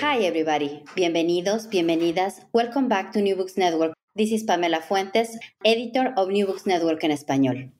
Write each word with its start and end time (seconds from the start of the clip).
Hi, 0.00 0.24
everybody. 0.24 0.82
Bienvenidos, 0.96 1.68
bienvenidas. 1.68 2.40
Welcome 2.52 2.88
back 2.88 3.12
to 3.12 3.22
New 3.22 3.36
Books 3.36 3.56
Network. 3.56 3.94
This 4.16 4.32
is 4.32 4.42
Pamela 4.42 4.80
Fuentes, 4.80 5.38
editor 5.64 6.12
of 6.16 6.30
New 6.30 6.46
Books 6.46 6.66
Network 6.66 7.04
en 7.04 7.12
Español. 7.12 7.70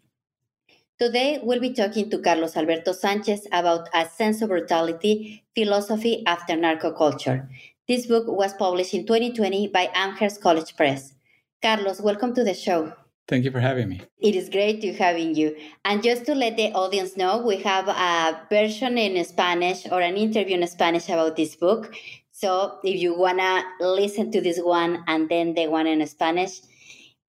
Today, 0.97 1.41
we'll 1.43 1.59
be 1.59 1.75
talking 1.75 2.09
to 2.11 2.21
Carlos 2.21 2.57
Alberto 2.57 2.93
Sanchez 2.93 3.49
about 3.51 3.89
A 3.93 4.09
Sense 4.09 4.43
of 4.43 4.51
Brutality 4.51 5.43
Philosophy 5.57 6.23
After 6.25 6.55
Narcoculture. 6.55 7.49
This 7.89 8.07
book 8.07 8.29
was 8.29 8.55
published 8.55 8.95
in 8.95 9.07
2020 9.07 9.67
by 9.69 9.91
Amherst 9.93 10.41
College 10.41 10.77
Press. 10.77 11.15
Carlos, 11.61 12.01
welcome 12.01 12.33
to 12.33 12.45
the 12.45 12.55
show. 12.55 12.93
Thank 13.27 13.45
you 13.45 13.51
for 13.51 13.61
having 13.61 13.89
me. 13.89 14.03
It 14.19 14.35
is 14.35 14.51
great 14.51 14.83
to 14.83 14.93
having 14.93 15.35
you. 15.35 15.57
And 15.85 16.03
just 16.03 16.27
to 16.27 16.35
let 16.35 16.57
the 16.57 16.73
audience 16.73 17.17
know, 17.17 17.39
we 17.39 17.57
have 17.63 17.89
a 17.89 18.47
version 18.51 18.99
in 18.99 19.25
Spanish 19.25 19.87
or 19.91 20.03
an 20.03 20.17
interview 20.17 20.59
in 20.59 20.67
Spanish 20.67 21.09
about 21.09 21.37
this 21.37 21.57
book. 21.57 21.95
So 22.33 22.79
if 22.85 23.01
you 23.01 23.19
wanna 23.19 23.63
listen 23.81 24.31
to 24.33 24.43
this 24.43 24.59
one 24.59 25.05
and 25.07 25.29
then 25.31 25.55
the 25.55 25.69
one 25.69 25.87
in 25.87 26.07
Spanish, 26.07 26.61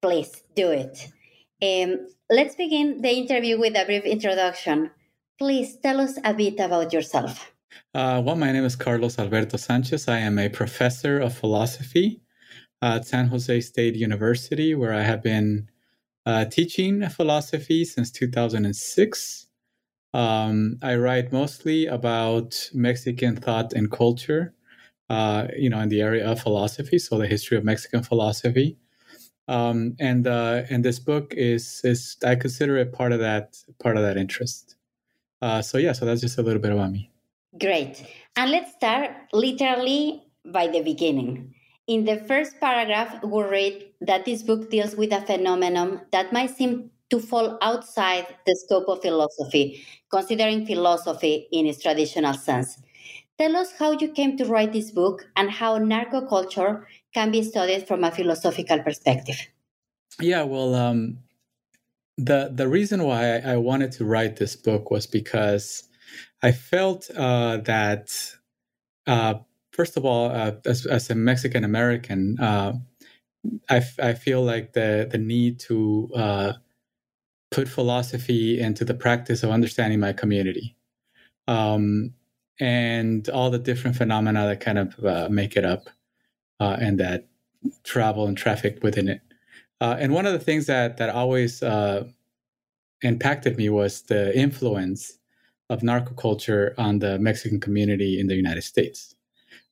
please 0.03 0.43
do 0.57 0.71
it. 0.71 1.09
Um, 1.63 2.09
let's 2.29 2.57
begin 2.57 3.01
the 3.01 3.11
interview 3.11 3.61
with 3.61 3.77
a 3.77 3.85
brief 3.85 4.05
introduction. 4.05 4.91
Please 5.39 5.77
tell 5.77 6.01
us 6.01 6.19
a 6.25 6.35
bit 6.35 6.59
about 6.59 6.93
yourself. 6.93 7.53
Uh, 7.95 8.21
well, 8.25 8.35
my 8.35 8.51
name 8.51 8.65
is 8.65 8.75
Carlos 8.75 9.19
Alberto 9.19 9.57
Sanchez. 9.57 10.09
I 10.09 10.19
am 10.19 10.39
a 10.41 10.49
professor 10.49 11.21
of 11.21 11.37
philosophy 11.37 12.21
at 12.83 13.07
San 13.07 13.29
Jose 13.29 13.61
State 13.61 13.95
University, 13.95 14.75
where 14.75 14.93
I 14.93 15.03
have 15.03 15.23
been 15.23 15.69
uh, 16.27 16.45
teaching 16.47 17.09
philosophy 17.09 17.85
since 17.85 18.11
2006. 18.11 19.47
Um, 20.13 20.79
I 20.83 20.95
write 20.97 21.33
mostly 21.33 21.87
about 21.87 22.71
Mexican 22.73 23.37
thought 23.37 23.73
and 23.73 23.91
culture, 23.91 24.55
uh, 25.11 25.49
you 25.57 25.69
know, 25.69 25.81
in 25.81 25.89
the 25.89 26.01
area 26.01 26.27
of 26.27 26.41
philosophy, 26.41 26.99
so 26.99 27.19
the 27.19 27.27
history 27.27 27.57
of 27.57 27.65
Mexican 27.65 28.03
philosophy. 28.03 28.79
Um, 29.49 29.97
and 30.01 30.27
uh, 30.27 30.63
and 30.71 30.85
this 30.85 30.99
book 30.99 31.35
is 31.37 31.83
is 31.85 32.17
I 32.25 32.37
consider 32.37 32.79
it 32.79 32.93
part 32.93 33.13
of 33.13 33.21
that 33.21 33.59
part 33.79 33.97
of 33.97 34.03
that 34.03 34.17
interest. 34.17 34.77
Uh, 35.43 35.61
so 35.61 35.77
yeah, 35.77 35.93
so 35.93 36.07
that's 36.07 36.23
just 36.23 36.39
a 36.39 36.43
little 36.43 36.63
bit 36.63 36.73
about 36.73 36.93
me. 36.93 37.11
Great, 37.61 38.07
and 38.37 38.51
let's 38.51 38.73
start 38.73 39.11
literally 39.33 40.23
by 40.47 40.69
the 40.69 40.81
beginning. 40.81 41.54
In 41.87 42.05
the 42.05 42.17
first 42.17 42.59
paragraph, 42.61 43.23
we 43.23 43.43
read 43.43 43.87
that 44.01 44.25
this 44.25 44.43
book 44.43 44.71
deals 44.71 44.97
with 44.97 45.13
a 45.13 45.21
phenomenon 45.21 46.01
that 46.13 46.33
might 46.33 46.57
seem 46.57 46.91
to 47.11 47.21
fall 47.21 47.59
outside 47.61 48.27
the 48.47 48.57
scope 48.57 48.89
of 48.89 49.03
philosophy, 49.03 49.85
considering 50.11 50.65
philosophy 50.65 51.47
in 51.53 51.67
its 51.67 51.83
traditional 51.83 52.33
sense. 52.33 52.81
Tell 53.39 53.55
us 53.57 53.73
how 53.79 53.93
you 53.93 54.09
came 54.13 54.37
to 54.39 54.47
write 54.47 54.73
this 54.73 54.91
book 54.91 55.27
and 55.37 55.51
how 55.51 55.77
narco 55.77 56.27
culture 56.27 56.87
can 57.13 57.31
be 57.31 57.43
studied 57.43 57.87
from 57.87 58.03
a 58.05 58.11
philosophical 58.11 58.83
perspective. 58.83 59.37
Yeah, 60.21 60.45
well, 60.45 60.75
um, 60.75 61.19
the 62.17 62.51
the 62.55 62.69
reason 62.69 63.03
why 63.03 63.39
I 63.39 63.57
wanted 63.57 63.93
to 63.93 64.05
write 64.05 64.37
this 64.37 64.57
book 64.57 64.91
was 64.91 65.07
because 65.07 65.85
I 66.43 66.53
felt 66.53 67.11
uh, 67.11 67.59
that 67.59 68.11
uh, 69.07 69.35
first 69.75 69.97
of 69.97 70.05
all, 70.05 70.31
uh, 70.31 70.53
as, 70.65 70.87
as, 70.87 71.11
a 71.11 71.15
Mexican 71.15 71.65
American, 71.65 72.39
uh, 72.41 72.73
I, 73.69 73.77
f- 73.77 73.99
I 73.99 74.15
feel 74.15 74.43
like 74.43 74.73
the 74.73 75.09
the 75.11 75.19
need 75.19 75.59
to 75.61 76.11
uh, 76.15 76.53
put 77.51 77.69
philosophy 77.69 78.61
into 78.61 78.85
the 78.85 78.95
practice 78.95 79.43
of 79.43 79.51
understanding 79.51 80.01
my 80.01 80.13
community, 80.13 80.77
um, 81.49 82.15
and 82.61 83.29
all 83.29 83.51
the 83.51 83.59
different 83.59 83.97
phenomena 83.97 84.47
that 84.47 84.61
kind 84.61 84.79
of 84.79 85.05
uh, 85.05 85.29
make 85.31 85.57
it 85.57 85.65
up, 85.65 85.91
uh, 86.61 86.77
and 86.81 86.99
that 87.01 87.27
travel 87.83 88.27
and 88.27 88.39
traffic 88.39 88.79
within 88.83 89.09
it. 89.09 89.21
Uh, 89.81 89.97
and 89.99 90.15
one 90.15 90.25
of 90.25 90.33
the 90.33 90.39
things 90.39 90.67
that 90.67 90.97
that 90.97 91.11
always 91.11 91.63
impacted 93.03 93.59
me 93.59 93.69
was 93.69 94.03
the 94.03 94.35
influence 94.39 95.19
of 95.69 95.83
narco 95.83 96.15
culture 96.15 96.75
on 96.79 97.01
the 97.01 97.19
Mexican 97.19 97.61
community 97.61 98.19
in 98.21 98.29
the 98.29 98.35
United 98.35 98.63
States 98.63 99.14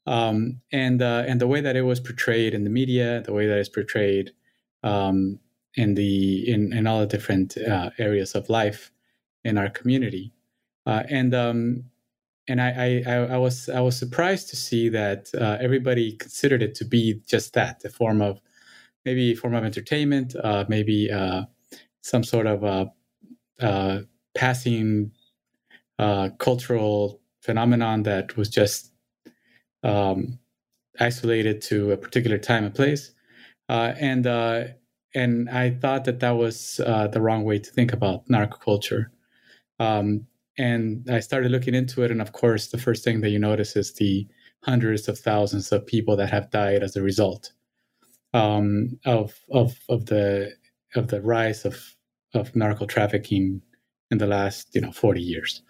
um, 0.07 0.61
and 0.73 1.01
uh, 1.01 1.25
and 1.27 1.41
the 1.41 1.47
way 1.47 1.61
that 1.61 1.77
it 1.77 1.83
was 1.83 2.01
portrayed 2.01 2.55
in 2.55 2.65
the 2.65 2.71
media, 2.71 3.23
the 3.23 3.33
way 3.33 3.47
that 3.47 3.59
it's 3.59 3.69
portrayed 3.69 4.33
um, 4.83 5.39
in 5.75 5.95
the 5.95 6.49
in 6.49 6.73
in 6.73 6.87
all 6.87 7.01
the 7.01 7.07
different 7.07 7.57
uh, 7.57 7.91
areas 7.99 8.35
of 8.35 8.49
life 8.49 8.91
in 9.45 9.59
our 9.59 9.71
community, 9.71 10.33
uh, 10.87 11.05
and 11.09 11.35
um, 11.35 11.85
and 12.49 12.61
I, 12.61 13.03
I 13.07 13.13
I 13.35 13.37
was 13.39 13.69
I 13.69 13.81
was 13.81 13.97
surprised 13.97 14.49
to 14.51 14.57
see 14.57 14.89
that 14.89 15.29
uh, 15.41 15.59
everybody 15.61 16.17
considered 16.17 16.63
it 16.63 16.75
to 16.77 16.85
be 16.85 17.21
just 17.27 17.55
that, 17.55 17.85
a 17.85 17.89
form 17.89 18.21
of 18.21 18.41
maybe 19.05 19.33
a 19.33 19.37
form 19.37 19.55
of 19.55 19.65
entertainment, 19.65 20.35
uh, 20.43 20.65
maybe 20.69 21.11
uh, 21.11 21.45
some 22.01 22.25
sort 22.25 22.47
of 22.47 22.91
passing 24.35 25.13
cultural 26.39 27.21
phenomenon 27.41 28.03
that 28.05 28.37
was 28.37 28.49
just 28.49 28.92
um, 29.83 30.39
isolated 31.01 31.63
to 31.63 31.93
a 31.93 31.97
particular 31.97 32.39
time 32.39 32.65
and 32.65 32.75
place. 32.75 33.13
Uh, 33.69 33.95
and 33.99 34.27
uh, 34.27 34.65
and 35.15 35.49
I 35.51 35.71
thought 35.71 36.05
that 36.05 36.21
that 36.21 36.37
was 36.37 36.81
uh, 36.85 37.09
the 37.09 37.21
wrong 37.21 37.45
way 37.45 37.59
to 37.59 37.71
think 37.71 37.93
about 37.93 38.27
narcoculture. 38.29 39.07
Um, 39.79 40.27
and 40.59 41.09
I 41.11 41.21
started 41.21 41.51
looking 41.51 41.75
into 41.75 42.03
it, 42.03 42.11
and 42.11 42.21
of 42.21 42.33
course, 42.33 42.69
the 42.69 42.79
first 42.79 43.05
thing 43.05 43.21
that 43.23 43.31
you 43.31 43.39
notice 43.39 43.77
is 43.77 43.95
the 43.95 44.27
hundreds 44.63 45.09
of 45.09 45.19
thousands 45.19 45.73
of 45.73 45.87
people 45.87 46.17
that 46.17 46.31
have 46.31 46.51
died 46.51 46.83
as 46.83 46.97
a 46.97 47.03
result 47.03 47.53
um, 48.35 48.99
of 49.05 49.39
of 49.51 49.79
of 49.89 50.07
the 50.07 50.53
of 50.95 51.09
the 51.09 51.21
rise 51.23 51.65
of 51.65 51.97
of 52.35 52.55
narco 52.57 52.87
trafficking 52.87 53.61
in 54.11 54.19
the 54.19 54.27
last 54.27 54.75
you 54.75 54.81
know 54.81 54.93
40 54.93 55.21
years. 55.21 55.63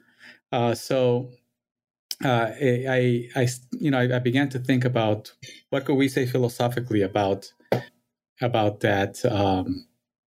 Uh, 0.51 0.75
so 0.75 1.31
uh, 2.25 2.51
I, 2.61 3.29
I, 3.35 3.49
you 3.73 3.91
know, 3.91 3.99
I, 3.99 4.17
I, 4.17 4.19
began 4.19 4.49
to 4.51 4.59
think 4.59 4.85
about 4.85 5.33
what 5.71 5.85
could 5.85 5.95
we 5.95 6.09
say 6.09 6.27
philosophically 6.27 7.03
about 7.03 7.53
about 8.41 8.81
that 8.81 9.25
um, 9.25 9.87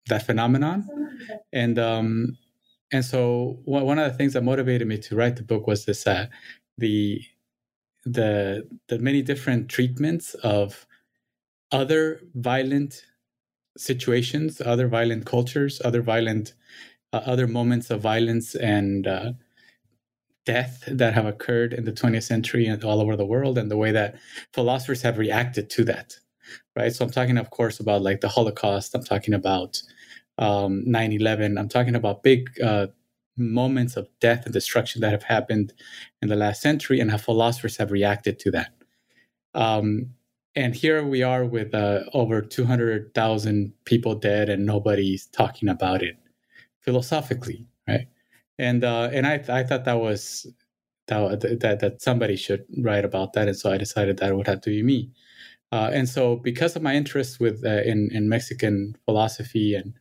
that 0.07 0.25
phenomenon, 0.25 0.87
and 1.51 1.77
um, 1.79 2.37
and 2.91 3.03
so 3.03 3.59
one 3.65 3.99
of 3.99 4.11
the 4.11 4.17
things 4.17 4.33
that 4.33 4.43
motivated 4.43 4.87
me 4.87 4.97
to 4.99 5.15
write 5.15 5.35
the 5.35 5.43
book 5.43 5.67
was 5.67 5.85
this: 5.85 6.05
uh, 6.07 6.27
the 6.77 7.21
the 8.05 8.67
the 8.87 8.99
many 8.99 9.21
different 9.21 9.69
treatments 9.69 10.33
of 10.35 10.85
other 11.71 12.21
violent 12.35 13.03
situations, 13.77 14.61
other 14.61 14.87
violent 14.87 15.25
cultures, 15.25 15.81
other 15.83 16.01
violent 16.01 16.53
uh, 17.13 17.21
other 17.25 17.47
moments 17.47 17.89
of 17.91 18.01
violence 18.01 18.55
and 18.55 19.07
uh, 19.07 19.33
death 20.45 20.83
that 20.87 21.13
have 21.13 21.25
occurred 21.25 21.73
in 21.73 21.85
the 21.85 21.91
20th 21.91 22.23
century 22.23 22.65
and 22.65 22.83
all 22.83 23.01
over 23.01 23.15
the 23.15 23.25
world 23.25 23.57
and 23.57 23.71
the 23.71 23.77
way 23.77 23.91
that 23.91 24.15
philosophers 24.53 25.01
have 25.01 25.17
reacted 25.17 25.69
to 25.69 25.83
that 25.85 26.15
right? 26.75 26.93
So 26.93 27.05
i'm 27.05 27.11
talking 27.11 27.37
of 27.37 27.49
course 27.49 27.79
about 27.79 28.01
like 28.01 28.21
the 28.21 28.29
holocaust. 28.29 28.95
I'm 28.95 29.03
talking 29.03 29.33
about 29.33 29.81
um, 30.39 30.83
9-11 30.87 31.59
i'm 31.59 31.69
talking 31.69 31.95
about 31.95 32.23
big 32.23 32.49
uh, 32.61 32.87
moments 33.37 33.97
of 33.97 34.07
death 34.19 34.45
and 34.45 34.53
destruction 34.53 35.01
that 35.01 35.11
have 35.11 35.23
happened 35.23 35.73
in 36.21 36.29
the 36.29 36.35
last 36.35 36.61
century 36.61 36.99
and 36.99 37.09
how 37.09 37.17
philosophers 37.17 37.77
have 37.77 37.91
reacted 37.91 38.39
to 38.39 38.51
that. 38.51 38.73
Um, 39.53 40.11
and 40.55 40.75
here 40.75 41.03
we 41.03 41.23
are 41.23 41.45
with 41.45 41.73
uh, 41.73 42.01
over 42.13 42.41
200000 42.41 43.73
people 43.85 44.15
dead 44.15 44.49
and 44.49 44.65
nobody's 44.65 45.27
talking 45.27 45.69
about 45.69 46.03
it 46.03 46.17
philosophically 46.81 47.65
right 47.87 48.07
and 48.59 48.83
uh, 48.83 49.09
and 49.11 49.25
I 49.27 49.35
I 49.49 49.63
thought 49.63 49.85
that 49.85 49.99
was 49.99 50.47
that, 51.07 51.59
that 51.61 51.79
that 51.79 52.01
somebody 52.01 52.35
should 52.35 52.65
write 52.79 53.05
about 53.05 53.33
that, 53.33 53.47
and 53.47 53.57
so 53.57 53.71
I 53.71 53.77
decided 53.77 54.17
that 54.17 54.29
it 54.29 54.35
would 54.35 54.47
have 54.47 54.61
to 54.61 54.69
be 54.69 54.83
me. 54.83 55.11
Uh, 55.71 55.89
and 55.93 56.07
so, 56.07 56.35
because 56.37 56.75
of 56.75 56.83
my 56.83 56.95
interest 56.95 57.39
with 57.39 57.65
uh, 57.65 57.81
in 57.83 58.09
in 58.11 58.29
Mexican 58.29 58.95
philosophy 59.05 59.75
and 59.75 59.93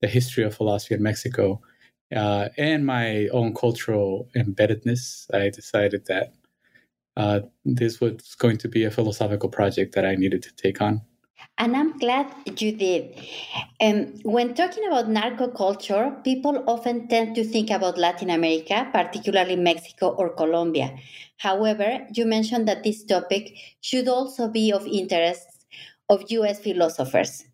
the 0.00 0.08
history 0.08 0.44
of 0.44 0.54
philosophy 0.54 0.94
in 0.94 1.02
Mexico, 1.02 1.60
uh, 2.14 2.48
and 2.58 2.84
my 2.86 3.28
own 3.28 3.54
cultural 3.54 4.28
embeddedness, 4.36 5.32
I 5.34 5.50
decided 5.50 6.06
that 6.06 6.32
uh, 7.16 7.40
this 7.64 8.00
was 8.00 8.34
going 8.38 8.58
to 8.58 8.68
be 8.68 8.84
a 8.84 8.90
philosophical 8.90 9.48
project 9.48 9.94
that 9.94 10.06
I 10.06 10.16
needed 10.16 10.42
to 10.42 10.54
take 10.54 10.80
on. 10.80 11.02
And 11.58 11.76
I'm 11.76 11.98
glad 11.98 12.32
you 12.58 12.72
did. 12.72 13.14
Um, 13.80 14.14
when 14.22 14.54
talking 14.54 14.86
about 14.86 15.08
narco 15.08 15.48
culture, 15.48 16.16
people 16.24 16.64
often 16.66 17.08
tend 17.08 17.34
to 17.36 17.44
think 17.44 17.70
about 17.70 17.98
Latin 17.98 18.30
America, 18.30 18.88
particularly 18.92 19.56
Mexico 19.56 20.08
or 20.08 20.30
Colombia. 20.30 20.96
However, 21.38 22.06
you 22.14 22.26
mentioned 22.26 22.68
that 22.68 22.82
this 22.82 23.04
topic 23.04 23.54
should 23.80 24.08
also 24.08 24.48
be 24.48 24.72
of 24.72 24.86
interest 24.86 25.46
of 26.08 26.24
US 26.30 26.60
philosophers. 26.60 27.44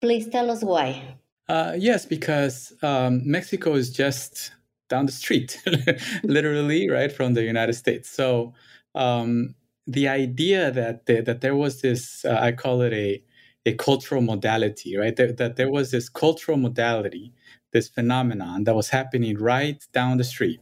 Please 0.00 0.28
tell 0.28 0.50
us 0.50 0.62
why. 0.62 1.16
Uh, 1.48 1.74
yes, 1.76 2.04
because 2.04 2.72
um, 2.82 3.22
Mexico 3.24 3.74
is 3.74 3.90
just 3.90 4.52
down 4.88 5.06
the 5.06 5.12
street, 5.12 5.60
literally, 6.24 6.88
right 6.88 7.12
from 7.12 7.34
the 7.34 7.42
United 7.42 7.74
States. 7.74 8.08
So 8.08 8.54
um, 8.94 9.54
the 9.86 10.08
idea 10.08 10.70
that 10.70 11.06
the, 11.06 11.20
that 11.22 11.40
there 11.40 11.56
was 11.56 11.80
this, 11.80 12.24
uh, 12.24 12.38
I 12.40 12.52
call 12.52 12.82
it 12.82 12.92
a 12.92 13.22
a 13.66 13.74
cultural 13.74 14.22
modality, 14.22 14.96
right? 14.96 15.16
That, 15.16 15.38
that 15.38 15.56
there 15.56 15.70
was 15.70 15.90
this 15.90 16.08
cultural 16.08 16.56
modality, 16.56 17.32
this 17.72 17.88
phenomenon 17.88 18.62
that 18.62 18.76
was 18.76 18.90
happening 18.90 19.36
right 19.38 19.84
down 19.92 20.18
the 20.18 20.24
street. 20.24 20.60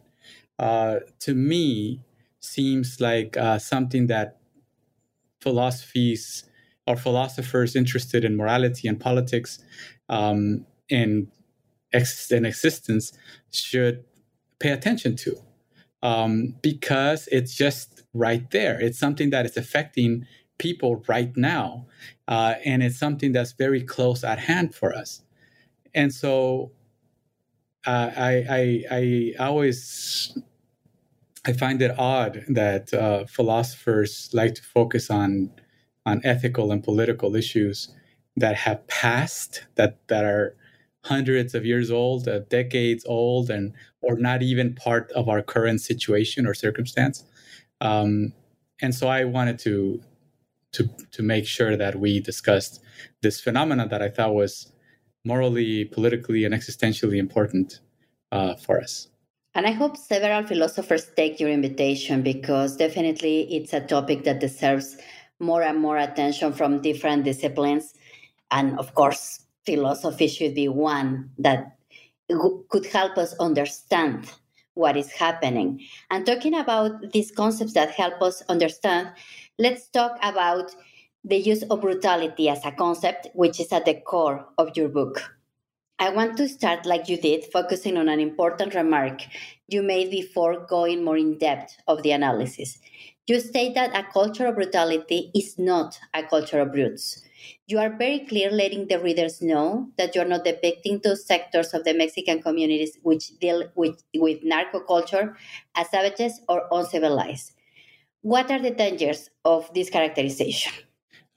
Uh, 0.59 1.01
to 1.21 1.35
me, 1.35 2.01
seems 2.41 3.01
like 3.01 3.37
uh, 3.37 3.59
something 3.59 4.07
that 4.07 4.39
philosophies 5.41 6.45
or 6.87 6.97
philosophers 6.97 7.77
interested 7.77 8.25
in 8.25 8.37
morality 8.37 8.89
and 8.89 9.01
politics 9.01 9.59
um, 10.09 10.67
and, 10.91 11.29
ex- 11.93 12.31
and 12.31 12.47
existence 12.47 13.13
should 13.51 14.05
pay 14.59 14.71
attention 14.71 15.17
to 15.17 15.37
um, 16.03 16.55
because 16.63 17.29
it's 17.33 17.55
just 17.55 17.94
right 18.15 18.51
there. 18.51 18.81
It's 18.81 18.99
something 18.99 19.31
that 19.31 19.45
is 19.47 19.57
affecting 19.57 20.27
people 20.59 21.05
right 21.09 21.37
now, 21.37 21.87
uh, 22.29 22.55
and 22.65 22.83
it's 22.83 22.99
something 22.99 23.33
that's 23.33 23.53
very 23.53 23.83
close 23.83 24.25
at 24.25 24.39
hand 24.39 24.75
for 24.75 24.95
us. 24.95 25.23
And 25.95 26.13
so, 26.15 26.73
uh, 27.87 28.11
I, 28.17 28.85
I, 28.91 29.35
I 29.39 29.45
always 29.45 30.37
I 31.47 31.53
find 31.53 31.83
it 31.83 31.99
odd 31.99 32.45
that 32.49 32.93
uh, 32.95 33.27
philosophers 33.27 34.31
like 34.33 34.55
to 34.55 34.63
focus 34.63 35.11
on 35.11 35.51
on 36.07 36.21
ethical 36.25 36.71
and 36.73 36.83
political 36.83 37.35
issues 37.37 37.89
that 38.37 38.57
have 38.57 38.87
passed, 38.89 39.65
that 39.77 39.99
that 40.09 40.25
are 40.25 40.57
hundreds 41.05 41.55
of 41.55 41.67
years 41.67 41.91
old, 41.91 42.29
uh, 42.29 42.41
decades 42.49 43.05
old, 43.07 43.51
and 43.51 43.75
or 44.01 44.17
not 44.19 44.43
even 44.43 44.75
part 44.75 45.11
of 45.13 45.29
our 45.29 45.43
current 45.43 45.81
situation 45.83 46.47
or 46.47 46.55
circumstance. 46.55 47.25
Um, 47.81 48.33
and 48.81 48.95
so 48.95 49.09
I 49.09 49.25
wanted 49.25 49.59
to 49.61 50.01
to 50.73 50.91
to 51.13 51.23
make 51.23 51.47
sure 51.47 51.77
that 51.77 52.01
we 52.01 52.21
discussed 52.21 52.81
this 53.23 53.41
phenomenon 53.41 53.89
that 53.89 54.03
I 54.03 54.09
thought 54.09 54.35
was 54.35 54.73
morally, 55.25 55.85
politically, 55.85 56.45
and 56.45 56.55
existentially 56.55 57.19
important 57.19 57.81
uh, 58.33 58.55
for 58.57 58.81
us. 58.81 59.09
And 59.55 59.67
I 59.67 59.71
hope 59.71 59.97
several 59.97 60.45
philosophers 60.45 61.11
take 61.17 61.39
your 61.39 61.49
invitation 61.49 62.23
because 62.23 62.77
definitely 62.77 63.55
it's 63.55 63.73
a 63.73 63.81
topic 63.81 64.25
that 64.25 64.41
deserves 64.41 64.97
more 65.39 65.63
and 65.63 65.81
more 65.81 65.97
attention 65.97 66.53
from 66.53 66.83
different 66.83 67.25
disciplines. 67.25 67.95
And 68.51 68.79
of 68.79 68.95
course, 68.95 69.45
philosophy 69.65 70.27
should 70.27 70.55
be 70.55 70.69
one 70.69 71.31
that 71.39 71.77
could 72.69 72.87
help 72.87 73.17
us 73.17 73.35
understand 73.39 74.31
what 74.75 74.97
is 74.97 75.11
happening. 75.11 75.81
And 76.11 76.27
talking 76.27 76.55
about 76.55 77.13
these 77.13 77.31
concepts 77.31 77.73
that 77.75 77.91
help 77.91 78.21
us 78.23 78.43
understand, 78.49 79.13
let's 79.59 79.89
talk 79.89 80.19
about 80.23 80.75
the 81.25 81.39
use 81.39 81.63
of 81.63 81.81
brutality 81.81 82.49
as 82.49 82.65
a 82.65 82.73
concept, 82.73 83.29
which 83.35 83.59
is 83.59 83.73
at 83.73 83.87
the 83.87 83.95
core 83.95 84.47
of 84.59 84.77
your 84.77 84.89
book. 84.89 85.23
I 85.99 86.11
want 86.11 86.37
to 86.39 86.49
start 86.49 86.87
like 86.87 87.09
you 87.09 87.17
did, 87.17 87.45
focusing 87.53 87.97
on 87.97 88.09
an 88.09 88.21
important 88.21 88.75
remark 88.75 89.23
you 89.69 89.83
made 89.83 90.11
before 90.11 90.67
going 90.67 91.05
more 91.05 91.17
in 91.17 91.39
depth 91.39 91.77
of 91.87 92.03
the 92.03 92.11
analysis. 92.11 92.79
You 93.27 93.41
state 93.41 93.75
that 93.75 93.97
a 93.97 94.03
culture 94.13 94.47
of 94.47 94.57
brutality 94.57 95.31
is 95.35 95.59
not 95.59 95.99
a 96.13 96.25
culture 96.25 96.61
of 96.61 96.73
brutes. 96.73 97.23
You 97.67 97.79
are 97.79 97.97
very 97.97 98.21
clear 98.21 98.51
letting 98.51 98.89
the 98.89 98.99
readers 98.99 99.41
know 99.41 99.89
that 99.99 100.15
you're 100.15 100.25
not 100.25 100.45
depicting 100.45 101.01
those 101.03 101.27
sectors 101.27 101.75
of 101.75 101.85
the 101.85 101.95
Mexican 101.95 102.43
communities 102.43 102.99
which 103.03 103.39
deal 103.39 103.65
with, 103.75 104.03
with 104.15 104.39
narco 104.43 104.81
culture 104.81 105.37
as 105.75 105.91
savages 105.91 106.41
or 106.49 106.67
uncivilized. 106.71 107.53
What 108.23 108.51
are 108.51 108.61
the 108.61 108.71
dangers 108.71 109.31
of 109.45 109.73
this 109.75 109.91
characterization? 109.91 110.73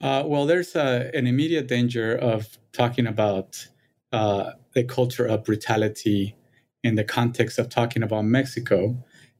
Uh, 0.00 0.22
well, 0.24 0.46
there's 0.46 0.76
uh, 0.76 1.10
an 1.12 1.26
immediate 1.26 1.66
danger 1.66 2.16
of 2.16 2.58
talking 2.72 3.06
about 3.06 3.66
uh, 4.12 4.52
the 4.72 4.84
culture 4.84 5.26
of 5.26 5.44
brutality 5.44 6.36
in 6.84 6.94
the 6.94 7.04
context 7.04 7.58
of 7.58 7.68
talking 7.68 8.02
about 8.02 8.24
Mexico 8.24 8.96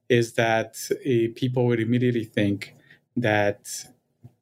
is 0.09 0.35
that 0.35 0.77
uh, 0.91 1.33
people 1.37 1.67
would 1.67 1.81
immediately 1.81 2.25
think 2.25 2.75
that 3.17 3.87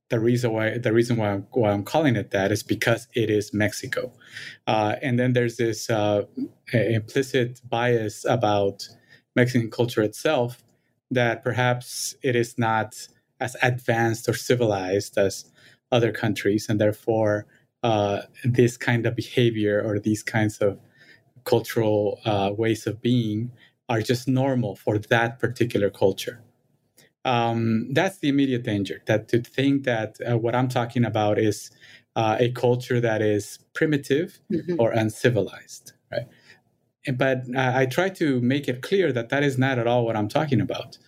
the 0.09 0.21
reason 0.21 0.53
why 0.53 0.79
the 0.79 0.93
reason 0.93 1.17
why 1.17 1.33
I'm, 1.33 1.47
why 1.53 1.73
I'm 1.73 1.85
calling 1.85 2.17
it 2.17 2.31
that 2.31 2.53
is 2.53 2.63
because 2.63 3.09
it 3.15 3.31
is 3.31 3.53
Mexico, 3.53 4.13
uh, 4.67 4.97
and 5.03 5.19
then 5.19 5.33
there's 5.33 5.57
this 5.57 5.91
uh, 5.91 6.23
implicit 6.73 7.61
bias 7.69 8.25
about 8.25 8.89
Mexican 9.35 9.71
culture 9.71 10.03
itself 10.03 10.63
that 11.11 11.43
perhaps 11.43 12.15
it 12.23 12.37
is 12.37 12.59
not 12.59 13.09
as 13.41 13.57
advanced 13.63 14.29
or 14.29 14.35
civilized 14.35 15.19
as 15.19 15.45
other 15.93 16.13
countries, 16.13 16.67
and 16.69 16.81
therefore 16.81 17.47
uh, 17.83 18.23
this 18.45 18.77
kind 18.77 19.07
of 19.07 19.15
behavior 19.15 19.83
or 19.85 19.99
these 19.99 20.23
kinds 20.23 20.59
of 20.59 20.79
cultural 21.45 22.21
uh, 22.25 22.51
ways 22.57 22.87
of 22.87 23.01
being 23.01 23.51
are 23.89 24.03
just 24.03 24.27
normal 24.27 24.75
for 24.75 24.99
that 24.99 25.39
particular 25.39 25.91
culture. 25.91 26.43
Um, 27.27 27.93
that's 27.93 28.19
the 28.19 28.29
immediate 28.29 28.63
danger. 28.63 29.03
That 29.07 29.29
to 29.29 29.43
think 29.43 29.85
that 29.85 30.17
uh, 30.27 30.39
what 30.39 30.55
I'm 30.55 30.69
talking 30.69 31.05
about 31.05 31.39
is 31.39 31.71
uh, 32.15 32.37
a 32.39 32.53
culture 32.53 33.01
that 33.01 33.21
is 33.21 33.59
primitive 33.75 34.39
mm-hmm. 34.51 34.77
or 34.79 34.93
uncivilized, 34.93 35.93
right? 36.11 36.27
But 37.17 37.43
I, 37.57 37.83
I 37.83 37.87
try 37.87 38.09
to 38.11 38.41
make 38.41 38.69
it 38.69 38.81
clear 38.81 39.13
that 39.13 39.29
that 39.31 39.43
is 39.43 39.59
not 39.59 39.79
at 39.79 39.89
all 39.89 40.07
what 40.07 40.17
I'm 40.17 40.29
talking 40.29 40.61
about. 40.61 40.99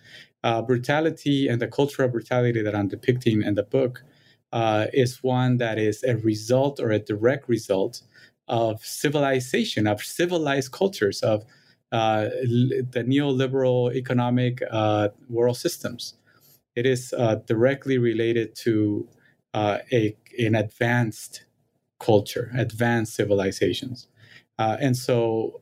Uh, 0.43 0.61
brutality 0.61 1.47
and 1.47 1.61
the 1.61 1.67
cultural 1.67 2.09
brutality 2.09 2.61
that 2.61 2.75
I'm 2.75 2.89
depicting 2.89 3.41
in 3.41 3.55
the 3.55 3.63
book 3.63 4.03
uh, 4.51 4.87
is 4.93 5.23
one 5.23 5.57
that 5.57 5.77
is 5.77 6.03
a 6.03 6.17
result 6.17 6.79
or 6.81 6.91
a 6.91 6.99
direct 6.99 7.47
result 7.47 8.01
of 8.49 8.83
civilization, 8.83 9.87
of 9.87 10.01
civilized 10.01 10.71
cultures, 10.71 11.21
of 11.21 11.45
the 11.91 13.03
neoliberal 13.07 13.93
economic 13.93 14.61
uh, 14.69 15.09
world 15.29 15.57
systems. 15.57 16.15
It 16.75 16.85
is 16.85 17.13
uh, 17.17 17.35
directly 17.45 17.97
related 17.97 18.55
to 18.57 19.07
uh, 19.53 19.79
a, 19.91 20.15
an 20.37 20.55
advanced 20.55 21.45
culture, 21.99 22.51
advanced 22.55 23.15
civilizations. 23.15 24.07
Uh, 24.57 24.77
and 24.79 24.95
so, 24.95 25.61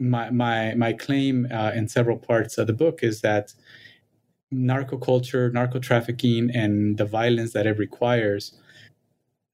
my, 0.00 0.30
my, 0.30 0.74
my 0.74 0.92
claim 0.92 1.46
in 1.46 1.88
several 1.88 2.18
parts 2.18 2.56
of 2.56 2.68
the 2.68 2.72
book 2.72 3.02
is 3.02 3.20
that 3.22 3.52
narco 4.50 4.96
culture, 4.96 5.50
narco 5.50 5.80
trafficking, 5.80 6.50
and 6.54 6.98
the 6.98 7.04
violence 7.04 7.52
that 7.52 7.66
it 7.66 7.78
requires 7.78 8.56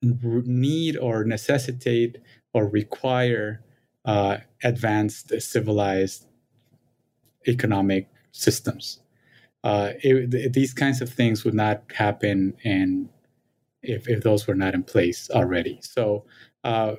need 0.02 0.96
or 0.96 1.24
necessitate 1.24 2.18
or 2.52 2.68
require 2.68 3.63
uh, 4.04 4.38
advanced 4.62 5.32
civilized 5.40 6.26
economic 7.46 8.08
systems. 8.32 9.00
Uh, 9.62 9.92
it, 10.02 10.52
these 10.52 10.75
kinds 10.75 11.00
of 11.00 11.08
things 11.08 11.44
would 11.44 11.54
not 11.54 11.82
happen 11.94 12.54
and 12.64 13.08
if, 13.82 14.08
if 14.08 14.23
those 14.23 14.46
were 14.46 14.54
not 14.54 14.75
in 14.75 14.82
place 14.82 15.30
already. 15.30 15.78
So, 15.82 16.25
uh, 16.64 16.96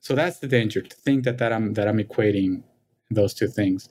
so 0.00 0.14
that's 0.14 0.38
the 0.38 0.46
danger 0.46 0.80
to 0.82 0.96
think 0.96 1.24
that, 1.24 1.38
that 1.38 1.52
I'm 1.52 1.74
that 1.74 1.88
I'm 1.88 1.98
equating 1.98 2.62
those 3.10 3.34
two 3.34 3.48
things 3.48 3.88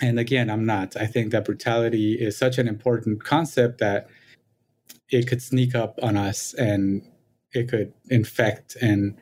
and 0.00 0.18
again 0.18 0.50
i'm 0.50 0.66
not 0.66 0.96
i 0.96 1.06
think 1.06 1.32
that 1.32 1.44
brutality 1.44 2.14
is 2.14 2.36
such 2.36 2.58
an 2.58 2.68
important 2.68 3.22
concept 3.24 3.78
that 3.78 4.08
it 5.10 5.26
could 5.26 5.40
sneak 5.40 5.74
up 5.74 5.98
on 6.02 6.16
us 6.16 6.54
and 6.54 7.02
it 7.52 7.68
could 7.68 7.92
infect 8.10 8.76
and 8.80 9.16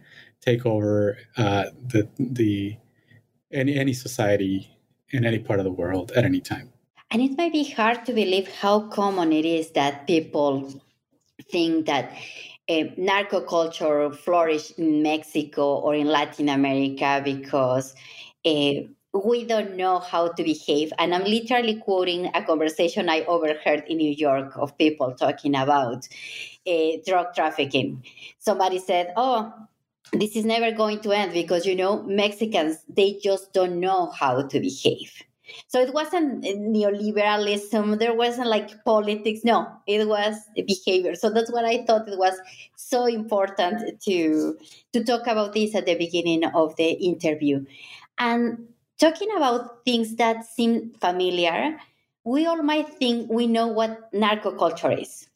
take 0.45 0.67
over 0.67 1.17
uh, 1.37 1.65
the 1.87 2.09
the 2.19 2.77
any 3.53 3.77
any 3.77 3.93
society 3.93 4.71
in 5.11 5.25
any 5.25 5.39
part 5.39 5.59
of 5.61 5.65
the 5.65 5.73
world 5.73 6.13
at 6.13 6.25
any 6.25 6.41
time 6.41 6.73
and 7.11 7.23
it 7.23 7.37
might 7.39 7.53
be 7.53 7.65
hard 7.71 8.05
to 8.07 8.13
believe 8.13 8.49
how 8.49 8.81
common 8.89 9.33
it 9.33 9.45
is 9.45 9.71
that 9.73 10.07
people 10.07 10.73
think 11.51 11.87
that 11.87 12.13
uh, 12.69 12.85
narco 12.97 13.41
culture 13.41 14.11
flourished 14.11 14.79
in 14.79 15.03
Mexico 15.03 15.77
or 15.77 15.95
in 15.95 16.07
Latin 16.07 16.49
America 16.49 17.21
because 17.25 17.95
uh, 18.45 18.73
we 19.15 19.45
don't 19.45 19.77
know 19.77 20.01
how 20.01 20.29
to 20.29 20.43
behave. 20.43 20.93
And 20.99 21.15
I'm 21.15 21.25
literally 21.25 21.77
quoting 21.77 22.31
a 22.35 22.43
conversation 22.43 23.09
I 23.09 23.25
overheard 23.25 23.85
in 23.87 23.99
New 23.99 24.11
York 24.11 24.57
of 24.57 24.77
people 24.77 25.15
talking 25.15 25.55
about 25.55 26.09
uh, 26.67 26.89
drug 27.07 27.35
trafficking. 27.35 28.05
Somebody 28.39 28.79
said, 28.79 29.13
Oh, 29.17 29.53
this 30.13 30.37
is 30.37 30.45
never 30.45 30.71
going 30.71 31.01
to 31.01 31.13
end 31.13 31.33
because, 31.33 31.67
you 31.67 31.75
know, 31.75 32.03
Mexicans, 32.05 32.79
they 32.89 33.19
just 33.23 33.53
don't 33.53 33.81
know 33.81 34.11
how 34.11 34.43
to 34.43 34.61
behave. 34.61 35.13
So 35.69 35.81
it 35.81 35.93
wasn't 35.93 36.43
neoliberalism. 36.45 37.99
There 37.99 38.15
wasn't 38.15 38.49
like 38.49 38.83
politics. 38.85 39.41
No, 39.45 39.67
it 39.87 40.09
was 40.09 40.37
behavior. 40.67 41.15
So 41.15 41.31
that's 41.31 41.53
what 41.53 41.65
I 41.65 41.85
thought 41.85 42.09
it 42.09 42.19
was 42.19 42.35
so 42.77 43.07
important 43.07 44.01
to 44.03 44.57
to 44.93 45.05
talk 45.05 45.27
about 45.27 45.53
this 45.53 45.75
at 45.75 45.85
the 45.87 45.97
beginning 45.97 46.45
of 46.45 46.75
the 46.77 46.93
interview. 46.93 47.65
And 48.19 48.69
talking 48.99 49.29
about 49.37 49.85
things 49.85 50.17
that 50.17 50.47
seem 50.47 50.93
familiar, 51.01 51.79
we 52.25 52.47
all 52.47 52.63
might 52.63 52.89
think 52.89 53.31
we 53.31 53.47
know 53.47 53.67
what 53.67 54.13
narco 54.15 54.53
culture 54.53 54.93
is. 54.93 55.29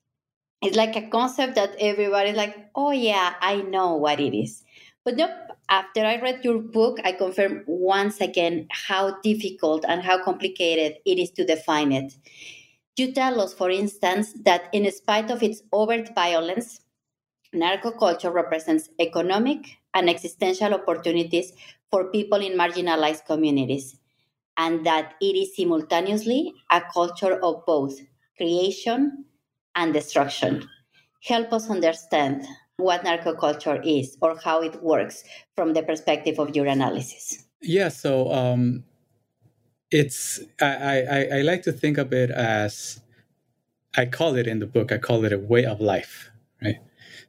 It's 0.61 0.77
like 0.77 0.97
a 0.97 1.09
concept 1.09 1.55
that 1.55 1.77
everybody's 1.79 2.37
like, 2.37 2.57
oh 2.75 2.91
yeah, 2.91 3.35
I 3.41 3.63
know 3.63 3.95
what 3.95 4.21
it 4.21 4.37
is. 4.37 4.65
But 5.05 5.17
nope, 5.17 5.31
after 5.69 6.05
I 6.05 6.21
read 6.21 6.45
your 6.45 6.59
book, 6.59 6.99
I 7.05 7.13
confirmed 7.13 7.65
once 7.67 8.21
again 8.21 8.67
how 8.71 9.21
difficult 9.23 9.85
and 9.87 10.03
how 10.03 10.23
complicated 10.23 10.99
it 11.05 11.19
is 11.19 11.31
to 11.33 11.45
define 11.45 11.93
it. 11.93 12.13
You 12.97 13.13
tell 13.13 13.41
us, 13.41 13.55
for 13.55 13.71
instance, 13.71 14.35
that 14.45 14.69
in 14.73 14.91
spite 14.91 15.31
of 15.31 15.43
its 15.43 15.63
overt 15.73 16.15
violence, 16.15 16.81
narco 17.53 17.93
culture 17.93 18.31
represents 18.31 18.91
economic 18.99 19.79
and 19.95 20.11
existential 20.11 20.75
opportunities 20.75 21.53
for 21.91 22.11
people 22.11 22.41
in 22.41 22.59
marginalized 22.59 23.27
communities, 23.27 23.97
and 24.57 24.85
that 24.85 25.15
it 25.21 25.37
is 25.37 25.57
simultaneously 25.57 26.55
a 26.71 26.83
culture 26.93 27.41
of 27.43 27.65
both 27.67 27.99
creation 28.37 29.25
and 29.79 29.95
destruction. 29.95 30.69
Help 31.23 31.53
us 31.53 31.71
understand 31.71 32.45
what 32.77 33.05
narco 33.05 33.35
culture 33.35 33.81
is 33.83 34.17
or 34.21 34.37
how 34.45 34.61
it 34.61 34.83
works 34.83 35.25
from 35.57 35.73
the 35.73 35.83
perspective 35.83 36.39
of 36.39 36.55
your 36.55 36.67
analysis. 36.67 37.45
Yeah, 37.63 37.89
so 37.89 38.31
um, 38.33 38.85
it's 39.91 40.41
I, 40.61 41.03
I, 41.17 41.29
I 41.39 41.41
like 41.43 41.63
to 41.63 41.73
think 41.73 41.97
of 41.99 42.13
it 42.13 42.31
as 42.31 43.01
I 43.97 44.07
call 44.07 44.37
it 44.37 44.47
in 44.47 44.59
the 44.59 44.67
book. 44.67 44.93
I 44.93 44.99
call 44.99 45.25
it 45.25 45.33
a 45.33 45.39
way 45.39 45.65
of 45.65 45.81
life, 45.81 46.31
right? 46.63 46.79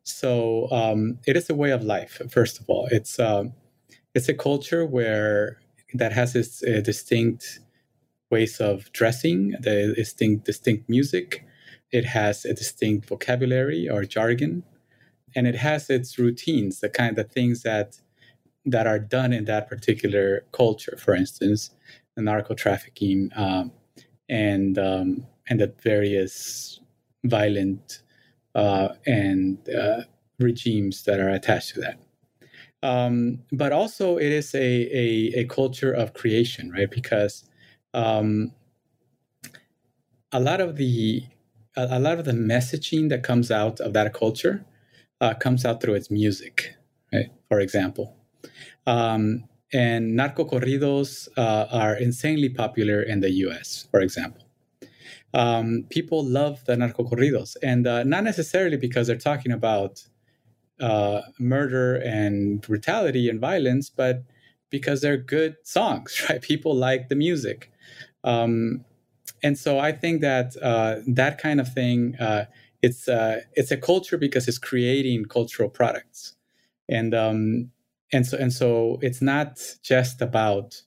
So 0.04 0.68
um, 0.72 1.20
it 1.26 1.36
is 1.38 1.50
a 1.50 1.56
way 1.56 1.72
of 1.72 1.84
life. 1.84 2.22
First 2.30 2.60
of 2.60 2.70
all, 2.70 2.88
it's 2.92 3.20
um, 3.20 3.54
it's 4.14 4.30
a 4.30 4.34
culture 4.34 4.86
where 4.86 5.60
that 5.94 6.14
has 6.14 6.36
its 6.36 6.64
uh, 6.64 6.82
distinct 6.84 7.60
ways 8.30 8.60
of 8.60 8.92
dressing, 8.92 9.56
the 9.60 9.94
distinct 9.96 10.46
distinct 10.46 10.90
music. 10.90 11.46
It 11.92 12.06
has 12.06 12.46
a 12.46 12.54
distinct 12.54 13.08
vocabulary 13.08 13.90
or 13.90 14.04
jargon 14.06 14.64
and 15.36 15.48
it 15.48 15.56
has 15.56 15.90
its 15.90 16.18
routines, 16.18 16.80
the 16.80 16.90
kind 16.90 17.18
of 17.18 17.32
things 17.32 17.64
that 17.64 18.00
that 18.66 18.86
are 18.86 19.00
done 19.00 19.34
in 19.34 19.46
that 19.46 19.68
particular 19.68 20.46
culture. 20.52 20.98
For 20.98 21.16
instance, 21.16 21.72
the 22.16 22.22
narco 22.22 22.54
trafficking 22.54 23.32
um, 23.36 23.72
and 24.28 24.78
um, 24.78 25.26
and 25.50 25.60
the 25.60 25.74
various 25.82 26.80
violent 27.24 28.02
uh, 28.56 28.90
and 29.06 29.58
uh, 29.70 30.02
regimes 30.40 31.04
that 31.04 31.20
are 31.20 31.30
attached 31.30 31.74
to 31.76 31.82
that. 31.82 32.00
Um, 32.82 33.40
but 33.52 33.74
also, 33.74 34.18
it 34.18 34.32
is 34.32 34.56
a, 34.56 34.60
a, 34.60 35.40
a 35.40 35.46
culture 35.46 35.92
of 35.92 36.14
creation, 36.14 36.72
right? 36.72 36.90
Because 36.90 37.44
um, 37.94 38.54
a 40.32 40.40
lot 40.40 40.62
of 40.62 40.78
the 40.78 41.24
a, 41.80 41.98
a 41.98 42.00
lot 42.00 42.20
of 42.20 42.26
the 42.26 42.32
messaging 42.32 43.10
that 43.10 43.24
comes 43.24 43.52
out 43.52 43.80
of 43.80 43.94
that 43.94 44.14
culture 44.14 44.66
uh, 45.22 45.34
comes 45.34 45.66
out 45.66 45.82
through 45.82 45.96
its 45.96 46.10
music, 46.12 46.76
right? 47.14 47.32
For 47.48 47.60
example. 47.60 48.16
Um, 48.86 49.46
and 49.72 50.16
narco 50.16 50.46
corridos 50.46 51.28
uh, 51.38 51.68
are 51.72 51.96
insanely 51.96 52.50
popular 52.50 53.02
in 53.02 53.20
the 53.20 53.32
US, 53.46 53.88
for 53.92 54.02
example. 54.02 54.44
Um, 55.34 55.86
people 55.90 56.26
love 56.26 56.66
the 56.66 56.76
narco 56.76 57.04
corridos, 57.04 57.56
and 57.62 57.86
uh, 57.86 58.04
not 58.04 58.24
necessarily 58.24 58.78
because 58.78 59.06
they're 59.08 59.28
talking 59.32 59.52
about 59.52 60.08
uh, 60.80 61.22
murder 61.38 61.98
and 61.98 62.62
brutality 62.62 63.30
and 63.30 63.40
violence, 63.40 63.90
but 63.90 64.24
because 64.72 65.02
they're 65.02 65.18
good 65.18 65.56
songs, 65.64 66.24
right? 66.30 66.42
People 66.42 66.76
like 66.76 67.10
the 67.10 67.16
music. 67.16 67.72
Um, 68.24 68.86
and 69.44 69.58
so 69.58 69.80
I 69.80 69.92
think 69.92 70.22
that 70.22 70.56
uh, 70.62 70.98
that 71.08 71.38
kind 71.38 71.60
of 71.60 71.72
thing 71.72 72.16
uh, 72.20 72.46
it's 72.82 73.08
uh, 73.08 73.42
it's 73.54 73.72
a 73.72 73.78
culture 73.78 74.18
because 74.18 74.48
it's 74.48 74.58
creating 74.58 75.26
cultural 75.26 75.70
products, 75.70 76.36
and 76.88 77.14
um, 77.14 77.72
and 78.14 78.26
so 78.26 78.38
and 78.38 78.54
so 78.54 79.00
it's 79.02 79.22
not 79.22 79.60
just 79.84 80.22
about 80.22 80.82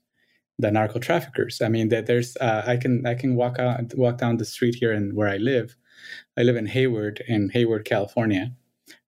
the 0.59 0.71
narco 0.71 0.99
traffickers. 0.99 1.61
I 1.61 1.69
mean 1.69 1.89
that 1.89 2.07
there's 2.07 2.37
uh, 2.39 2.65
I 2.67 2.77
can 2.77 3.07
I 3.07 3.15
can 3.15 3.35
walk 3.37 3.59
out 3.59 3.95
walk 3.97 4.19
down 4.19 4.37
the 4.37 4.45
street 4.45 4.75
here 4.75 4.93
and 4.93 5.15
where 5.15 5.29
I 5.29 5.37
live. 5.37 5.77
I 6.39 6.43
live 6.43 6.57
in 6.57 6.67
Hayward 6.67 7.23
in 7.29 7.51
Hayward, 7.51 7.85
California. 7.85 8.53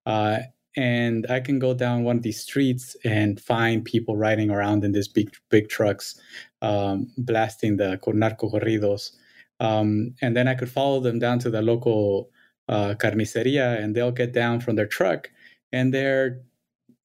Uh, 0.05 0.39
and 0.77 1.25
I 1.29 1.39
can 1.39 1.57
go 1.59 1.73
down 1.73 2.03
one 2.03 2.17
of 2.17 2.23
these 2.23 2.41
streets 2.41 2.97
and 3.05 3.39
find 3.39 3.85
people 3.85 4.17
riding 4.17 4.51
around 4.51 4.83
in 4.83 4.91
these 4.91 5.07
big 5.07 5.33
big 5.49 5.69
trucks, 5.69 6.19
um, 6.61 7.11
blasting 7.17 7.77
the 7.77 7.99
narco 8.07 8.49
corridos, 8.49 9.11
um, 9.59 10.15
and 10.21 10.35
then 10.35 10.47
I 10.47 10.55
could 10.55 10.69
follow 10.69 10.99
them 10.99 11.19
down 11.19 11.39
to 11.39 11.49
the 11.49 11.61
local 11.61 12.29
uh, 12.67 12.95
carniceria 12.97 13.81
and 13.81 13.95
they'll 13.95 14.11
get 14.11 14.33
down 14.33 14.59
from 14.59 14.75
their 14.75 14.87
truck 14.87 15.29
and 15.71 15.93
they're 15.93 16.41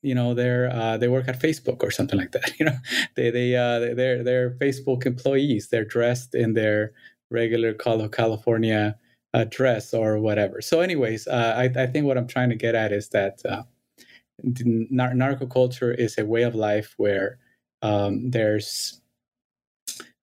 you 0.02 0.14
know 0.14 0.34
they're 0.34 0.70
uh, 0.72 0.96
they 0.96 1.08
work 1.08 1.28
at 1.28 1.40
Facebook 1.40 1.82
or 1.82 1.90
something 1.90 2.18
like 2.18 2.32
that. 2.32 2.52
You 2.58 2.66
know, 2.66 2.76
they 3.16 3.30
they 3.30 3.56
uh, 3.56 3.94
they're 3.94 4.22
they're 4.22 4.50
Facebook 4.52 5.06
employees. 5.06 5.68
They're 5.68 5.84
dressed 5.84 6.34
in 6.34 6.54
their 6.54 6.92
regular 7.30 7.74
California 7.74 8.96
uh, 9.34 9.44
dress 9.44 9.94
or 9.94 10.18
whatever. 10.18 10.60
So, 10.60 10.80
anyways, 10.80 11.26
uh, 11.26 11.54
I 11.56 11.82
I 11.82 11.86
think 11.86 12.06
what 12.06 12.18
I'm 12.18 12.26
trying 12.26 12.50
to 12.50 12.56
get 12.56 12.74
at 12.74 12.92
is 12.92 13.10
that 13.10 13.40
uh, 13.44 13.62
nar- 14.42 15.14
narco 15.14 15.46
culture 15.46 15.92
is 15.92 16.18
a 16.18 16.24
way 16.24 16.42
of 16.42 16.54
life 16.54 16.94
where 16.96 17.38
um, 17.82 18.30
there's 18.30 19.00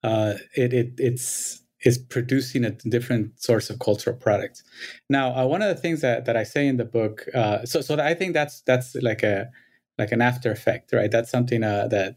it 0.04 0.74
it 0.74 0.94
it's 0.98 1.62
is 1.84 1.98
producing 1.98 2.66
a 2.66 2.72
different 2.72 3.40
source 3.40 3.70
of 3.70 3.80
cultural 3.80 4.16
products. 4.16 4.64
Now, 5.10 5.36
uh, 5.36 5.46
one 5.46 5.62
of 5.62 5.74
the 5.74 5.82
things 5.82 6.02
that, 6.02 6.26
that 6.26 6.36
I 6.36 6.44
say 6.44 6.68
in 6.68 6.78
the 6.78 6.86
book, 6.86 7.26
uh, 7.34 7.66
so 7.66 7.82
so 7.82 8.00
I 8.00 8.14
think 8.14 8.34
that's 8.34 8.62
that's 8.62 8.96
like 8.96 9.24
a 9.24 9.50
like 9.98 10.12
an 10.12 10.22
after 10.22 10.52
effect, 10.52 10.94
right? 10.94 11.12
That's 11.12 11.30
something 11.30 11.64
uh, 11.64 11.88
that 11.90 12.16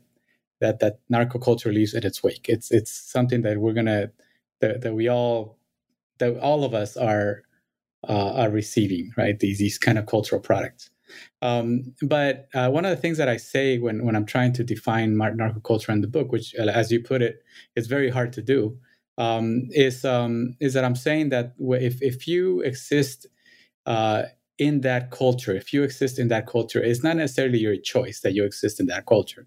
that 0.60 0.80
that 0.80 1.00
narco 1.08 1.38
culture 1.38 1.72
leaves 1.72 1.94
in 1.94 2.04
its 2.04 2.22
wake. 2.22 2.46
It's 2.48 2.70
it's 2.70 2.92
something 2.92 3.42
that 3.42 3.58
we're 3.58 3.74
gonna 3.74 4.10
that, 4.60 4.82
that 4.82 4.94
we 4.94 5.08
all 5.08 5.58
that 6.18 6.38
all 6.38 6.64
of 6.64 6.74
us 6.74 6.96
are 6.96 7.42
uh, 8.08 8.32
are 8.32 8.50
receiving, 8.50 9.12
right? 9.16 9.38
These 9.38 9.58
these 9.58 9.78
kind 9.78 9.98
of 9.98 10.06
cultural 10.06 10.40
products. 10.40 10.90
Um, 11.42 11.94
but 12.02 12.48
uh, 12.54 12.70
one 12.70 12.84
of 12.84 12.90
the 12.90 13.00
things 13.00 13.18
that 13.18 13.28
I 13.28 13.36
say 13.36 13.78
when 13.78 14.04
when 14.04 14.16
I'm 14.16 14.26
trying 14.26 14.52
to 14.54 14.64
define 14.64 15.16
narco 15.16 15.60
culture 15.60 15.92
in 15.92 16.00
the 16.00 16.06
book, 16.06 16.32
which, 16.32 16.54
uh, 16.58 16.64
as 16.64 16.92
you 16.92 17.02
put 17.02 17.22
it, 17.22 17.42
it, 17.76 17.80
is 17.80 17.86
very 17.86 18.10
hard 18.10 18.32
to 18.34 18.42
do, 18.42 18.78
um, 19.20 19.68
is 19.70 20.04
um, 20.04 20.56
is 20.60 20.72
that 20.74 20.84
I'm 20.84 20.96
saying 20.96 21.28
that 21.28 21.52
if 21.58 22.00
if 22.02 22.26
you 22.26 22.60
exist 22.60 23.26
uh, 23.84 24.22
in 24.58 24.80
that 24.80 25.10
culture, 25.10 25.54
if 25.54 25.72
you 25.74 25.82
exist 25.82 26.18
in 26.18 26.28
that 26.28 26.46
culture, 26.46 26.82
it's 26.82 27.04
not 27.04 27.16
necessarily 27.16 27.58
your 27.58 27.76
choice 27.76 28.20
that 28.20 28.32
you 28.32 28.44
exist 28.44 28.80
in 28.80 28.86
that 28.86 29.04
culture. 29.04 29.46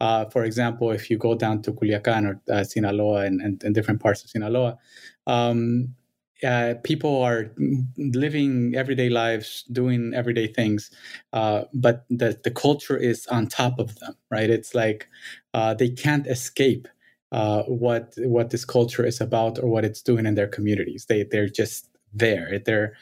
Uh, 0.00 0.24
for 0.26 0.44
example, 0.44 0.92
if 0.92 1.10
you 1.10 1.18
go 1.18 1.34
down 1.34 1.62
to 1.62 1.72
Culiacan 1.72 2.26
or 2.28 2.40
uh, 2.52 2.64
Sinaloa 2.64 3.26
and, 3.26 3.40
and, 3.40 3.62
and, 3.62 3.74
different 3.74 4.00
parts 4.00 4.24
of 4.24 4.30
Sinaloa, 4.30 4.78
um, 5.26 5.94
uh, 6.42 6.74
people 6.84 7.20
are 7.20 7.50
living 7.98 8.74
everyday 8.76 9.10
lives, 9.10 9.64
doing 9.70 10.14
everyday 10.14 10.46
things, 10.46 10.90
uh, 11.32 11.64
but 11.74 12.06
the, 12.08 12.40
the 12.44 12.50
culture 12.50 12.96
is 12.96 13.26
on 13.26 13.46
top 13.46 13.78
of 13.78 13.98
them, 13.98 14.14
right? 14.30 14.48
It's 14.48 14.74
like 14.74 15.08
uh, 15.52 15.74
they 15.74 15.90
can't 15.90 16.26
escape 16.26 16.88
uh, 17.32 17.62
what 17.64 18.14
what 18.18 18.50
this 18.50 18.64
culture 18.64 19.04
is 19.04 19.20
about 19.20 19.58
or 19.58 19.68
what 19.68 19.84
it's 19.84 20.02
doing 20.02 20.26
in 20.26 20.34
their 20.34 20.48
communities. 20.48 21.06
They 21.08 21.24
they're 21.24 21.48
just 21.48 21.88
there. 22.12 22.58
They're 22.64 22.94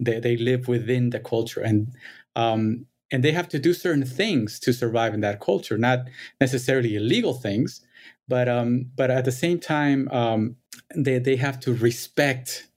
they, 0.00 0.20
they 0.20 0.36
live 0.36 0.68
within 0.68 1.10
the 1.10 1.20
culture 1.20 1.60
and 1.60 1.92
um, 2.36 2.86
and 3.12 3.22
they 3.22 3.32
have 3.32 3.48
to 3.50 3.58
do 3.58 3.74
certain 3.74 4.04
things 4.04 4.58
to 4.60 4.72
survive 4.72 5.14
in 5.14 5.20
that 5.20 5.40
culture, 5.40 5.78
not 5.78 6.08
necessarily 6.40 6.96
illegal 6.96 7.34
things, 7.34 7.80
but 8.26 8.48
um, 8.48 8.86
but 8.96 9.10
at 9.10 9.24
the 9.24 9.32
same 9.32 9.58
time 9.60 10.08
um, 10.10 10.56
they 10.94 11.18
they 11.18 11.36
have 11.36 11.60
to 11.60 11.74
respect 11.74 12.68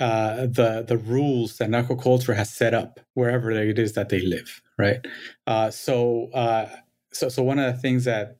uh, 0.00 0.46
the 0.46 0.84
the 0.86 0.96
rules 0.96 1.58
that 1.58 1.70
narco 1.70 1.96
culture 1.96 2.34
has 2.34 2.50
set 2.50 2.74
up 2.74 3.00
wherever 3.14 3.50
it 3.50 3.78
is 3.78 3.94
that 3.94 4.10
they 4.10 4.20
live, 4.20 4.62
right? 4.78 5.04
Uh, 5.46 5.70
so 5.70 6.28
uh, 6.34 6.68
so 7.12 7.28
so 7.28 7.42
one 7.42 7.58
of 7.58 7.74
the 7.74 7.80
things 7.80 8.04
that 8.04 8.36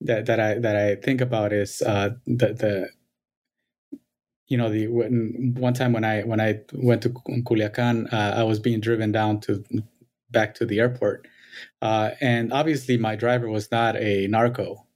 that 0.00 0.26
that 0.26 0.40
I 0.40 0.58
that 0.58 0.76
I 0.76 0.94
think 0.96 1.20
about 1.20 1.52
is 1.52 1.82
uh, 1.82 2.10
the 2.26 2.52
the 2.54 2.88
you 4.46 4.56
know 4.56 4.70
the 4.70 4.86
when, 4.88 5.54
one 5.58 5.74
time 5.74 5.92
when 5.92 6.04
I 6.04 6.22
when 6.22 6.40
I 6.40 6.60
went 6.72 7.02
to 7.02 7.10
Culiacan, 7.10 8.12
uh, 8.12 8.34
I 8.36 8.42
was 8.44 8.58
being 8.58 8.80
driven 8.80 9.12
down 9.12 9.40
to 9.40 9.64
back 10.30 10.54
to 10.56 10.66
the 10.66 10.80
airport, 10.80 11.26
uh, 11.82 12.10
and 12.20 12.52
obviously 12.52 12.96
my 12.96 13.16
driver 13.16 13.48
was 13.48 13.70
not 13.70 13.96
a 13.96 14.26
narco, 14.28 14.86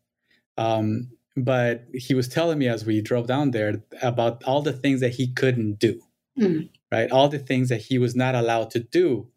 um, 0.56 1.10
but 1.36 1.84
he 1.94 2.14
was 2.14 2.28
telling 2.28 2.58
me 2.58 2.68
as 2.68 2.84
we 2.84 3.00
drove 3.00 3.26
down 3.26 3.50
there 3.50 3.82
about 4.02 4.42
all 4.44 4.62
the 4.62 4.72
things 4.72 5.00
that 5.00 5.10
he 5.10 5.32
couldn't 5.32 5.78
do, 5.78 6.00
mm. 6.38 6.68
right? 6.90 7.10
All 7.10 7.28
the 7.28 7.38
things 7.38 7.68
that 7.70 7.80
he 7.80 7.98
was 7.98 8.14
not 8.14 8.34
allowed 8.34 8.70
to 8.70 8.80
do, 8.80 9.28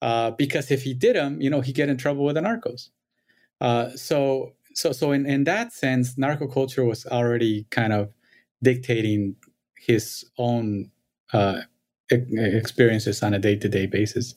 uh, 0.00 0.32
because 0.32 0.70
if 0.70 0.82
he 0.82 0.94
did 0.94 1.16
them, 1.16 1.40
you 1.40 1.48
know, 1.50 1.60
he'd 1.60 1.74
get 1.74 1.88
in 1.88 1.96
trouble 1.96 2.24
with 2.24 2.34
the 2.34 2.40
narcos. 2.40 2.88
Uh, 3.60 3.90
so 3.90 4.52
so 4.74 4.92
so 4.92 5.12
in, 5.12 5.26
in 5.26 5.44
that 5.44 5.72
sense, 5.72 6.16
narco 6.18 6.46
culture 6.46 6.84
was 6.84 7.06
already 7.06 7.66
kind 7.70 7.92
of 7.92 8.12
dictating 8.62 9.36
his 9.76 10.24
own 10.38 10.90
uh, 11.32 11.62
experiences 12.10 13.22
on 13.22 13.34
a 13.34 13.38
day 13.38 13.56
to 13.56 13.68
day 13.68 13.86
basis. 13.86 14.34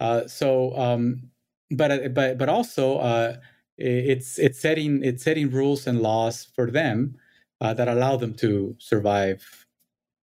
Uh, 0.00 0.26
so, 0.26 0.76
um, 0.76 1.30
but 1.70 1.90
uh, 1.90 2.08
but 2.08 2.38
but 2.38 2.48
also 2.48 2.98
uh, 2.98 3.36
it's 3.78 4.38
it's 4.38 4.60
setting 4.60 5.02
it's 5.04 5.22
setting 5.22 5.50
rules 5.50 5.86
and 5.86 6.00
laws 6.00 6.48
for 6.54 6.70
them 6.70 7.16
uh, 7.60 7.74
that 7.74 7.88
allow 7.88 8.16
them 8.16 8.34
to 8.34 8.74
survive. 8.78 9.66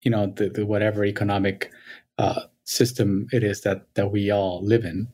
You 0.02 0.10
know, 0.10 0.26
the, 0.26 0.48
the 0.48 0.66
whatever 0.66 1.04
economic 1.04 1.70
uh, 2.18 2.42
system 2.64 3.28
it 3.32 3.44
is 3.44 3.62
that 3.62 3.86
that 3.94 4.10
we 4.12 4.30
all 4.30 4.64
live 4.64 4.84
in. 4.84 5.08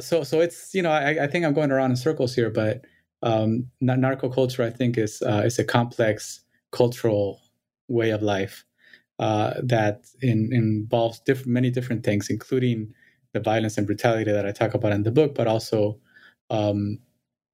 so 0.00 0.24
so 0.24 0.40
it's 0.40 0.74
you 0.74 0.82
know 0.82 0.90
I, 0.90 1.24
I 1.24 1.26
think 1.26 1.44
I'm 1.44 1.54
going 1.54 1.70
around 1.70 1.90
in 1.90 1.96
circles 1.96 2.34
here, 2.34 2.50
but 2.50 2.84
um, 3.22 3.70
narco 3.80 4.28
culture 4.28 4.62
I 4.62 4.70
think 4.70 4.98
is 4.98 5.22
is 5.22 5.58
a 5.58 5.64
complex 5.64 6.40
cultural 6.70 7.40
way 7.88 8.10
of 8.10 8.22
life 8.22 8.64
uh, 9.18 9.54
that 9.62 10.06
in, 10.20 10.52
involves 10.52 11.20
diff- 11.20 11.46
many 11.46 11.70
different 11.70 12.04
things, 12.04 12.28
including 12.28 12.92
the 13.32 13.40
violence 13.40 13.78
and 13.78 13.86
brutality 13.86 14.32
that 14.32 14.46
I 14.46 14.52
talk 14.52 14.74
about 14.74 14.92
in 14.92 15.04
the 15.04 15.10
book, 15.10 15.34
but 15.34 15.46
also 15.46 15.98
um, 16.50 16.98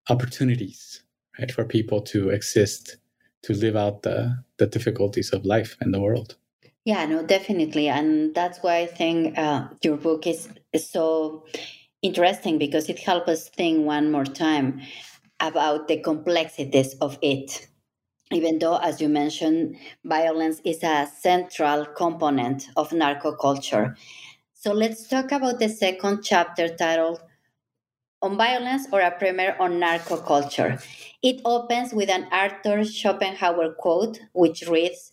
opportunities 0.08 1.02
right, 1.38 1.50
for 1.52 1.64
people 1.64 2.00
to 2.02 2.30
exist, 2.30 2.96
to 3.42 3.52
live 3.52 3.76
out 3.76 4.02
the, 4.02 4.42
the 4.56 4.66
difficulties 4.66 5.30
of 5.30 5.44
life 5.44 5.76
in 5.80 5.90
the 5.92 6.00
world. 6.00 6.36
Yeah, 6.84 7.04
no, 7.04 7.22
definitely. 7.22 7.88
And 7.88 8.34
that's 8.34 8.60
why 8.60 8.78
I 8.78 8.86
think 8.86 9.36
uh, 9.36 9.68
your 9.82 9.96
book 9.96 10.26
is, 10.26 10.48
is 10.72 10.88
so 10.88 11.44
interesting 12.00 12.58
because 12.58 12.88
it 12.88 12.98
helps 12.98 13.28
us 13.28 13.48
think 13.50 13.84
one 13.84 14.10
more 14.10 14.24
time 14.24 14.80
about 15.40 15.88
the 15.88 16.00
complexities 16.00 16.94
of 17.00 17.18
it 17.22 17.68
even 18.30 18.58
though, 18.58 18.76
as 18.76 19.00
you 19.00 19.08
mentioned, 19.08 19.76
violence 20.04 20.60
is 20.64 20.82
a 20.82 21.06
central 21.20 21.86
component 21.86 22.68
of 22.76 22.92
narco 22.92 23.32
culture. 23.32 23.96
So 24.52 24.72
let's 24.72 25.08
talk 25.08 25.32
about 25.32 25.58
the 25.58 25.68
second 25.68 26.22
chapter 26.22 26.68
titled 26.68 27.20
On 28.20 28.36
Violence 28.36 28.86
or 28.92 29.00
a 29.00 29.12
Primer 29.12 29.56
on 29.60 29.78
Narco 29.78 30.16
Culture. 30.16 30.78
It 31.22 31.40
opens 31.44 31.94
with 31.94 32.10
an 32.10 32.26
Arthur 32.32 32.84
Schopenhauer 32.84 33.74
quote, 33.78 34.20
which 34.32 34.66
reads 34.68 35.12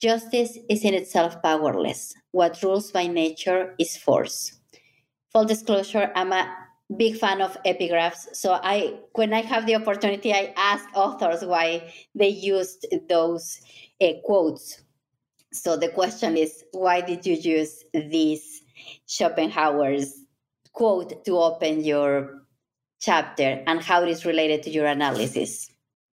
Justice 0.00 0.58
is 0.68 0.84
in 0.84 0.94
itself 0.94 1.42
powerless. 1.42 2.14
What 2.32 2.62
rules 2.62 2.90
by 2.90 3.06
nature 3.06 3.74
is 3.78 3.96
force. 3.96 4.58
Full 5.32 5.44
disclosure, 5.44 6.10
I'm 6.14 6.32
a 6.32 6.67
big 6.96 7.16
fan 7.16 7.42
of 7.42 7.56
epigraphs. 7.64 8.34
So 8.34 8.52
i 8.52 8.94
when 9.12 9.32
i 9.32 9.42
have 9.42 9.66
the 9.66 9.74
opportunity 9.74 10.32
i 10.32 10.52
ask 10.56 10.84
authors 10.94 11.44
why 11.44 11.92
they 12.14 12.28
used 12.28 12.86
those 13.08 13.60
uh, 14.00 14.12
quotes. 14.24 14.82
So 15.52 15.76
the 15.76 15.88
question 15.88 16.36
is 16.36 16.64
why 16.72 17.00
did 17.00 17.26
you 17.26 17.34
use 17.34 17.84
this 17.92 18.62
schopenhauer's 19.06 20.14
quote 20.72 21.24
to 21.24 21.38
open 21.38 21.84
your 21.84 22.42
chapter 23.00 23.62
and 23.66 23.82
how 23.82 24.02
it 24.02 24.08
is 24.08 24.24
related 24.24 24.62
to 24.64 24.70
your 24.70 24.86
analysis? 24.86 25.70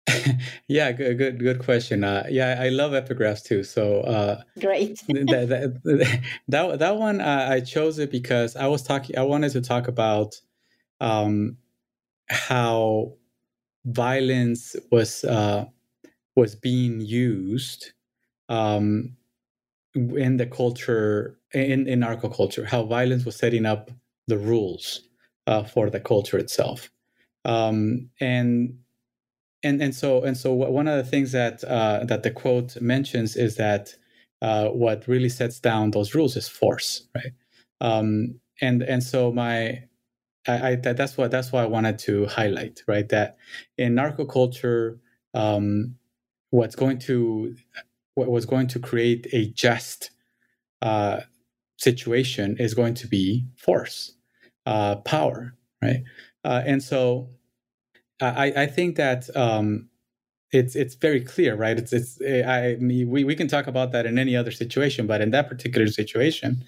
Yeah 0.68 0.92
good 0.92 1.18
good 1.18 1.38
good 1.38 1.58
question. 1.58 2.02
Uh, 2.02 2.26
yeah 2.30 2.56
i 2.58 2.70
love 2.70 2.92
epigraphs 2.92 3.44
too 3.44 3.62
so 3.62 4.00
uh, 4.02 4.42
great. 4.58 5.02
that, 5.08 5.48
that, 5.84 6.22
that, 6.48 6.78
that 6.78 6.96
one 6.96 7.20
uh, 7.20 7.48
i 7.50 7.60
chose 7.60 7.98
it 7.98 8.10
because 8.10 8.56
i 8.56 8.66
was 8.66 8.82
talking 8.82 9.18
i 9.18 9.22
wanted 9.22 9.52
to 9.52 9.60
talk 9.60 9.86
about 9.86 10.40
um, 11.02 11.58
how 12.30 13.14
violence 13.86 14.76
was 14.92 15.24
uh, 15.24 15.66
was 16.36 16.54
being 16.56 17.00
used 17.00 17.92
um, 18.48 19.16
in 19.94 20.36
the 20.36 20.46
culture 20.46 21.38
in 21.52 21.86
in 21.86 22.00
narco 22.00 22.28
culture. 22.28 22.64
How 22.64 22.84
violence 22.84 23.24
was 23.24 23.36
setting 23.36 23.66
up 23.66 23.90
the 24.26 24.38
rules 24.38 25.02
uh, 25.46 25.64
for 25.64 25.90
the 25.90 26.00
culture 26.00 26.38
itself, 26.38 26.90
um, 27.44 28.10
and 28.20 28.78
and 29.62 29.82
and 29.82 29.94
so 29.94 30.22
and 30.22 30.36
so 30.36 30.52
one 30.52 30.88
of 30.88 30.96
the 31.04 31.10
things 31.10 31.32
that 31.32 31.62
uh, 31.64 32.04
that 32.04 32.22
the 32.22 32.30
quote 32.30 32.80
mentions 32.80 33.36
is 33.36 33.56
that 33.56 33.94
uh, 34.42 34.68
what 34.68 35.06
really 35.08 35.28
sets 35.28 35.60
down 35.60 35.90
those 35.92 36.14
rules 36.14 36.36
is 36.36 36.48
force, 36.48 37.04
right? 37.14 37.32
Um, 37.80 38.40
and 38.60 38.82
and 38.82 39.02
so 39.02 39.32
my 39.32 39.84
I, 40.46 40.70
I 40.70 40.74
that, 40.76 40.96
that's 40.96 41.16
what 41.16 41.30
that's 41.30 41.52
why 41.52 41.62
I 41.62 41.66
wanted 41.66 41.98
to 42.00 42.26
highlight, 42.26 42.82
right? 42.86 43.08
That 43.08 43.36
in 43.78 43.94
narco 43.94 44.24
culture, 44.24 44.98
um, 45.34 45.96
what's 46.50 46.76
going 46.76 46.98
to 47.00 47.54
what 48.14 48.28
was 48.30 48.46
going 48.46 48.66
to 48.68 48.78
create 48.78 49.26
a 49.32 49.46
just 49.52 50.10
uh, 50.82 51.20
situation 51.78 52.56
is 52.58 52.74
going 52.74 52.94
to 52.94 53.08
be 53.08 53.46
force, 53.56 54.14
uh, 54.66 54.96
power, 54.96 55.54
right? 55.82 56.04
Uh, 56.44 56.62
and 56.66 56.82
so 56.82 57.30
I, 58.20 58.52
I 58.56 58.66
think 58.66 58.96
that 58.96 59.34
um, 59.36 59.88
it's 60.52 60.76
it's 60.76 60.94
very 60.94 61.20
clear, 61.20 61.56
right? 61.56 61.78
It's 61.78 61.92
it's 61.92 62.20
I 62.22 62.76
we 62.80 63.24
we 63.24 63.34
can 63.34 63.48
talk 63.48 63.66
about 63.66 63.92
that 63.92 64.06
in 64.06 64.18
any 64.18 64.36
other 64.36 64.50
situation, 64.52 65.06
but 65.06 65.20
in 65.20 65.30
that 65.32 65.48
particular 65.48 65.88
situation, 65.88 66.64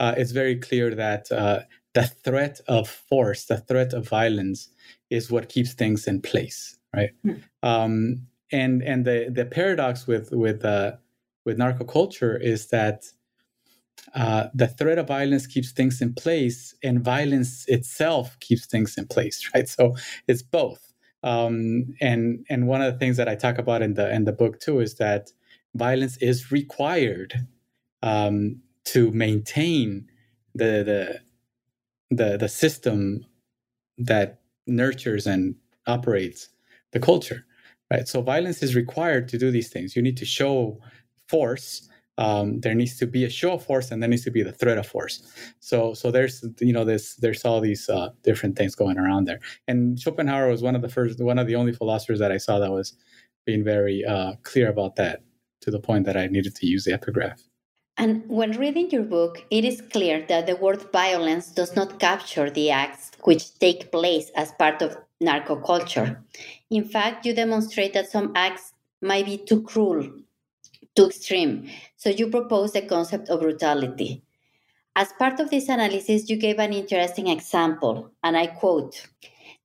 uh, 0.00 0.14
it's 0.16 0.32
very 0.32 0.56
clear 0.56 0.94
that 0.94 1.30
uh, 1.32 1.60
the 1.94 2.04
threat 2.04 2.60
of 2.68 2.88
force, 2.88 3.44
the 3.46 3.58
threat 3.58 3.92
of 3.92 4.08
violence, 4.08 4.68
is 5.10 5.30
what 5.30 5.48
keeps 5.48 5.72
things 5.72 6.06
in 6.06 6.20
place, 6.20 6.76
right? 6.94 7.10
Mm. 7.24 7.42
Um, 7.62 8.26
and 8.52 8.82
and 8.82 9.04
the 9.04 9.30
the 9.30 9.44
paradox 9.44 10.06
with 10.06 10.30
with 10.32 10.64
uh, 10.64 10.92
with 11.44 11.58
narco 11.58 11.84
culture 11.84 12.36
is 12.36 12.68
that 12.68 13.04
uh, 14.14 14.48
the 14.54 14.68
threat 14.68 14.98
of 14.98 15.08
violence 15.08 15.46
keeps 15.46 15.72
things 15.72 16.00
in 16.00 16.14
place, 16.14 16.74
and 16.82 17.02
violence 17.02 17.64
itself 17.68 18.38
keeps 18.40 18.66
things 18.66 18.96
in 18.96 19.06
place, 19.06 19.50
right? 19.54 19.68
So 19.68 19.96
it's 20.26 20.42
both. 20.42 20.92
Um, 21.22 21.94
and 22.00 22.44
and 22.48 22.68
one 22.68 22.80
of 22.80 22.92
the 22.92 22.98
things 22.98 23.16
that 23.16 23.28
I 23.28 23.34
talk 23.34 23.58
about 23.58 23.82
in 23.82 23.94
the 23.94 24.12
in 24.12 24.24
the 24.24 24.32
book 24.32 24.60
too 24.60 24.80
is 24.80 24.94
that 24.96 25.32
violence 25.74 26.16
is 26.18 26.52
required 26.52 27.34
um, 28.02 28.60
to 28.84 29.10
maintain 29.10 30.06
the 30.54 30.84
the 30.84 31.20
the 32.10 32.36
the 32.36 32.48
system 32.48 33.24
that 33.98 34.40
nurtures 34.66 35.26
and 35.26 35.54
operates 35.86 36.48
the 36.92 37.00
culture 37.00 37.44
right? 37.90 38.06
So 38.06 38.20
violence 38.22 38.62
is 38.62 38.74
required 38.74 39.28
to 39.28 39.38
do 39.38 39.50
these 39.50 39.68
things. 39.68 39.96
You 39.96 40.02
need 40.02 40.16
to 40.18 40.24
show 40.24 40.80
force. 41.28 41.88
Um, 42.16 42.60
there 42.60 42.74
needs 42.74 42.98
to 42.98 43.06
be 43.06 43.24
a 43.24 43.30
show 43.30 43.52
of 43.52 43.64
force 43.64 43.90
and 43.90 44.02
there 44.02 44.10
needs 44.10 44.24
to 44.24 44.30
be 44.30 44.42
the 44.42 44.52
threat 44.52 44.78
of 44.78 44.86
force. 44.86 45.22
So 45.60 45.94
so 45.94 46.10
there's 46.10 46.44
you 46.60 46.72
know 46.72 46.84
this 46.84 47.14
there's 47.16 47.44
all 47.44 47.60
these 47.60 47.88
uh, 47.88 48.10
different 48.22 48.56
things 48.56 48.74
going 48.74 48.98
around 48.98 49.26
there. 49.26 49.40
And 49.68 49.98
schopenhauer 50.00 50.48
was 50.48 50.62
one 50.62 50.74
of 50.74 50.82
the 50.82 50.88
first 50.88 51.20
one 51.20 51.38
of 51.38 51.46
the 51.46 51.54
only 51.54 51.72
philosophers 51.72 52.18
that 52.18 52.32
i 52.32 52.38
saw 52.38 52.58
that 52.58 52.72
was 52.72 52.94
being 53.46 53.64
very 53.64 54.04
uh, 54.04 54.32
clear 54.42 54.68
about 54.68 54.96
that 54.96 55.22
to 55.60 55.70
the 55.70 55.80
point 55.80 56.06
that 56.06 56.16
i 56.16 56.26
needed 56.26 56.54
to 56.56 56.66
use 56.66 56.84
the 56.84 56.92
epigraph 56.92 57.40
and 57.98 58.22
when 58.28 58.52
reading 58.52 58.88
your 58.92 59.02
book, 59.02 59.44
it 59.50 59.64
is 59.64 59.80
clear 59.80 60.24
that 60.28 60.46
the 60.46 60.54
word 60.54 60.92
violence 60.92 61.50
does 61.50 61.74
not 61.74 61.98
capture 61.98 62.48
the 62.48 62.70
acts 62.70 63.10
which 63.24 63.58
take 63.58 63.90
place 63.90 64.30
as 64.36 64.52
part 64.52 64.82
of 64.82 64.96
narco 65.20 65.56
culture. 65.56 66.22
In 66.70 66.84
fact, 66.84 67.26
you 67.26 67.34
demonstrate 67.34 67.94
that 67.94 68.08
some 68.08 68.32
acts 68.36 68.72
might 69.02 69.26
be 69.26 69.36
too 69.36 69.62
cruel, 69.62 70.08
too 70.94 71.06
extreme. 71.06 71.68
So 71.96 72.08
you 72.10 72.28
propose 72.28 72.72
the 72.72 72.82
concept 72.82 73.30
of 73.30 73.40
brutality. 73.40 74.22
As 74.94 75.12
part 75.18 75.40
of 75.40 75.50
this 75.50 75.68
analysis, 75.68 76.30
you 76.30 76.36
gave 76.36 76.60
an 76.60 76.72
interesting 76.72 77.26
example, 77.26 78.12
and 78.22 78.36
I 78.36 78.46
quote 78.46 79.08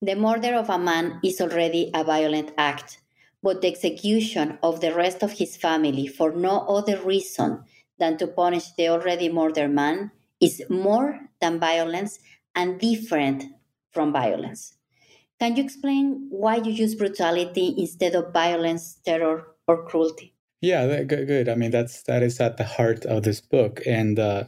The 0.02 0.16
murder 0.16 0.56
of 0.56 0.72
a 0.72 0.80
man 0.80 1.20
is 1.24 1.40
already 1.40 1.92
a 1.94 2.04
violent 2.04 2.52
act, 2.58 3.00
but 3.44 3.62
the 3.62 3.68
execution 3.68 4.58
of 4.64 4.82
the 4.82 4.94
rest 4.96 5.22
of 5.22 5.34
his 5.34 5.56
family 5.56 6.08
for 6.08 6.32
no 6.32 6.62
other 6.62 7.00
reason 7.04 7.64
than 8.00 8.18
to 8.18 8.28
punish 8.28 8.72
the 8.78 8.90
already 8.90 9.30
murdered 9.30 9.72
man 9.72 10.12
is 10.42 10.64
more 10.70 11.20
than 11.40 11.60
violence 11.60 12.20
and 12.56 12.80
different 12.80 13.46
from 13.92 14.12
violence. 14.12 14.76
Can 15.40 15.56
you 15.56 15.64
explain 15.64 16.28
why 16.30 16.58
you 16.58 16.72
use 16.72 16.96
brutality 16.96 17.74
instead 17.78 18.16
of 18.16 18.34
violence, 18.34 19.00
terror, 19.06 19.48
or 19.68 19.86
cruelty? 19.86 20.34
Yeah, 20.62 21.04
good, 21.04 21.28
good. 21.28 21.50
I 21.50 21.56
mean, 21.56 21.72
that's 21.72 22.04
that 22.04 22.24
is 22.24 22.40
at 22.40 22.58
the 22.58 22.64
heart 22.64 23.06
of 23.06 23.24
this 23.24 23.42
book, 23.42 23.82
and 23.86 24.18
uh, 24.18 24.46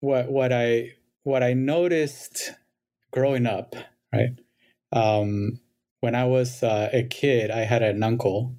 what 0.00 0.30
what 0.30 0.52
I 0.52 0.92
what 1.24 1.42
I 1.42 1.54
noticed 1.54 2.52
growing 3.10 3.46
up, 3.46 3.74
right? 4.12 4.38
Um, 4.92 5.60
when 6.00 6.14
I 6.14 6.24
was 6.24 6.62
uh, 6.62 6.90
a 6.92 7.02
kid, 7.02 7.50
I 7.50 7.60
had 7.60 7.82
an 7.82 8.02
uncle, 8.02 8.54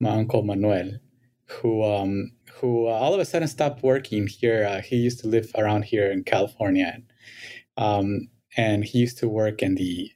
my 0.00 0.10
uncle 0.10 0.42
Manuel, 0.42 0.98
who 1.46 1.84
um, 1.84 2.32
who 2.60 2.86
uh, 2.86 2.90
all 2.90 3.14
of 3.14 3.20
a 3.20 3.24
sudden 3.24 3.48
stopped 3.48 3.82
working 3.82 4.26
here. 4.26 4.66
Uh, 4.66 4.80
he 4.80 4.96
used 4.96 5.20
to 5.20 5.28
live 5.28 5.50
around 5.56 5.84
here 5.84 6.10
in 6.10 6.24
California, 6.24 6.92
and, 6.94 7.04
um, 7.76 8.28
and 8.56 8.84
he 8.84 8.98
used 8.98 9.18
to 9.18 9.28
work 9.28 9.62
in 9.62 9.74
the 9.74 10.10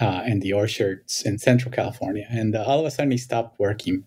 uh, 0.00 0.22
in 0.26 0.40
the 0.40 0.52
orchards 0.52 1.22
in 1.22 1.38
Central 1.38 1.72
California. 1.72 2.26
And 2.28 2.54
uh, 2.54 2.64
all 2.64 2.80
of 2.80 2.86
a 2.86 2.90
sudden, 2.90 3.10
he 3.10 3.18
stopped 3.18 3.58
working, 3.58 4.04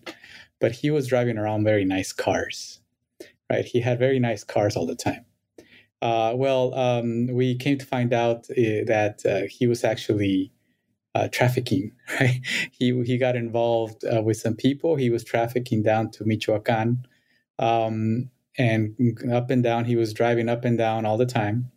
but 0.60 0.72
he 0.72 0.90
was 0.90 1.08
driving 1.08 1.38
around 1.38 1.64
very 1.64 1.84
nice 1.84 2.12
cars, 2.12 2.80
right? 3.50 3.64
He 3.64 3.80
had 3.80 3.98
very 3.98 4.18
nice 4.18 4.44
cars 4.44 4.76
all 4.76 4.86
the 4.86 4.96
time. 4.96 5.24
Uh, 6.00 6.32
well, 6.36 6.74
um, 6.74 7.26
we 7.26 7.56
came 7.56 7.76
to 7.78 7.86
find 7.86 8.12
out 8.12 8.46
uh, 8.50 8.86
that 8.86 9.22
uh, 9.26 9.48
he 9.50 9.66
was 9.66 9.82
actually 9.82 10.52
uh, 11.18 11.28
trafficking, 11.28 11.92
right? 12.20 12.40
He 12.72 13.02
he 13.04 13.18
got 13.18 13.36
involved 13.36 14.04
with 14.24 14.36
some 14.36 14.54
people. 14.54 14.96
He 14.96 15.10
was 15.10 15.24
trafficking 15.24 15.82
down 15.82 16.10
to 16.12 16.24
Michoacan, 16.24 17.06
um, 17.58 18.30
and 18.56 18.94
up 19.32 19.50
and 19.50 19.62
down. 19.62 19.84
He 19.84 19.96
was 19.96 20.12
driving 20.12 20.48
up 20.48 20.64
and 20.64 20.78
down 20.78 21.06
all 21.06 21.16
the 21.18 21.26
time 21.26 21.70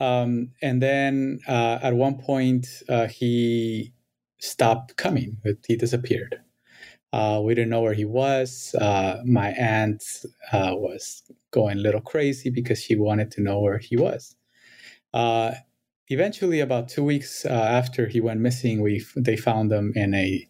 um, 0.00 0.50
and 0.62 0.82
then 0.82 1.40
uh, 1.48 1.78
at 1.82 1.94
one 1.94 2.18
point, 2.18 2.66
uh, 2.88 3.06
he 3.06 3.92
stopped 4.40 4.96
coming. 4.96 5.38
He 5.66 5.76
disappeared. 5.76 6.40
Uh, 7.12 7.40
we 7.42 7.54
didn't 7.54 7.70
know 7.70 7.80
where 7.80 7.94
he 7.94 8.04
was. 8.04 8.74
Uh, 8.80 9.22
my 9.24 9.48
aunt 9.50 10.04
uh, 10.52 10.72
was 10.74 11.22
going 11.50 11.78
a 11.78 11.80
little 11.80 12.00
crazy 12.00 12.50
because 12.50 12.82
she 12.82 12.96
wanted 12.96 13.30
to 13.32 13.40
know 13.40 13.60
where 13.60 13.78
he 13.78 13.96
was. 13.96 14.36
Uh, 15.14 15.52
eventually, 16.08 16.60
about 16.60 16.88
two 16.88 17.04
weeks 17.04 17.44
after 17.44 18.06
he 18.06 18.20
went 18.20 18.40
missing, 18.40 18.80
we 18.80 19.04
they 19.16 19.36
found 19.36 19.72
him 19.72 19.92
in 19.94 20.14
a 20.14 20.48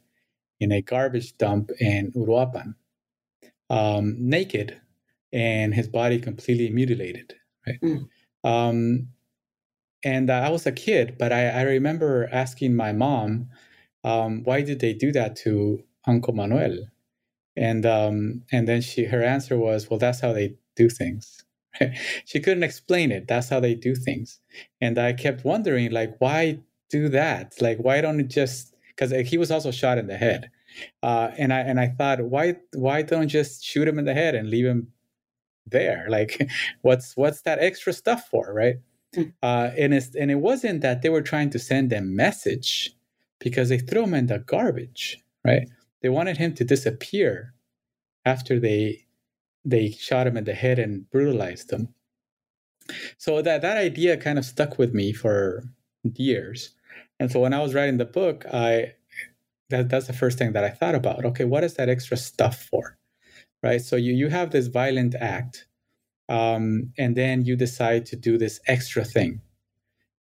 in 0.61 0.73
a 0.73 0.83
garbage 0.83 1.37
dump 1.39 1.71
in 1.81 2.13
Uruapan, 2.13 2.75
um, 3.71 4.17
naked, 4.19 4.81
and 5.33 5.75
his 5.75 5.89
body 5.89 6.19
completely 6.19 6.71
mutilated. 6.71 7.35
Right. 7.67 7.81
Mm. 7.81 8.09
Um, 8.45 9.09
and 10.05 10.31
I 10.31 10.49
was 10.49 10.67
a 10.67 10.73
kid, 10.73 11.17
but 11.19 11.33
I, 11.33 11.49
I 11.49 11.63
remember 11.63 12.29
asking 12.31 12.77
my 12.77 12.93
mom, 12.93 13.49
um, 14.05 14.45
why 14.45 14.63
did 14.63 14.81
they 14.81 14.95
do 14.95 15.11
that 15.13 15.37
to 15.37 15.83
Uncle 16.07 16.35
Manuel? 16.35 16.87
And 17.57 17.85
um, 17.85 18.45
and 18.53 18.69
then 18.69 18.81
she 18.81 19.05
her 19.05 19.23
answer 19.23 19.59
was, 19.59 19.91
well, 19.91 19.99
that's 19.99 20.21
how 20.21 20.33
they 20.33 20.57
do 20.77 20.89
things. 20.89 21.45
she 22.25 22.41
couldn't 22.41 22.63
explain 22.63 23.13
it. 23.13 23.29
That's 23.29 23.49
how 23.49 23.61
they 23.61 23.75
do 23.75 23.95
things. 23.95 24.41
And 24.81 24.99
I 24.99 25.13
kept 25.13 25.45
wondering, 25.45 25.91
like, 25.91 26.17
why 26.19 26.61
do 26.91 27.09
that? 27.11 27.55
Like, 27.61 27.79
why 27.79 28.01
don't 28.01 28.21
it 28.21 28.29
just 28.29 28.75
because 28.99 29.29
he 29.29 29.39
was 29.39 29.51
also 29.51 29.71
shot 29.71 29.99
in 29.99 30.07
the 30.07 30.17
head. 30.17 30.51
Uh, 31.03 31.31
and 31.39 31.53
I 31.53 31.61
and 31.61 31.81
I 31.81 31.89
thought, 31.89 32.23
why 32.23 32.57
why 32.75 33.03
don't 33.03 33.29
just 33.29 33.65
shoot 33.65 33.89
him 33.89 33.99
in 33.99 34.05
the 34.05 34.15
head 34.15 34.35
and 34.35 34.51
leave 34.51 34.67
him 34.67 34.89
there? 35.67 36.07
Like, 36.11 36.49
what's 36.83 37.17
what's 37.17 37.43
that 37.43 37.59
extra 37.61 37.93
stuff 37.93 38.29
for, 38.29 38.53
right? 38.53 38.77
Mm. 39.15 39.33
Uh, 39.43 39.71
and 39.77 39.95
it's 39.95 40.15
and 40.15 40.31
it 40.31 40.37
wasn't 40.37 40.83
that 40.83 41.03
they 41.03 41.09
were 41.09 41.23
trying 41.23 41.51
to 41.51 41.59
send 41.59 41.93
a 41.93 42.01
message 42.01 42.95
because 43.39 43.69
they 43.69 43.79
threw 43.79 44.05
him 44.05 44.15
in 44.15 44.27
the 44.27 44.41
garbage, 44.41 45.23
right? 45.45 45.69
They 46.03 46.09
wanted 46.09 46.37
him 46.37 46.55
to 46.55 46.65
disappear 46.65 47.55
after 48.25 48.61
they 48.61 49.07
they 49.65 49.91
shot 49.91 50.27
him 50.27 50.37
in 50.37 50.45
the 50.45 50.55
head 50.55 50.79
and 50.79 51.09
brutalized 51.11 51.73
him. 51.73 51.89
So 53.19 53.43
that 53.43 53.63
that 53.63 53.77
idea 53.77 54.17
kind 54.17 54.39
of 54.39 54.45
stuck 54.45 54.79
with 54.79 54.95
me 54.95 55.13
for 55.13 55.65
years. 56.03 56.71
And 57.21 57.31
so 57.31 57.41
when 57.41 57.53
I 57.53 57.61
was 57.61 57.75
writing 57.75 57.99
the 57.99 58.05
book, 58.05 58.47
I 58.53 58.95
that 59.71 59.91
that's 59.91 60.07
the 60.07 60.13
first 60.13 60.39
thing 60.39 60.53
that 60.53 60.65
I 60.65 60.71
thought 60.71 60.95
about. 60.95 61.25
Okay, 61.25 61.45
what 61.45 61.65
is 61.65 61.75
that 61.75 61.89
extra 61.89 62.17
stuff 62.17 62.63
for? 62.71 62.97
Right? 63.63 63.83
So 63.83 63.97
you 63.97 64.15
you 64.15 64.29
have 64.29 64.51
this 64.51 64.69
violent 64.69 65.15
act 65.15 65.67
um, 66.29 66.93
and 66.99 67.17
then 67.17 67.45
you 67.45 67.57
decide 67.57 68.07
to 68.07 68.17
do 68.17 68.39
this 68.39 68.61
extra 68.67 69.05
thing 69.05 69.41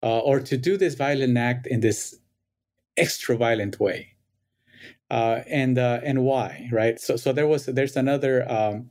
uh, 0.03 0.19
or 0.19 0.39
to 0.39 0.57
do 0.57 0.77
this 0.77 0.95
violent 0.95 1.37
act 1.37 1.67
in 1.67 1.79
this 1.79 2.15
extra 2.97 3.35
violent 3.35 3.79
way 3.79 4.13
uh, 5.09 5.41
and 5.49 5.77
uh, 5.77 5.99
and 6.03 6.23
why 6.23 6.69
right 6.71 6.99
so 6.99 7.15
so 7.15 7.33
there 7.33 7.47
was 7.47 7.65
there's 7.65 7.97
another 7.97 8.49
um, 8.49 8.89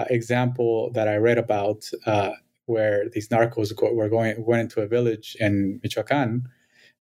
uh, 0.00 0.04
example 0.10 0.90
that 0.92 1.08
i 1.08 1.16
read 1.16 1.38
about 1.38 1.88
uh, 2.06 2.32
where 2.66 3.08
these 3.12 3.28
narcos 3.28 3.74
go, 3.74 3.92
were 3.92 4.08
going 4.08 4.44
went 4.44 4.62
into 4.62 4.80
a 4.80 4.86
village 4.86 5.36
in 5.40 5.80
michoacan 5.82 6.42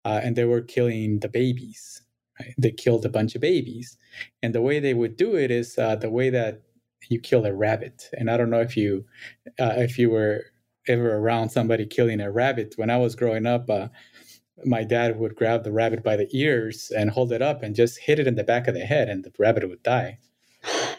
uh, 0.06 0.20
and 0.24 0.36
they 0.36 0.46
were 0.46 0.62
killing 0.62 1.20
the 1.20 1.30
babies 1.30 2.02
right? 2.40 2.54
they 2.58 2.72
killed 2.72 3.06
a 3.06 3.10
bunch 3.10 3.36
of 3.36 3.42
babies 3.42 3.98
and 4.44 4.54
the 4.54 4.62
way 4.62 4.80
they 4.80 4.94
would 4.94 5.18
do 5.18 5.36
it 5.36 5.52
is 5.52 5.76
the 5.76 6.10
way 6.10 6.30
that 6.30 6.62
you 7.10 7.20
kill 7.20 7.46
a 7.46 7.54
rabbit. 7.54 8.10
And 8.18 8.30
I 8.30 8.38
don't 8.38 8.50
know 8.50 8.62
if 8.62 8.76
you 8.76 9.06
uh, 9.60 9.74
if 9.78 9.98
you 9.98 10.10
were 10.10 10.46
ever 10.88 11.16
around 11.16 11.50
somebody 11.50 11.86
killing 11.86 12.22
a 12.22 12.32
rabbit. 12.32 12.74
When 12.78 12.90
I 12.90 12.98
was 12.98 13.16
growing 13.16 13.46
up, 13.46 13.70
uh, 13.70 13.88
my 14.66 14.84
dad 14.84 15.20
would 15.20 15.36
grab 15.36 15.64
the 15.64 15.72
rabbit 15.72 16.04
by 16.04 16.16
the 16.16 16.30
ears 16.32 16.92
and 16.96 17.10
hold 17.10 17.32
it 17.32 17.42
up 17.42 17.64
and 17.64 17.76
just 17.76 18.00
hit 18.00 18.20
it 18.20 18.28
in 18.28 18.36
the 18.36 18.44
back 18.44 18.68
of 18.68 18.74
the 18.74 18.86
head, 18.86 19.10
and 19.10 19.24
the 19.24 19.32
rabbit 19.38 19.68
would 19.68 19.84
die. 19.84 20.20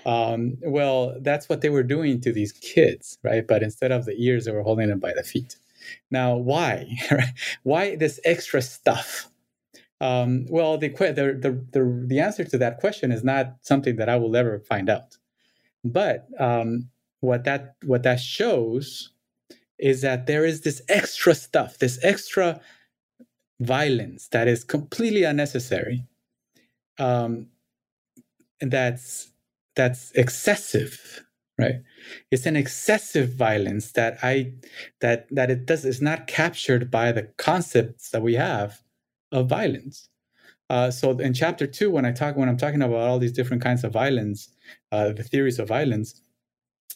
Um, 0.07 0.57
well, 0.63 1.17
that's 1.21 1.49
what 1.49 1.61
they 1.61 1.69
were 1.69 1.83
doing 1.83 2.21
to 2.23 2.33
these 2.33 2.53
kids, 2.53 3.19
right? 3.23 3.47
But 3.47 3.63
instead 3.63 3.93
of 3.93 4.07
the 4.07 4.15
ears, 4.17 4.45
they 4.45 4.53
were 4.53 4.63
holding 4.63 4.89
them 4.89 5.01
by 5.01 5.13
the 5.15 5.23
feet. 5.23 5.57
Now, 6.11 6.37
why? 6.37 6.97
why 7.63 7.97
this 7.97 8.21
extra 8.25 8.63
stuff? 8.63 9.29
Um, 10.01 10.47
well, 10.49 10.79
the, 10.79 10.89
the, 10.89 11.61
the, 11.73 12.07
the, 12.07 12.21
answer 12.21 12.45
to 12.45 12.59
that 12.59 12.79
question 12.79 13.11
is 13.11 13.25
not 13.25 13.57
something 13.63 13.97
that 13.97 14.09
I 14.09 14.17
will 14.17 14.37
ever 14.37 14.61
find 14.61 14.89
out. 14.89 15.17
But 15.85 16.29
um, 16.39 16.89
what 17.21 17.45
that 17.45 17.75
what 17.85 18.05
that 18.05 18.21
shows 18.21 19.11
is 19.79 20.03
that 20.03 20.27
there 20.27 20.45
is 20.45 20.61
this 20.61 20.83
extra 20.89 21.35
stuff, 21.35 21.79
this 21.79 21.99
extra 22.03 22.61
violence 23.61 24.29
that 24.29 24.47
is 24.49 24.65
completely 24.65 25.25
unnecessary. 25.25 26.05
Um, 26.99 27.49
that's 28.61 29.31
that's 29.79 30.13
excessive, 30.13 31.25
right? 31.59 31.77
It's 32.33 32.47
an 32.47 32.57
excessive 32.57 33.35
violence 33.35 33.93
that 33.93 34.19
I 34.25 34.55
that 35.03 35.29
that 35.31 35.53
it 35.53 35.67
does 35.67 35.87
is 35.87 36.03
not 36.03 36.29
captured 36.29 36.91
by 36.91 37.13
the 37.13 37.25
concepts 37.39 38.11
that 38.11 38.23
we 38.23 38.35
have 38.35 38.83
of 39.33 39.49
violence. 39.49 40.11
Uh, 40.71 40.91
so 40.91 41.13
in 41.19 41.35
chapter 41.35 41.67
two, 41.67 41.91
when 41.93 42.07
I 42.07 42.13
talk 42.13 42.37
when 42.37 42.51
I'm 42.51 42.59
talking 42.59 42.83
about 42.83 43.09
all 43.09 43.21
these 43.21 43.33
different 43.33 43.63
kinds 43.63 43.85
of 43.85 43.93
violence, 43.93 44.51
uh, 44.93 45.13
the 45.13 45.25
theories 45.25 45.61
of 45.61 45.69
violence, 45.69 46.21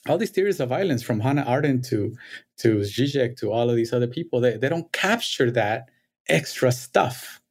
all 0.09 0.19
these 0.19 0.33
theories 0.33 0.61
of 0.61 0.71
violence 0.71 1.05
from 1.05 1.21
Hannah 1.21 1.47
Arendt 1.49 1.87
to 1.87 2.17
to 2.61 2.79
Zizek 2.81 3.37
to 3.39 3.53
all 3.53 3.71
of 3.71 3.77
these 3.77 3.93
other 3.93 4.09
people, 4.09 4.41
they, 4.41 4.57
they 4.59 4.71
don't 4.71 4.93
capture 4.93 5.53
that 5.53 5.91
extra 6.31 6.73
stuff, 6.73 7.42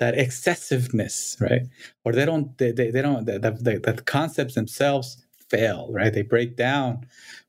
that 0.00 0.18
excessiveness, 0.18 1.38
right? 1.40 1.62
Or 2.04 2.12
they 2.12 2.26
don't 2.26 2.58
they, 2.58 2.72
they, 2.72 2.90
they 2.92 3.02
don't 3.02 3.26
the, 3.26 3.40
the, 3.40 3.80
the 3.80 4.02
concepts 4.04 4.56
themselves 4.56 5.24
fail, 5.50 5.88
right? 5.92 6.14
They 6.14 6.22
break 6.24 6.56
down 6.56 7.06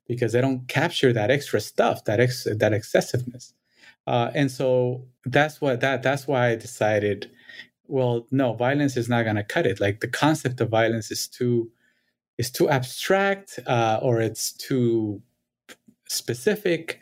because 0.08 0.34
they 0.34 0.42
don't 0.42 0.68
capture 0.70 1.14
that 1.14 1.32
extra 1.32 1.62
stuff, 1.62 2.06
that 2.06 2.22
ex, 2.22 2.46
that 2.46 2.74
excessiveness. 2.74 3.54
Uh, 4.08 4.32
and 4.36 4.52
so 4.52 5.06
that's 5.26 5.62
what 5.62 5.82
that 5.82 6.04
that's 6.04 6.28
why 6.28 6.50
I 6.50 6.58
decided 6.58 7.32
well, 7.88 8.28
no, 8.32 8.54
violence 8.54 8.98
is 8.98 9.10
not 9.10 9.24
going 9.24 9.38
to 9.38 9.44
cut 9.44 9.68
it. 9.68 9.82
Like 9.82 10.02
the 10.02 10.10
concept 10.10 10.62
of 10.62 10.70
violence 10.70 11.12
is 11.12 11.28
too 11.28 11.72
is 12.38 12.52
too 12.52 12.70
abstract, 12.70 13.60
uh, 13.68 14.00
or 14.02 14.22
it's 14.22 14.54
too 14.54 15.22
specific, 16.10 17.00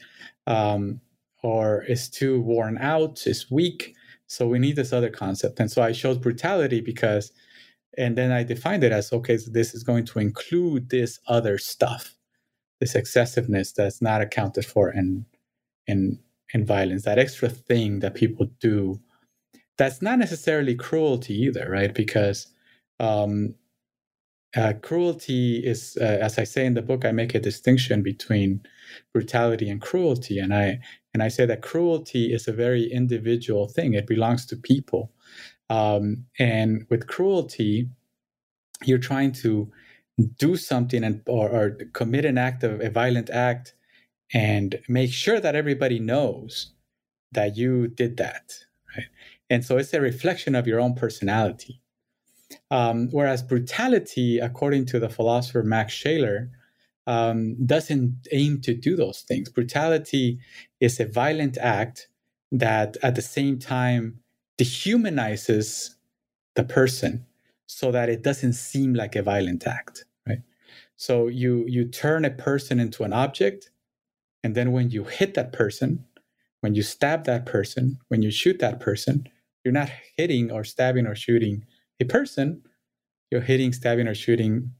um, 0.47 1.01
or 1.43 1.83
it's 1.87 2.09
too 2.09 2.41
worn 2.41 2.77
out, 2.79 3.27
it's 3.27 3.51
weak. 3.51 3.95
So 4.29 4.47
we 4.47 4.59
need 4.59 4.75
this 4.75 4.93
other 4.93 5.09
concept. 5.09 5.59
And 5.59 5.71
so 5.71 5.81
I 5.81 5.91
chose 5.91 6.17
brutality 6.17 6.81
because, 6.81 7.31
and 7.97 8.17
then 8.17 8.31
I 8.31 8.43
defined 8.43 8.83
it 8.83 8.91
as 8.91 9.11
okay, 9.11 9.37
so 9.37 9.51
this 9.51 9.73
is 9.73 9.83
going 9.83 10.05
to 10.05 10.19
include 10.19 10.89
this 10.89 11.19
other 11.27 11.57
stuff, 11.57 12.15
this 12.79 12.95
excessiveness 12.95 13.73
that's 13.73 14.01
not 14.01 14.21
accounted 14.21 14.65
for 14.65 14.91
in 14.91 15.25
in 15.87 16.19
in 16.53 16.65
violence, 16.65 17.03
that 17.05 17.19
extra 17.19 17.49
thing 17.49 17.99
that 17.99 18.15
people 18.15 18.47
do 18.59 18.99
that's 19.79 20.01
not 20.01 20.19
necessarily 20.19 20.75
cruelty 20.75 21.33
either, 21.33 21.69
right? 21.69 21.93
Because 21.95 22.47
um, 22.99 23.55
uh, 24.55 24.73
cruelty 24.81 25.59
is, 25.65 25.97
uh, 26.01 26.17
as 26.21 26.37
I 26.37 26.43
say 26.43 26.65
in 26.65 26.73
the 26.73 26.81
book, 26.81 27.05
I 27.05 27.13
make 27.13 27.33
a 27.33 27.39
distinction 27.39 28.03
between 28.03 28.61
brutality 29.13 29.69
and 29.69 29.81
cruelty, 29.81 30.37
and 30.37 30.53
I 30.53 30.81
And 31.13 31.23
I 31.23 31.27
say 31.27 31.45
that 31.45 31.61
cruelty 31.61 32.33
is 32.33 32.47
a 32.47 32.53
very 32.53 32.91
individual 32.91 33.67
thing, 33.67 33.93
it 33.93 34.07
belongs 34.07 34.45
to 34.47 34.55
people. 34.55 35.11
Um, 35.69 36.25
and 36.39 36.85
with 36.89 37.07
cruelty, 37.07 37.89
you're 38.83 38.97
trying 38.97 39.31
to 39.33 39.71
do 40.37 40.55
something 40.55 41.03
and 41.03 41.21
or, 41.27 41.49
or 41.49 41.77
commit 41.93 42.25
an 42.25 42.37
act 42.37 42.63
of 42.63 42.81
a 42.81 42.89
violent 42.89 43.29
act 43.29 43.73
and 44.33 44.79
make 44.87 45.11
sure 45.11 45.39
that 45.39 45.55
everybody 45.55 45.99
knows 45.99 46.73
that 47.31 47.55
you 47.55 47.87
did 47.87 48.17
that 48.17 48.53
right? 48.95 49.07
And 49.49 49.65
so 49.65 49.77
it's 49.77 49.93
a 49.93 50.01
reflection 50.01 50.55
of 50.55 50.67
your 50.67 50.79
own 50.79 50.95
personality. 50.95 51.81
Um, 52.71 53.09
whereas 53.11 53.43
brutality 53.43 54.39
according 54.39 54.85
to 54.87 54.99
the 54.99 55.09
philosopher 55.09 55.63
Max 55.63 55.93
Scheler 55.93 56.49
um, 57.09 57.57
doesn't 57.65 58.27
aim 58.31 58.61
to 58.61 58.75
do 58.75 58.95
those 58.95 59.21
things. 59.21 59.49
Brutality 59.49 60.39
is 60.79 60.99
a 60.99 61.07
violent 61.07 61.57
act 61.57 62.07
that 62.51 62.97
at 63.01 63.15
the 63.15 63.23
same 63.23 63.59
time 63.59 64.19
dehumanizes 64.59 65.95
the 66.55 66.63
person 66.63 67.25
so 67.67 67.91
that 67.91 68.09
it 68.09 68.23
doesn't 68.23 68.53
seem 68.53 68.93
like 68.93 69.15
a 69.15 69.23
violent 69.23 69.65
act 69.67 70.05
right? 70.27 70.41
So 70.97 71.27
you 71.27 71.65
you 71.67 71.85
turn 71.85 72.25
a 72.25 72.31
person 72.31 72.79
into 72.79 73.03
an 73.03 73.13
object 73.13 73.71
and 74.43 74.55
then 74.55 74.71
when 74.71 74.91
you 74.91 75.05
hit 75.05 75.33
that 75.35 75.53
person 75.53 76.05
when 76.61 76.75
you 76.75 76.83
stab 76.83 77.25
that 77.25 77.45
person 77.45 77.99
when 78.09 78.21
you 78.21 78.31
shoot 78.31 78.59
that 78.59 78.79
person 78.79 79.27
you're 79.65 79.73
not 79.73 79.91
hitting 80.17 80.51
or 80.51 80.63
stabbing 80.63 81.07
or 81.07 81.15
shooting 81.15 81.65
a 82.01 82.05
person 82.05 82.63
you're 83.31 83.41
hitting 83.41 83.73
stabbing 83.73 84.07
or 84.07 84.15
shooting 84.15 84.73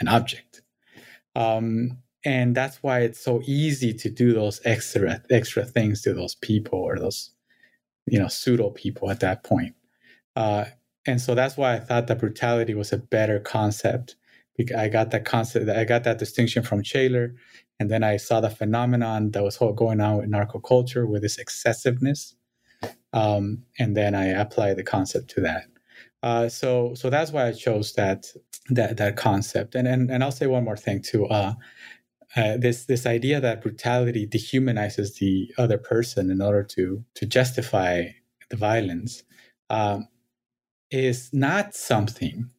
an 0.00 0.08
object 0.08 0.62
um, 1.34 1.98
and 2.24 2.54
that's 2.54 2.82
why 2.82 3.00
it's 3.00 3.20
so 3.20 3.42
easy 3.44 3.92
to 3.92 4.10
do 4.10 4.32
those 4.32 4.60
extra 4.64 5.22
extra 5.30 5.64
things 5.64 6.02
to 6.02 6.14
those 6.14 6.34
people 6.36 6.78
or 6.78 6.98
those 6.98 7.30
you 8.06 8.18
know 8.18 8.28
pseudo 8.28 8.70
people 8.70 9.10
at 9.10 9.20
that 9.20 9.44
point 9.44 9.74
uh, 10.36 10.64
and 11.06 11.20
so 11.20 11.34
that's 11.34 11.56
why 11.56 11.74
I 11.74 11.80
thought 11.80 12.06
that 12.06 12.18
brutality 12.18 12.74
was 12.74 12.92
a 12.92 12.98
better 12.98 13.38
concept. 13.38 14.16
Because 14.56 14.76
I 14.76 14.88
got 14.88 15.10
that 15.10 15.24
concept, 15.24 15.68
I 15.68 15.84
got 15.84 16.04
that 16.04 16.18
distinction 16.18 16.62
from 16.62 16.84
Scheler, 16.84 17.34
and 17.80 17.90
then 17.90 18.04
I 18.04 18.16
saw 18.18 18.40
the 18.40 18.50
phenomenon 18.50 19.32
that 19.32 19.42
was 19.42 19.58
going 19.58 20.00
on 20.00 20.18
with 20.18 20.28
narco 20.28 20.60
culture 20.60 21.06
with 21.06 21.22
this 21.22 21.38
excessiveness, 21.38 22.36
um, 23.12 23.64
and 23.80 23.96
then 23.96 24.14
I 24.14 24.26
applied 24.26 24.76
the 24.76 24.84
concept 24.84 25.28
to 25.30 25.40
that. 25.40 25.64
Uh, 26.24 26.48
so, 26.48 26.94
so 26.94 27.10
that's 27.10 27.32
why 27.32 27.46
I 27.46 27.52
chose 27.52 27.92
that 27.92 28.26
that 28.70 28.96
that 28.96 29.16
concept. 29.16 29.74
And 29.74 29.86
and 29.86 30.10
and 30.10 30.24
I'll 30.24 30.32
say 30.32 30.46
one 30.46 30.64
more 30.64 30.76
thing 30.76 31.02
too. 31.02 31.26
Uh, 31.26 31.52
uh, 32.34 32.56
this 32.56 32.86
this 32.86 33.04
idea 33.04 33.40
that 33.42 33.60
brutality 33.60 34.26
dehumanizes 34.26 35.18
the 35.18 35.52
other 35.58 35.76
person 35.76 36.30
in 36.30 36.40
order 36.40 36.62
to 36.64 37.04
to 37.16 37.26
justify 37.26 38.06
the 38.48 38.56
violence. 38.56 39.22
Um, 39.68 40.08
is 40.90 41.30
not 41.32 41.74
something 41.74 42.50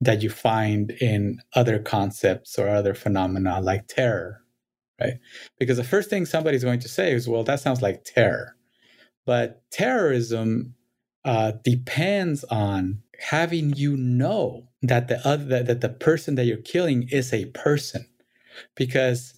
that 0.00 0.22
you 0.22 0.30
find 0.30 0.92
in 0.92 1.40
other 1.54 1.78
concepts 1.78 2.58
or 2.58 2.68
other 2.68 2.94
phenomena 2.94 3.60
like 3.60 3.86
terror, 3.88 4.40
right? 5.00 5.14
Because 5.58 5.76
the 5.76 5.84
first 5.84 6.08
thing 6.10 6.24
somebody's 6.24 6.64
going 6.64 6.80
to 6.80 6.88
say 6.88 7.12
is, 7.12 7.28
well, 7.28 7.44
that 7.44 7.60
sounds 7.60 7.82
like 7.82 8.04
terror. 8.04 8.56
But 9.26 9.62
terrorism 9.70 10.74
uh, 11.24 11.52
depends 11.62 12.44
on 12.44 13.02
having 13.18 13.74
you 13.74 13.96
know 13.96 14.68
that 14.82 15.08
the 15.08 15.26
other 15.26 15.62
that, 15.62 15.80
the 15.80 15.88
person 15.88 16.34
that 16.34 16.44
you're 16.44 16.56
killing 16.58 17.08
is 17.10 17.32
a 17.32 17.46
person. 17.46 18.06
Because 18.76 19.34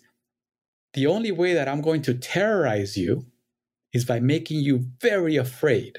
the 0.95 1.07
only 1.07 1.33
way 1.33 1.55
that 1.55 1.69
i'm 1.69 1.81
going 1.81 2.03
to 2.03 2.15
terrorize 2.15 2.97
you 2.97 3.27
is 3.93 4.05
by 4.05 4.21
making 4.21 4.61
you 4.61 4.87
very 5.01 5.37
afraid. 5.37 5.99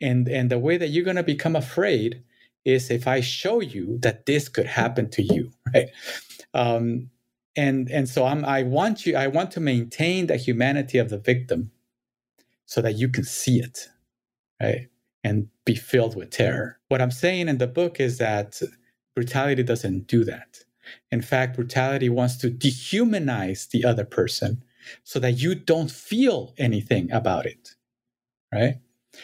And 0.00 0.28
and 0.28 0.50
the 0.50 0.58
way 0.58 0.76
that 0.76 0.88
you're 0.88 1.04
going 1.04 1.16
to 1.16 1.22
become 1.22 1.56
afraid 1.56 2.22
is 2.64 2.90
if 2.90 3.06
i 3.08 3.20
show 3.20 3.60
you 3.60 3.98
that 4.02 4.26
this 4.26 4.48
could 4.48 4.66
happen 4.66 5.10
to 5.10 5.22
you 5.22 5.50
right? 5.74 5.88
Um, 6.54 7.10
and 7.56 7.90
and 7.90 8.08
so 8.08 8.24
i'm 8.24 8.44
i 8.44 8.62
want 8.62 9.04
you 9.04 9.16
i 9.16 9.26
want 9.26 9.50
to 9.50 9.60
maintain 9.60 10.26
the 10.26 10.36
humanity 10.36 10.98
of 10.98 11.10
the 11.10 11.18
victim 11.18 11.70
so 12.66 12.80
that 12.80 12.94
you 12.94 13.08
can 13.08 13.24
see 13.24 13.60
it 13.60 13.88
right 14.60 14.88
and 15.24 15.48
be 15.64 15.74
filled 15.74 16.16
with 16.16 16.30
terror 16.30 16.78
what 16.88 17.00
i'm 17.00 17.10
saying 17.10 17.48
in 17.48 17.58
the 17.58 17.66
book 17.66 18.00
is 18.00 18.18
that 18.18 18.60
brutality 19.14 19.62
doesn't 19.62 20.06
do 20.06 20.24
that 20.24 20.58
in 21.10 21.22
fact 21.22 21.56
brutality 21.56 22.08
wants 22.08 22.36
to 22.36 22.50
dehumanize 22.50 23.68
the 23.70 23.84
other 23.84 24.04
person 24.04 24.62
so 25.04 25.18
that 25.18 25.32
you 25.32 25.54
don't 25.54 25.90
feel 25.90 26.54
anything 26.58 27.10
about 27.12 27.46
it 27.46 27.70
right 28.52 28.76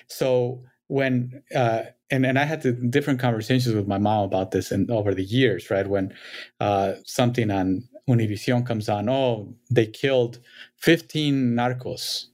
so 0.06 0.62
when 0.88 1.42
uh, 1.54 1.82
and 2.10 2.26
and 2.26 2.38
I 2.38 2.44
had 2.44 2.90
different 2.90 3.20
conversations 3.20 3.74
with 3.74 3.86
my 3.86 3.98
mom 3.98 4.24
about 4.24 4.50
this 4.50 4.70
and 4.70 4.90
over 4.90 5.14
the 5.14 5.24
years, 5.24 5.70
right? 5.70 5.86
When 5.86 6.14
uh, 6.60 6.94
something 7.04 7.50
on 7.50 7.84
Univision 8.08 8.66
comes 8.66 8.88
on, 8.88 9.08
oh, 9.08 9.54
they 9.70 9.86
killed 9.86 10.38
15 10.76 11.54
narcos. 11.54 12.26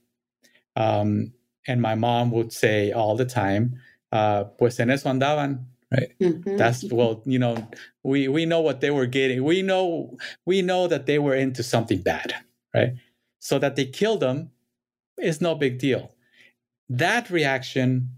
Um, 0.77 1.33
and 1.67 1.81
my 1.81 1.95
mom 1.95 2.31
would 2.31 2.53
say 2.53 2.91
all 2.91 3.15
the 3.15 3.25
time, 3.25 3.79
uh, 4.11 4.43
pues 4.43 4.79
en 4.79 4.89
eso 4.89 5.09
andaban, 5.09 5.65
right? 5.91 6.09
Mm-hmm. 6.21 6.57
That's 6.57 6.83
well, 6.91 7.21
you 7.25 7.39
know, 7.39 7.67
we 8.03 8.27
we 8.27 8.45
know 8.45 8.61
what 8.61 8.81
they 8.81 8.91
were 8.91 9.07
getting. 9.07 9.43
We 9.43 9.61
know 9.61 10.17
we 10.45 10.61
know 10.61 10.87
that 10.87 11.05
they 11.05 11.19
were 11.19 11.35
into 11.35 11.63
something 11.63 12.01
bad, 12.01 12.35
right? 12.73 12.93
So 13.39 13.59
that 13.59 13.75
they 13.75 13.85
killed 13.85 14.21
them 14.21 14.51
is 15.19 15.39
no 15.41 15.55
big 15.55 15.79
deal 15.79 16.11
that 16.89 17.29
reaction 17.29 18.09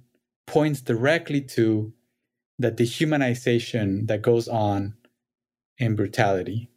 points 0.46 0.82
directly 0.82 1.42
to 1.42 1.94
the 2.60 2.72
dehumanization 2.72 4.08
that 4.08 4.22
goes 4.22 4.48
on 4.48 4.96
in 5.78 5.96
brutality 5.96 6.70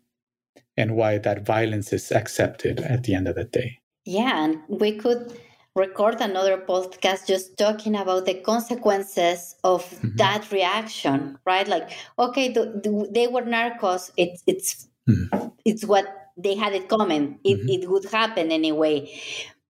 and 0.77 0.97
why 0.97 1.19
that 1.19 1.45
violence 1.45 1.93
is 1.93 2.13
accepted 2.13 2.81
at 2.81 3.05
the 3.05 3.15
end 3.15 3.29
of 3.29 3.35
the 3.35 3.45
day. 3.45 3.79
Yeah, 4.05 4.45
and 4.45 4.59
we 4.69 4.93
could 4.97 5.39
record 5.77 6.21
another 6.21 6.59
podcast 6.59 7.27
just 7.27 7.57
talking 7.57 7.95
about 7.95 8.27
the 8.27 8.35
consequences 8.35 9.57
of 9.65 9.85
mm-hmm. 9.85 10.17
that 10.17 10.51
reaction, 10.51 11.39
right? 11.47 11.69
Like, 11.69 11.91
okay, 12.19 12.53
the, 12.53 12.81
the, 12.83 13.09
they 13.11 13.27
were 13.27 13.43
narcos. 13.43 14.11
It's 14.17 14.43
it's 14.47 14.89
mm-hmm. 15.09 15.49
it's 15.65 15.85
what 15.85 16.07
they 16.37 16.55
had 16.55 16.75
it 16.75 16.89
coming. 16.89 17.39
It 17.45 17.59
mm-hmm. 17.59 17.69
it 17.69 17.91
would 17.91 18.05
happen 18.11 18.51
anyway, 18.51 19.11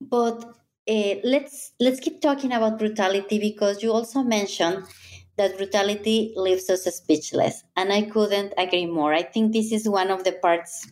but 0.00 0.44
uh, 0.88 1.14
let's 1.22 1.72
let's 1.80 2.00
keep 2.00 2.20
talking 2.20 2.52
about 2.52 2.78
brutality 2.78 3.38
because 3.38 3.82
you 3.82 3.92
also 3.92 4.22
mentioned 4.22 4.84
that 5.36 5.56
brutality 5.56 6.32
leaves 6.36 6.68
us 6.70 6.84
speechless, 6.84 7.62
and 7.76 7.92
I 7.92 8.02
couldn't 8.02 8.54
agree 8.56 8.86
more. 8.86 9.12
I 9.12 9.22
think 9.22 9.52
this 9.52 9.70
is 9.72 9.88
one 9.88 10.10
of 10.10 10.24
the 10.24 10.32
parts 10.32 10.90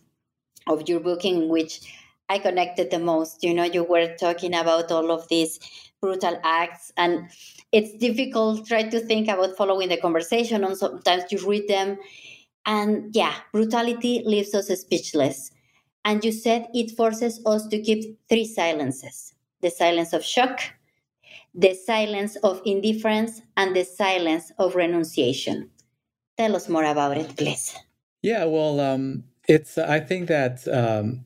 of 0.67 0.87
your 0.87 0.99
book 0.99 1.25
in 1.25 1.49
which 1.49 1.81
I 2.29 2.39
connected 2.39 2.91
the 2.91 2.99
most. 2.99 3.43
You 3.43 3.53
know, 3.53 3.63
you 3.63 3.83
were 3.83 4.15
talking 4.15 4.53
about 4.53 4.91
all 4.91 5.11
of 5.11 5.27
these 5.27 5.59
brutal 5.99 6.39
acts, 6.43 6.93
and 6.95 7.29
it's 7.71 7.93
difficult 7.97 8.67
try 8.67 8.83
to 8.83 8.99
think 8.99 9.27
about 9.27 9.57
following 9.57 9.89
the 9.89 9.97
conversation, 9.97 10.63
and 10.63 10.77
sometimes 10.77 11.23
you 11.31 11.39
read 11.45 11.67
them, 11.67 11.97
and 12.65 13.13
yeah, 13.15 13.33
brutality 13.51 14.23
leaves 14.25 14.53
us 14.53 14.67
speechless. 14.67 15.51
And 16.05 16.23
you 16.23 16.31
said 16.31 16.67
it 16.73 16.95
forces 16.95 17.41
us 17.45 17.67
to 17.67 17.81
keep 17.81 18.17
three 18.29 18.45
silences 18.45 19.33
the 19.61 19.69
silence 19.69 20.13
of 20.13 20.23
shock, 20.23 20.61
the 21.53 21.73
silence 21.73 22.37
of 22.37 22.61
indifference, 22.65 23.41
and 23.57 23.75
the 23.75 23.83
silence 23.83 24.51
of 24.57 24.75
renunciation. 24.75 25.69
Tell 26.37 26.55
us 26.55 26.69
more 26.69 26.85
about 26.85 27.17
it, 27.17 27.35
please. 27.35 27.75
Yeah, 28.21 28.45
well, 28.45 28.79
um, 28.79 29.25
it's. 29.47 29.77
I 29.77 29.99
think 29.99 30.27
that 30.27 30.65
um, 30.67 31.25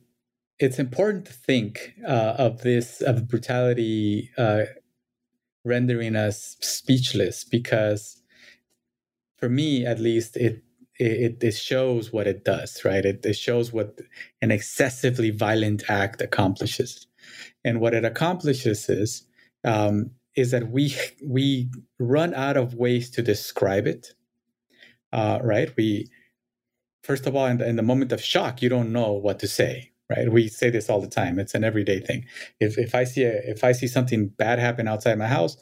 it's 0.59 0.79
important 0.79 1.25
to 1.25 1.33
think 1.33 1.93
uh, 2.07 2.35
of 2.37 2.61
this 2.61 3.01
of 3.01 3.27
brutality 3.27 4.29
uh, 4.37 4.63
rendering 5.65 6.15
us 6.15 6.57
speechless 6.61 7.43
because, 7.43 8.21
for 9.37 9.49
me 9.49 9.85
at 9.85 9.99
least, 9.99 10.37
it 10.37 10.63
it, 10.99 11.43
it 11.43 11.55
shows 11.55 12.13
what 12.13 12.27
it 12.27 12.45
does, 12.45 12.85
right? 12.85 13.03
It, 13.03 13.25
it 13.25 13.35
shows 13.35 13.73
what 13.73 13.99
an 14.41 14.51
excessively 14.51 15.31
violent 15.31 15.83
act 15.89 16.21
accomplishes. 16.21 17.07
And 17.65 17.79
what 17.79 17.93
it 17.93 18.05
accomplishes 18.05 18.87
is 18.89 19.25
um, 19.63 20.11
is 20.35 20.51
that 20.51 20.69
we 20.69 20.95
we 21.25 21.69
run 21.99 22.33
out 22.33 22.57
of 22.57 22.75
ways 22.75 23.09
to 23.11 23.21
describe 23.21 23.87
it. 23.87 24.13
Uh, 25.11 25.39
right? 25.43 25.71
We 25.77 26.09
first 27.03 27.27
of 27.27 27.35
all, 27.35 27.45
in 27.47 27.57
the, 27.57 27.67
in 27.67 27.75
the 27.75 27.83
moment 27.83 28.11
of 28.11 28.21
shock, 28.21 28.61
you 28.61 28.69
don't 28.69 28.91
know 28.91 29.13
what 29.13 29.39
to 29.39 29.47
say. 29.47 29.92
Right? 30.09 30.31
We 30.31 30.47
say 30.49 30.69
this 30.69 30.89
all 30.89 31.01
the 31.01 31.07
time. 31.09 31.39
It's 31.39 31.55
an 31.55 31.63
everyday 31.63 31.99
thing. 32.01 32.25
If 32.59 32.77
if 32.77 32.95
I 32.95 33.05
see 33.05 33.23
a 33.23 33.33
if 33.45 33.63
I 33.63 33.73
see 33.73 33.87
something 33.87 34.29
bad 34.29 34.59
happen 34.59 34.87
outside 34.87 35.17
my 35.19 35.27
house, 35.27 35.57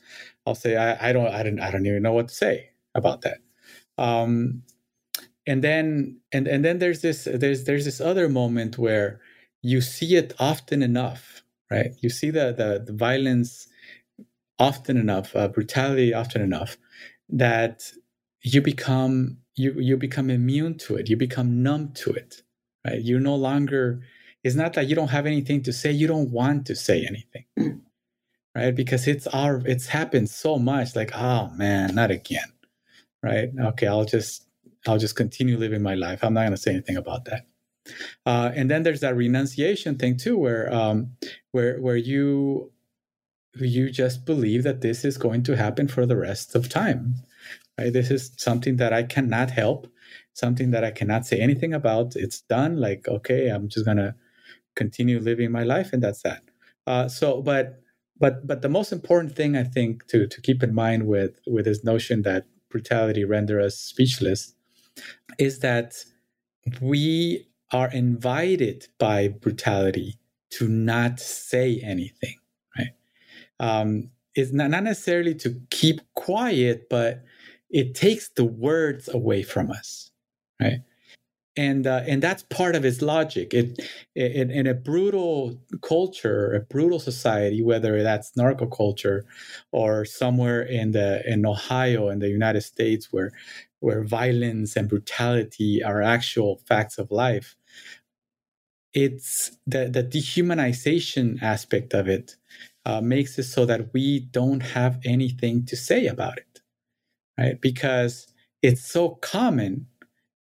I'll 0.48 0.56
say 0.56 0.78
I, 0.78 1.10
I 1.10 1.14
don't 1.14 1.28
I 1.28 1.44
don't 1.44 1.60
I 1.62 1.72
don't 1.72 1.86
even 1.86 2.04
know 2.04 2.14
what 2.14 2.30
to 2.30 2.36
say 2.36 2.72
about 2.96 3.22
that. 3.24 3.40
Um, 3.98 4.64
and 5.48 5.64
then 5.64 6.20
and 6.34 6.48
and 6.48 6.66
then 6.66 6.80
there's 6.80 7.02
this 7.02 7.28
there's 7.32 7.66
there's 7.66 7.86
this 7.86 8.02
other 8.02 8.30
moment 8.30 8.78
where 8.78 9.22
you 9.64 9.82
see 9.82 10.16
it 10.16 10.34
often 10.40 10.84
enough 10.84 11.44
right? 11.72 11.92
You 12.02 12.10
see 12.12 12.32
the 12.32 12.54
the, 12.58 12.84
the 12.86 12.94
violence 12.98 13.68
often 14.60 14.98
enough, 14.98 15.36
uh, 15.36 15.48
brutality 15.48 16.14
often 16.14 16.42
enough, 16.42 16.78
that 17.30 17.84
you 18.44 18.62
become 18.62 19.38
you 19.56 19.74
you 19.80 19.98
become 19.98 20.30
immune 20.30 20.78
to 20.80 20.96
it. 20.98 21.10
You 21.10 21.18
become 21.18 21.64
numb 21.64 21.94
to 21.96 22.12
it, 22.12 22.44
right? 22.86 23.02
you're 23.02 23.20
no 23.20 23.36
longer. 23.36 24.02
It's 24.44 24.56
not 24.56 24.74
that 24.74 24.88
you 24.88 24.96
don't 24.96 25.10
have 25.10 25.26
anything 25.26 25.62
to 25.64 25.74
say. 25.74 25.92
You 25.92 26.08
don't 26.08 26.32
want 26.32 26.66
to 26.68 26.76
say 26.76 27.06
anything, 27.06 27.82
right? 28.56 28.76
Because 28.76 29.08
it's 29.08 29.28
our 29.28 29.62
it's 29.66 29.88
happened 29.88 30.30
so 30.30 30.58
much. 30.58 30.96
Like, 30.96 31.12
oh 31.16 31.50
man, 31.56 31.96
not 31.96 32.12
again, 32.12 32.52
right? 33.22 33.50
Okay, 33.60 33.88
I'll 33.88 34.06
just 34.06 34.48
I'll 34.88 34.98
just 34.98 35.16
continue 35.16 35.58
living 35.58 35.82
my 35.82 35.96
life. 35.96 36.24
I'm 36.24 36.34
not 36.34 36.42
going 36.42 36.52
to 36.52 36.58
say 36.58 36.72
anything 36.72 36.98
about 36.98 37.26
that. 37.26 37.46
Uh, 38.26 38.52
and 38.56 38.70
then 38.70 38.84
there's 38.84 39.02
that 39.02 39.16
renunciation 39.16 39.98
thing 39.98 40.18
too, 40.18 40.38
where 40.38 40.74
um, 40.74 41.12
where 41.52 41.80
where 41.80 41.96
you 41.96 42.72
you 43.56 43.90
just 43.90 44.26
believe 44.26 44.64
that 44.64 44.82
this 44.82 45.04
is 45.04 45.18
going 45.18 45.44
to 45.44 45.58
happen 45.58 45.88
for 45.88 46.06
the 46.06 46.16
rest 46.16 46.56
of 46.56 46.70
time. 46.70 47.16
Right? 47.78 47.92
This 47.92 48.12
is 48.12 48.32
something 48.38 48.78
that 48.78 48.94
I 48.94 49.04
cannot 49.04 49.52
help, 49.52 49.88
something 50.34 50.72
that 50.72 50.84
I 50.84 50.92
cannot 50.92 51.26
say 51.26 51.40
anything 51.40 51.74
about. 51.74 52.16
It's 52.16 52.42
done. 52.42 52.78
Like 52.78 53.08
okay, 53.08 53.50
I'm 53.50 53.68
just 53.68 53.86
gonna 53.86 54.16
continue 54.76 55.20
living 55.20 55.52
my 55.52 55.64
life, 55.64 55.94
and 55.94 56.04
that's 56.04 56.22
that. 56.24 56.44
Uh, 56.88 57.08
so, 57.08 57.42
but 57.42 57.82
but 58.20 58.46
but 58.46 58.62
the 58.62 58.70
most 58.70 58.92
important 58.92 59.36
thing 59.36 59.56
I 59.56 59.64
think 59.64 60.08
to 60.08 60.28
to 60.28 60.42
keep 60.42 60.64
in 60.64 60.74
mind 60.74 61.08
with 61.08 61.40
with 61.48 61.66
this 61.66 61.84
notion 61.84 62.22
that 62.24 62.46
brutality 62.70 63.26
render 63.26 63.60
us 63.60 63.78
speechless 63.78 64.54
is 65.38 65.60
that 65.60 66.04
we 66.82 67.48
are 67.72 67.90
invited 67.92 68.88
by 69.00 69.30
brutality 69.30 70.18
to 70.52 70.68
not 70.68 71.20
say 71.20 71.80
anything, 71.84 72.36
right? 72.78 72.90
Um, 73.60 74.12
it's 74.36 74.52
not, 74.52 74.70
not 74.70 74.84
necessarily 74.84 75.36
to 75.36 75.56
keep 75.70 76.02
quiet, 76.16 76.88
but 76.90 77.24
it 77.70 77.96
takes 77.96 78.30
the 78.30 78.44
words 78.44 79.08
away 79.08 79.44
from 79.44 79.72
us, 79.72 80.12
right? 80.62 80.80
And 81.58 81.86
uh, 81.86 82.04
and 82.08 82.24
that's 82.24 82.44
part 82.44 82.76
of 82.76 82.86
its 82.86 83.02
logic. 83.02 83.54
It, 83.54 83.78
it 84.16 84.50
in 84.50 84.68
a 84.68 84.74
brutal 84.74 85.60
culture, 85.82 86.54
a 86.54 86.62
brutal 86.62 86.98
society, 87.00 87.62
whether 87.62 88.02
that's 88.04 88.38
narco 88.38 88.68
culture 88.68 89.26
or 89.74 90.06
somewhere 90.06 90.62
in 90.62 90.92
the 90.92 91.22
in 91.30 91.46
Ohio 91.46 92.08
in 92.10 92.20
the 92.20 92.30
United 92.30 92.62
States, 92.62 93.10
where 93.12 93.34
where 93.82 94.02
violence 94.04 94.78
and 94.78 94.88
brutality 94.88 95.84
are 95.84 96.02
actual 96.02 96.62
facts 96.68 96.98
of 96.98 97.12
life, 97.12 97.58
it's 98.94 99.52
the, 99.66 99.88
the 99.90 100.04
dehumanization 100.04 101.42
aspect 101.42 101.94
of 101.94 102.08
it 102.08 102.36
uh, 102.86 103.00
makes 103.02 103.38
it 103.40 103.44
so 103.44 103.66
that 103.66 103.94
we 103.94 104.20
don't 104.32 104.62
have 104.62 105.00
anything 105.06 105.66
to 105.66 105.76
say 105.78 106.08
about 106.08 106.38
it, 106.38 106.62
right? 107.40 107.62
Because 107.62 108.28
it's 108.64 108.84
so 108.84 109.12
common 109.22 109.88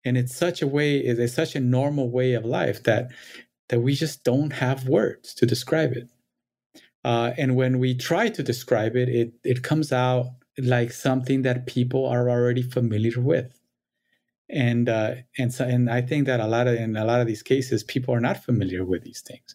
and 0.04 0.16
it's 0.16 0.34
such 0.34 0.62
a 0.62 0.66
way, 0.66 0.98
it's 0.98 1.34
such 1.34 1.54
a 1.54 1.60
normal 1.60 2.10
way 2.10 2.34
of 2.34 2.44
life 2.44 2.82
that 2.84 3.10
that 3.68 3.80
we 3.80 3.94
just 3.94 4.24
don't 4.24 4.52
have 4.52 4.88
words 4.88 5.34
to 5.34 5.46
describe 5.46 5.92
it. 5.92 6.08
Uh, 7.04 7.32
and 7.38 7.56
when 7.56 7.78
we 7.78 7.94
try 7.94 8.28
to 8.28 8.42
describe 8.42 8.96
it, 8.96 9.08
it 9.08 9.32
it 9.44 9.62
comes 9.62 9.92
out 9.92 10.26
like 10.58 10.92
something 10.92 11.42
that 11.42 11.66
people 11.66 12.06
are 12.06 12.28
already 12.28 12.62
familiar 12.62 13.20
with 13.20 13.60
and 14.50 14.88
uh, 14.88 15.14
and 15.38 15.52
so 15.54 15.64
and 15.64 15.88
I 15.88 16.02
think 16.02 16.26
that 16.26 16.40
a 16.40 16.46
lot 16.46 16.66
of 16.66 16.74
in 16.74 16.96
a 16.96 17.04
lot 17.04 17.20
of 17.20 17.26
these 17.26 17.42
cases 17.42 17.84
people 17.84 18.14
are 18.14 18.20
not 18.20 18.42
familiar 18.42 18.84
with 18.84 19.02
these 19.04 19.20
things, 19.20 19.54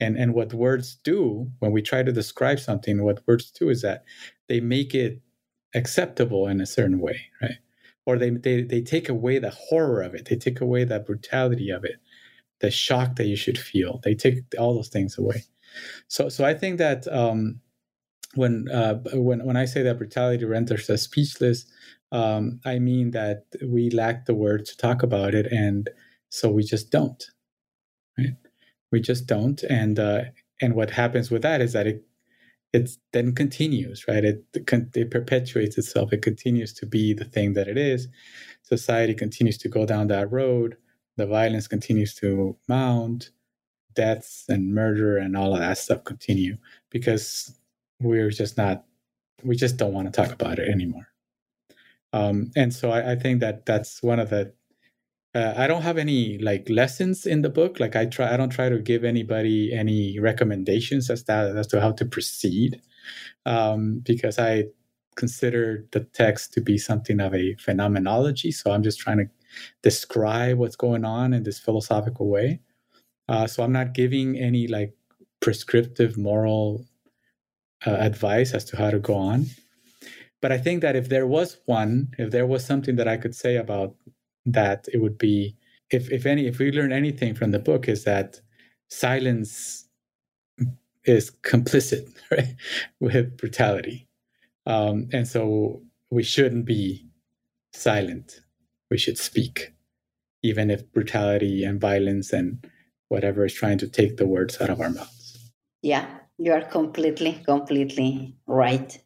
and 0.00 0.16
and 0.16 0.34
what 0.34 0.54
words 0.54 0.96
do 1.04 1.50
when 1.58 1.72
we 1.72 1.82
try 1.82 2.02
to 2.02 2.12
describe 2.12 2.60
something, 2.60 3.02
what 3.02 3.26
words 3.26 3.50
do 3.50 3.68
is 3.68 3.82
that 3.82 4.04
they 4.48 4.60
make 4.60 4.94
it 4.94 5.20
acceptable 5.74 6.46
in 6.46 6.60
a 6.60 6.66
certain 6.66 7.00
way, 7.00 7.20
right? 7.42 7.58
Or 8.06 8.18
they 8.18 8.30
they 8.30 8.62
they 8.62 8.80
take 8.80 9.08
away 9.08 9.38
the 9.38 9.50
horror 9.50 10.02
of 10.02 10.14
it, 10.14 10.28
they 10.28 10.36
take 10.36 10.60
away 10.60 10.84
the 10.84 11.00
brutality 11.00 11.70
of 11.70 11.84
it, 11.84 11.96
the 12.60 12.70
shock 12.70 13.16
that 13.16 13.26
you 13.26 13.36
should 13.36 13.58
feel. 13.58 14.00
They 14.04 14.14
take 14.14 14.38
all 14.58 14.74
those 14.74 14.88
things 14.88 15.18
away. 15.18 15.42
So 16.08 16.28
so 16.28 16.44
I 16.44 16.54
think 16.54 16.78
that 16.78 17.06
um, 17.08 17.60
when 18.34 18.68
uh, 18.70 19.00
when 19.14 19.44
when 19.44 19.56
I 19.56 19.64
say 19.64 19.82
that 19.82 19.98
brutality 19.98 20.44
renders 20.44 20.88
us 20.88 21.02
speechless, 21.02 21.66
um, 22.12 22.60
I 22.64 22.78
mean 22.78 23.10
that 23.12 23.44
we 23.62 23.90
lack 23.90 24.26
the 24.26 24.34
words 24.34 24.70
to 24.70 24.76
talk 24.76 25.02
about 25.02 25.34
it, 25.34 25.46
and 25.52 25.90
so 26.30 26.50
we 26.50 26.62
just 26.62 26.90
don't. 26.90 27.22
Right? 28.18 28.36
We 28.92 29.00
just 29.00 29.26
don't, 29.26 29.62
and 29.64 29.98
uh, 29.98 30.22
and 30.60 30.74
what 30.74 30.90
happens 30.90 31.30
with 31.30 31.42
that 31.42 31.60
is 31.60 31.72
that 31.72 31.86
it 31.86 32.04
it 32.72 32.90
then 33.12 33.34
continues, 33.34 34.06
right? 34.08 34.24
It 34.24 34.44
it 34.54 35.10
perpetuates 35.10 35.78
itself. 35.78 36.12
It 36.12 36.22
continues 36.22 36.72
to 36.74 36.86
be 36.86 37.14
the 37.14 37.24
thing 37.24 37.54
that 37.54 37.68
it 37.68 37.78
is. 37.78 38.08
Society 38.62 39.14
continues 39.14 39.58
to 39.58 39.68
go 39.68 39.86
down 39.86 40.08
that 40.08 40.30
road. 40.30 40.76
The 41.16 41.26
violence 41.26 41.68
continues 41.68 42.14
to 42.16 42.56
mount. 42.68 43.30
Deaths 43.94 44.44
and 44.48 44.74
murder 44.74 45.16
and 45.16 45.34
all 45.34 45.54
of 45.54 45.60
that 45.60 45.78
stuff 45.78 46.04
continue 46.04 46.58
because 46.90 47.58
we're 47.98 48.30
just 48.30 48.58
not. 48.58 48.84
We 49.42 49.56
just 49.56 49.78
don't 49.78 49.94
want 49.94 50.12
to 50.12 50.22
talk 50.22 50.32
about 50.32 50.58
it 50.58 50.68
anymore. 50.68 51.08
Um, 52.12 52.50
and 52.56 52.72
so 52.74 52.90
I, 52.90 53.12
I, 53.12 53.16
think 53.16 53.40
that 53.40 53.66
that's 53.66 54.02
one 54.02 54.18
of 54.20 54.30
the. 54.30 54.52
Uh, 55.36 55.52
I 55.54 55.66
don't 55.66 55.82
have 55.82 55.98
any 55.98 56.38
like 56.38 56.66
lessons 56.70 57.26
in 57.26 57.42
the 57.42 57.50
book. 57.50 57.78
Like 57.78 57.94
I 57.94 58.06
try, 58.06 58.32
I 58.32 58.38
don't 58.38 58.48
try 58.48 58.70
to 58.70 58.78
give 58.78 59.04
anybody 59.04 59.70
any 59.70 60.18
recommendations 60.18 61.10
as 61.10 61.24
that 61.24 61.54
as 61.54 61.66
to 61.66 61.80
how 61.80 61.92
to 61.92 62.06
proceed, 62.06 62.80
um, 63.44 64.00
because 64.02 64.38
I 64.38 64.64
consider 65.14 65.84
the 65.92 66.00
text 66.00 66.54
to 66.54 66.62
be 66.62 66.78
something 66.78 67.20
of 67.20 67.34
a 67.34 67.54
phenomenology. 67.56 68.50
So 68.50 68.70
I'm 68.70 68.82
just 68.82 68.98
trying 68.98 69.18
to 69.18 69.26
describe 69.82 70.56
what's 70.56 70.76
going 70.76 71.04
on 71.04 71.34
in 71.34 71.42
this 71.42 71.58
philosophical 71.58 72.30
way. 72.30 72.60
Uh, 73.28 73.46
so 73.46 73.62
I'm 73.62 73.72
not 73.72 73.92
giving 73.92 74.38
any 74.38 74.66
like 74.68 74.94
prescriptive 75.40 76.16
moral 76.16 76.86
uh, 77.86 77.90
advice 77.90 78.54
as 78.54 78.64
to 78.66 78.78
how 78.78 78.90
to 78.90 78.98
go 78.98 79.16
on. 79.16 79.46
But 80.40 80.52
I 80.52 80.56
think 80.56 80.80
that 80.80 80.96
if 80.96 81.10
there 81.10 81.26
was 81.26 81.58
one, 81.66 82.08
if 82.16 82.30
there 82.30 82.46
was 82.46 82.64
something 82.64 82.96
that 82.96 83.08
I 83.08 83.18
could 83.18 83.34
say 83.34 83.56
about 83.56 83.96
that, 84.46 84.86
it 84.92 84.98
would 84.98 85.18
be 85.18 85.56
if 85.90 86.10
if 86.10 86.26
any 86.26 86.46
if 86.46 86.58
we 86.58 86.72
learn 86.72 86.92
anything 86.92 87.34
from 87.34 87.50
the 87.52 87.58
book 87.58 87.88
is 87.88 88.04
that 88.04 88.40
silence 88.88 89.88
is 91.04 91.30
complicit 91.42 92.08
right, 92.30 92.54
with 93.00 93.36
brutality, 93.36 94.08
um, 94.66 95.08
and 95.12 95.28
so 95.28 95.82
we 96.10 96.22
shouldn't 96.22 96.64
be 96.66 97.06
silent. 97.72 98.40
We 98.90 98.98
should 98.98 99.18
speak, 99.18 99.74
even 100.42 100.70
if 100.70 100.90
brutality 100.92 101.64
and 101.64 101.80
violence 101.80 102.32
and 102.32 102.66
whatever 103.08 103.44
is 103.44 103.54
trying 103.54 103.78
to 103.78 103.88
take 103.88 104.16
the 104.16 104.26
words 104.26 104.60
out 104.60 104.70
of 104.70 104.80
our 104.80 104.90
mouths. 104.90 105.50
Yeah, 105.82 106.06
you 106.38 106.52
are 106.52 106.62
completely, 106.62 107.42
completely 107.44 108.36
right. 108.46 108.98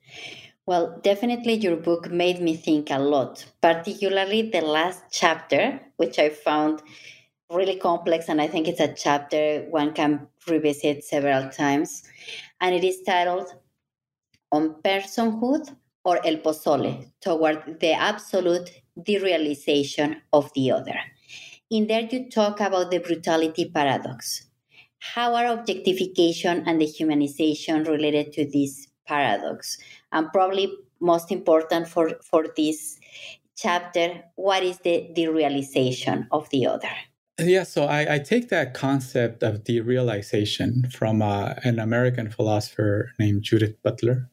Well, 0.70 1.00
definitely 1.02 1.54
your 1.54 1.74
book 1.74 2.12
made 2.12 2.40
me 2.40 2.54
think 2.54 2.92
a 2.92 2.98
lot, 3.00 3.44
particularly 3.60 4.50
the 4.50 4.60
last 4.60 5.02
chapter, 5.10 5.80
which 5.96 6.16
I 6.20 6.28
found 6.28 6.80
really 7.52 7.74
complex. 7.74 8.28
And 8.28 8.40
I 8.40 8.46
think 8.46 8.68
it's 8.68 8.78
a 8.78 8.94
chapter 8.94 9.66
one 9.68 9.92
can 9.94 10.28
revisit 10.46 11.02
several 11.02 11.50
times. 11.50 12.04
And 12.60 12.72
it 12.72 12.84
is 12.84 13.02
titled 13.02 13.52
On 14.52 14.76
Personhood 14.84 15.74
or 16.04 16.24
El 16.24 16.36
Pozole 16.36 17.04
Toward 17.20 17.80
the 17.80 17.94
Absolute 17.94 18.70
Derealization 18.96 20.20
of 20.32 20.52
the 20.54 20.70
Other. 20.70 21.00
In 21.68 21.88
there, 21.88 22.08
you 22.08 22.30
talk 22.30 22.60
about 22.60 22.92
the 22.92 22.98
brutality 22.98 23.68
paradox. 23.74 24.46
How 25.00 25.34
are 25.34 25.46
objectification 25.46 26.62
and 26.64 26.80
dehumanization 26.80 27.88
related 27.88 28.32
to 28.34 28.44
this 28.48 28.86
paradox? 29.04 29.76
And 30.12 30.32
probably 30.32 30.72
most 31.00 31.32
important 31.32 31.88
for, 31.88 32.12
for 32.22 32.46
this 32.56 32.98
chapter, 33.56 34.22
what 34.36 34.62
is 34.62 34.78
the 34.78 35.10
derealization 35.16 36.26
of 36.30 36.48
the 36.50 36.66
other? 36.66 36.90
Yeah, 37.38 37.62
so 37.62 37.84
I, 37.84 38.14
I 38.14 38.18
take 38.18 38.50
that 38.50 38.74
concept 38.74 39.42
of 39.42 39.64
derealization 39.64 40.92
from 40.92 41.22
uh, 41.22 41.54
an 41.64 41.78
American 41.78 42.30
philosopher 42.30 43.12
named 43.18 43.42
Judith 43.42 43.82
Butler. 43.82 44.28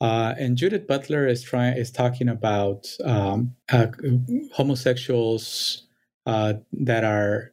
Uh, 0.00 0.34
and 0.38 0.56
Judith 0.56 0.86
Butler 0.86 1.26
is 1.26 1.42
trying 1.42 1.76
is 1.76 1.90
talking 1.90 2.28
about 2.28 2.88
um, 3.04 3.54
uh, 3.70 3.86
homosexuals 4.52 5.86
uh, 6.26 6.54
that 6.72 7.04
are 7.04 7.52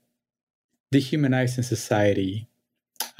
dehumanized 0.91 1.57
in 1.57 1.63
society 1.63 2.47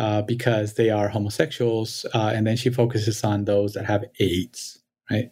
uh, 0.02 0.24
because 0.24 0.74
they 0.74 0.90
are 0.90 1.10
homosexuals, 1.10 2.08
uh, 2.16 2.32
and 2.34 2.48
then 2.48 2.58
she 2.58 2.72
focuses 2.72 3.24
on 3.24 3.46
those 3.46 3.74
that 3.74 3.86
have 3.86 4.04
AIDS, 4.20 4.82
right, 5.12 5.30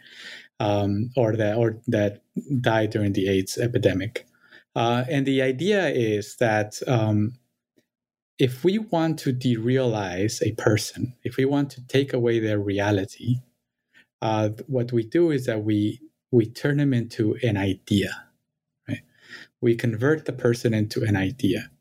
um, 0.59 1.09
or 1.17 1.35
that 1.35 1.57
or 1.57 1.81
that 1.87 2.21
died 2.61 2.91
during 2.91 3.13
the 3.13 3.27
AIDS 3.27 3.57
epidemic. 3.57 4.27
Uh, 4.75 5.05
and 5.09 5.25
the 5.25 5.41
idea 5.41 5.89
is 5.89 6.35
that 6.35 6.79
um, 6.87 7.33
if 8.37 8.63
we 8.63 8.77
want 8.77 9.17
to 9.19 9.33
derealize 9.33 10.39
a 10.43 10.51
person, 10.51 11.15
if 11.23 11.37
we 11.37 11.45
want 11.45 11.71
to 11.71 11.81
take 11.87 12.13
away 12.13 12.39
their 12.39 12.59
reality, 12.59 13.37
uh, 14.21 14.49
what 14.67 14.91
we 14.91 15.03
do 15.03 15.31
is 15.31 15.47
that 15.47 15.63
we 15.63 15.99
we 16.31 16.45
turn 16.45 16.77
them 16.77 16.93
into 16.93 17.35
an 17.41 17.57
idea, 17.57 18.11
right? 18.87 19.01
We 19.61 19.75
convert 19.75 20.25
the 20.25 20.33
person 20.33 20.75
into 20.75 21.03
an 21.03 21.15
idea, 21.15 21.71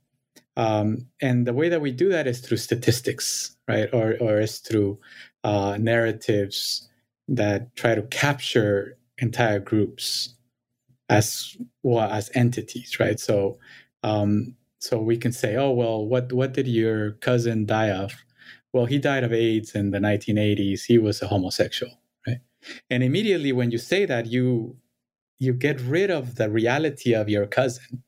um, 0.59 1.07
and 1.23 1.47
the 1.47 1.55
way 1.55 1.71
that 1.71 1.83
we 1.83 1.93
do 1.93 2.11
that 2.11 2.27
is 2.29 2.41
through 2.41 2.59
statistics, 2.59 3.57
right? 3.69 3.89
Or 3.95 4.17
or 4.21 4.41
is 4.41 4.59
through 4.59 5.01
uh, 5.45 5.79
narratives 5.81 6.89
that 7.29 7.77
try 7.77 7.97
to 7.97 8.03
capture 8.05 8.99
entire 9.19 9.61
groups 9.61 10.35
as 11.11 11.57
well 11.83 12.11
as 12.11 12.31
entities, 12.35 13.01
right? 13.01 13.21
So 13.21 13.59
um, 14.05 14.57
so 14.81 15.01
we 15.01 15.17
can 15.19 15.33
say, 15.33 15.57
oh 15.57 15.71
well, 15.73 16.07
what 16.07 16.33
what 16.33 16.55
did 16.55 16.69
your 16.69 17.13
cousin 17.15 17.67
die 17.67 17.91
of? 17.91 18.13
Well, 18.75 18.87
he 18.87 18.99
died 18.99 19.25
of 19.25 19.33
AIDS 19.33 19.75
in 19.75 19.93
the 19.93 19.99
1980s. 20.01 20.85
He 20.87 20.99
was 20.99 21.23
a 21.23 21.29
homosexual, 21.29 22.01
right? 22.27 22.39
And 22.91 23.03
immediately 23.05 23.53
when 23.53 23.71
you 23.71 23.79
say 23.79 24.07
that, 24.07 24.27
you 24.27 24.77
you 25.39 25.55
get 25.55 25.81
rid 25.83 26.11
of 26.11 26.37
the 26.37 26.51
reality 26.51 27.15
of 27.15 27.29
your 27.29 27.47
cousin, 27.47 28.03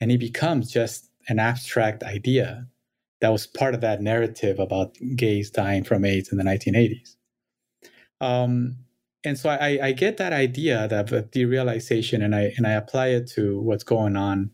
and 0.00 0.10
he 0.10 0.16
becomes 0.18 0.72
just 0.72 1.10
an 1.28 1.38
abstract 1.38 2.02
idea 2.02 2.66
that 3.20 3.30
was 3.30 3.46
part 3.46 3.74
of 3.74 3.80
that 3.80 4.00
narrative 4.02 4.58
about 4.58 4.96
gays 5.16 5.50
dying 5.50 5.84
from 5.84 6.04
AIDS 6.04 6.30
in 6.30 6.38
the 6.38 6.44
1980s. 6.44 7.16
Um, 8.20 8.76
and 9.24 9.38
so 9.38 9.50
I, 9.50 9.78
I, 9.82 9.92
get 9.92 10.18
that 10.18 10.32
idea 10.32 10.86
that 10.88 11.08
derealization, 11.32 12.24
and 12.24 12.34
I 12.34 12.52
and 12.56 12.66
I 12.66 12.72
apply 12.72 13.08
it 13.08 13.26
to 13.32 13.60
what's 13.60 13.82
going 13.82 14.16
on 14.16 14.52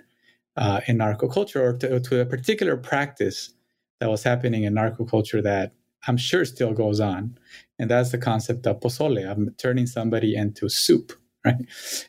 uh, 0.56 0.80
in 0.86 0.96
narco-culture 0.96 1.62
or 1.64 1.76
to, 1.78 2.00
to, 2.00 2.20
a 2.20 2.26
particular 2.26 2.76
practice 2.76 3.52
that 4.00 4.10
was 4.10 4.22
happening 4.22 4.64
in 4.64 4.74
narco-culture 4.74 5.42
that 5.42 5.72
I'm 6.08 6.16
sure 6.16 6.44
still 6.44 6.72
goes 6.72 7.00
on. 7.00 7.38
And 7.78 7.90
that's 7.90 8.10
the 8.10 8.18
concept 8.18 8.66
of 8.66 8.80
pozole. 8.80 9.30
I'm 9.30 9.54
turning 9.58 9.86
somebody 9.86 10.34
into 10.34 10.68
soup, 10.68 11.12
right? 11.44 11.66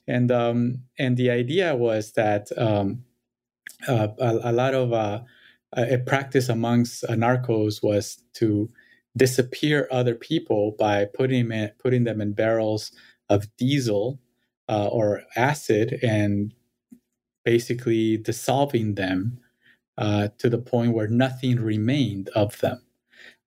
And 0.07 0.31
um, 0.31 0.83
and 0.97 1.17
the 1.17 1.29
idea 1.29 1.75
was 1.75 2.13
that 2.13 2.47
um, 2.57 3.03
uh, 3.87 4.07
a, 4.19 4.51
a, 4.51 4.51
lot 4.51 4.73
of 4.73 4.93
uh, 4.93 5.21
a 5.75 5.97
practice 5.99 6.49
amongst 6.49 7.03
narcos 7.03 7.83
was 7.83 8.23
to 8.33 8.69
disappear 9.15 9.87
other 9.91 10.15
people 10.15 10.75
by 10.77 11.05
putting 11.05 11.51
in, 11.51 11.71
putting 11.79 12.03
them 12.03 12.21
in 12.21 12.33
barrels 12.33 12.91
of 13.29 13.47
diesel 13.57 14.19
uh, 14.69 14.87
or 14.87 15.23
acid 15.35 15.99
and 16.01 16.53
basically 17.45 18.17
dissolving 18.17 18.95
them 18.95 19.39
uh, 19.97 20.29
to 20.37 20.49
the 20.49 20.57
point 20.57 20.93
where 20.93 21.07
nothing 21.07 21.57
remained 21.57 22.29
of 22.29 22.59
them. 22.59 22.81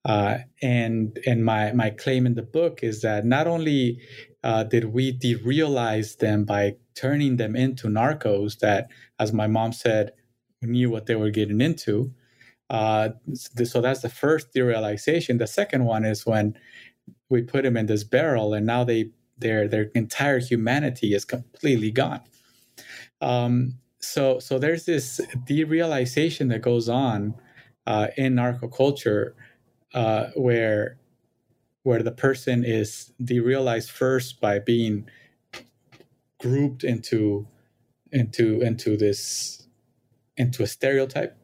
Uh, 0.05 0.39
and 0.63 1.19
and 1.27 1.45
my 1.45 1.73
my 1.73 1.91
claim 1.91 2.27
in 2.27 2.35
the 2.35 2.43
book 2.43 2.85
is 2.85 3.03
that 3.03 3.25
not 3.25 3.49
only 3.49 3.99
uh, 4.45 4.63
did 4.63 4.85
we 4.85 5.13
derealize 5.13 6.19
them 6.19 6.45
by 6.45 6.77
turning 6.95 7.37
them 7.37 7.57
into 7.57 7.89
narcos 7.89 8.61
that, 8.61 8.89
as 9.19 9.33
my 9.33 9.49
mom 9.49 9.73
said, 9.73 10.13
knew 10.63 10.91
what 10.91 11.07
they 11.07 11.15
were 11.15 11.31
getting 11.31 11.61
into. 11.61 12.13
Uh, 12.69 13.11
so 13.35 13.81
that's 13.81 14.01
the 14.01 14.09
first 14.09 14.53
derealization. 14.53 15.39
The 15.39 15.47
second 15.47 15.85
one 15.85 16.05
is 16.05 16.27
when 16.27 16.57
we 17.29 17.43
put 17.43 17.63
them 17.63 17.77
in 17.77 17.87
this 17.87 18.05
barrel, 18.05 18.55
and 18.55 18.67
now 18.67 18.85
they 18.85 19.11
their 19.39 19.69
their 19.69 19.91
entire 19.95 20.41
humanity 20.41 21.15
is 21.15 21.25
completely 21.25 21.91
gone. 21.91 22.23
Um, 23.21 23.75
so 24.01 24.39
so 24.39 24.59
there's 24.59 24.85
this 24.85 25.21
derealization 25.47 26.49
that 26.51 26.63
goes 26.63 26.89
on 26.89 27.35
uh, 27.87 28.09
in 28.17 28.35
narco 28.35 28.69
culture 28.69 29.35
uh, 29.95 30.29
where 30.35 30.99
where 31.83 32.03
the 32.03 32.13
person 32.13 32.65
is 32.65 33.13
derealized 33.23 33.91
first 33.91 34.41
by 34.41 34.59
being 34.59 35.09
grouped 36.41 36.85
into 36.85 37.47
into 38.13 38.61
into 38.61 38.97
this 38.97 39.66
into 40.37 40.63
a 40.63 40.67
stereotype 40.67 41.37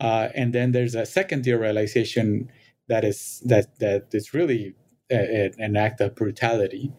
uh, 0.00 0.28
and 0.34 0.52
then 0.54 0.72
there's 0.72 0.94
a 0.94 1.06
second 1.06 1.44
derealization 1.44 2.48
that 2.88 3.04
is 3.04 3.40
that 3.44 3.78
that 3.80 4.06
is 4.12 4.34
really 4.34 4.74
a, 5.10 5.16
a, 5.16 5.52
an 5.58 5.76
act 5.76 6.00
of 6.00 6.14
brutality 6.14 6.92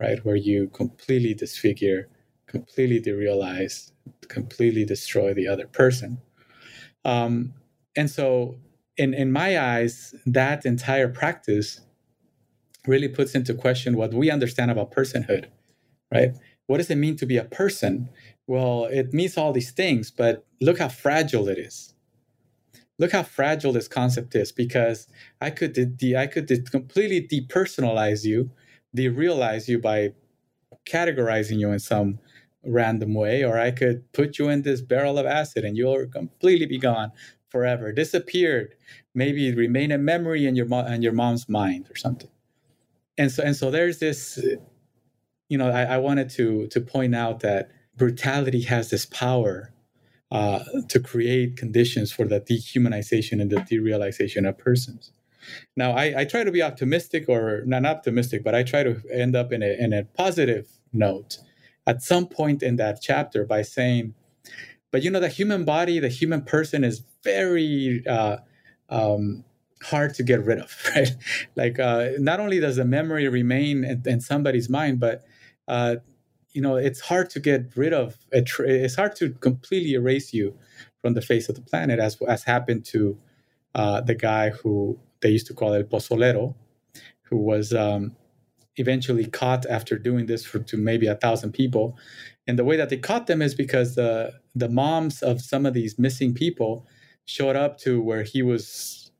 right 0.00 0.24
where 0.24 0.36
you 0.36 0.68
completely 0.68 1.34
disfigure 1.34 2.08
completely 2.46 3.00
derealize 3.00 3.92
completely 4.28 4.84
destroy 4.84 5.34
the 5.34 5.48
other 5.48 5.66
person. 5.66 6.18
Um, 7.04 7.54
and 7.96 8.10
so, 8.10 8.56
in, 8.96 9.14
in 9.14 9.32
my 9.32 9.58
eyes, 9.58 10.14
that 10.26 10.64
entire 10.66 11.08
practice 11.08 11.80
really 12.86 13.08
puts 13.08 13.34
into 13.34 13.54
question 13.54 13.96
what 13.96 14.12
we 14.12 14.30
understand 14.30 14.70
about 14.70 14.92
personhood, 14.92 15.46
right? 16.12 16.32
What 16.66 16.78
does 16.78 16.90
it 16.90 16.96
mean 16.96 17.16
to 17.16 17.26
be 17.26 17.36
a 17.36 17.44
person? 17.44 18.08
Well, 18.46 18.84
it 18.86 19.12
means 19.12 19.36
all 19.36 19.52
these 19.52 19.72
things, 19.72 20.10
but 20.12 20.46
look 20.60 20.78
how 20.78 20.88
fragile 20.88 21.48
it 21.48 21.58
is. 21.58 21.94
Look 22.98 23.12
how 23.12 23.22
fragile 23.22 23.72
this 23.72 23.88
concept 23.88 24.34
is 24.34 24.52
because 24.52 25.08
I 25.40 25.50
could 25.50 25.72
de- 25.96 26.16
I 26.16 26.26
could 26.26 26.46
de- 26.46 26.62
completely 26.62 27.26
depersonalize 27.26 28.24
you, 28.24 28.50
derealize 28.96 29.68
you 29.68 29.78
by 29.78 30.12
categorizing 30.86 31.58
you 31.60 31.72
in 31.72 31.80
some 31.80 32.20
random 32.64 33.14
way, 33.14 33.44
or 33.44 33.58
I 33.58 33.70
could 33.72 34.10
put 34.12 34.38
you 34.38 34.48
in 34.50 34.62
this 34.62 34.82
barrel 34.82 35.18
of 35.18 35.26
acid 35.26 35.64
and 35.64 35.76
you'll 35.76 36.06
completely 36.08 36.66
be 36.66 36.78
gone 36.78 37.12
forever, 37.50 37.92
disappeared, 37.92 38.74
maybe 39.14 39.54
remain 39.54 39.92
a 39.92 39.98
memory 39.98 40.46
in 40.46 40.56
your 40.56 40.66
mo- 40.66 40.86
in 40.86 41.02
your 41.02 41.12
mom's 41.12 41.48
mind 41.48 41.88
or 41.90 41.96
something. 41.96 42.30
And 43.18 43.30
so 43.32 43.42
and 43.44 43.56
so 43.56 43.70
there's 43.70 43.98
this, 44.00 44.38
you 45.48 45.58
know, 45.58 45.70
I, 45.70 45.82
I 45.84 45.98
wanted 45.98 46.30
to 46.30 46.66
to 46.68 46.80
point 46.80 47.14
out 47.14 47.40
that 47.40 47.70
brutality 47.96 48.62
has 48.62 48.90
this 48.90 49.06
power 49.06 49.72
uh, 50.30 50.64
to 50.88 50.98
create 50.98 51.56
conditions 51.56 52.10
for 52.10 52.26
the 52.26 52.40
dehumanization 52.40 53.40
and 53.40 53.50
the 53.50 53.56
derealization 53.56 54.48
of 54.48 54.56
persons. 54.56 55.12
Now, 55.76 55.92
I, 55.92 56.20
I, 56.20 56.24
try 56.24 56.44
to 56.44 56.52
be 56.52 56.62
optimistic, 56.62 57.28
or 57.28 57.62
not 57.66 57.84
optimistic, 57.84 58.42
but 58.44 58.54
I 58.54 58.62
try 58.62 58.82
to 58.82 59.02
end 59.12 59.36
up 59.36 59.52
in 59.52 59.62
a, 59.62 59.76
in 59.78 59.92
a 59.92 60.04
positive 60.04 60.68
note 60.92 61.38
at 61.86 62.02
some 62.02 62.26
point 62.26 62.62
in 62.62 62.76
that 62.76 63.00
chapter 63.02 63.44
by 63.44 63.62
saying, 63.62 64.14
but 64.90 65.02
you 65.02 65.10
know, 65.10 65.20
the 65.20 65.28
human 65.28 65.64
body, 65.64 65.98
the 65.98 66.08
human 66.08 66.42
person 66.42 66.84
is 66.84 67.02
very 67.24 68.06
uh, 68.06 68.38
um, 68.88 69.44
hard 69.82 70.14
to 70.14 70.22
get 70.22 70.44
rid 70.44 70.58
of, 70.58 70.74
right? 70.96 71.10
like, 71.56 71.78
uh, 71.78 72.10
not 72.18 72.40
only 72.40 72.60
does 72.60 72.76
the 72.76 72.84
memory 72.84 73.28
remain 73.28 73.84
in, 73.84 74.02
in 74.06 74.20
somebody's 74.20 74.68
mind, 74.68 75.00
but 75.00 75.24
uh, 75.68 75.96
you 76.52 76.60
know, 76.60 76.76
it's 76.76 77.00
hard 77.00 77.30
to 77.30 77.40
get 77.40 77.76
rid 77.76 77.92
of. 77.92 78.18
It's 78.30 78.94
hard 78.94 79.16
to 79.16 79.30
completely 79.30 79.94
erase 79.94 80.32
you 80.34 80.56
from 81.00 81.14
the 81.14 81.22
face 81.22 81.48
of 81.48 81.54
the 81.54 81.62
planet, 81.62 81.98
as 81.98 82.18
as 82.28 82.44
happened 82.44 82.84
to 82.86 83.18
uh, 83.74 84.00
the 84.00 84.14
guy 84.14 84.50
who 84.50 84.98
they 85.20 85.30
used 85.30 85.46
to 85.46 85.54
call 85.54 85.72
El 85.72 85.84
Pozolero, 85.84 86.54
who 87.22 87.36
was 87.36 87.72
um, 87.72 88.14
eventually 88.76 89.26
caught 89.26 89.66
after 89.66 89.98
doing 89.98 90.26
this 90.26 90.44
for, 90.44 90.58
to 90.58 90.76
maybe 90.76 91.06
a 91.06 91.14
thousand 91.14 91.52
people. 91.52 91.96
And 92.46 92.58
the 92.58 92.64
way 92.64 92.76
that 92.76 92.88
they 92.90 92.96
caught 92.96 93.26
them 93.26 93.42
is 93.42 93.54
because 93.54 93.94
the 93.94 94.34
the 94.54 94.68
moms 94.68 95.22
of 95.22 95.40
some 95.40 95.64
of 95.64 95.74
these 95.74 95.98
missing 95.98 96.34
people 96.34 96.86
showed 97.24 97.56
up 97.56 97.78
to 97.78 98.00
where 98.00 98.24
he 98.24 98.42
was 98.42 99.10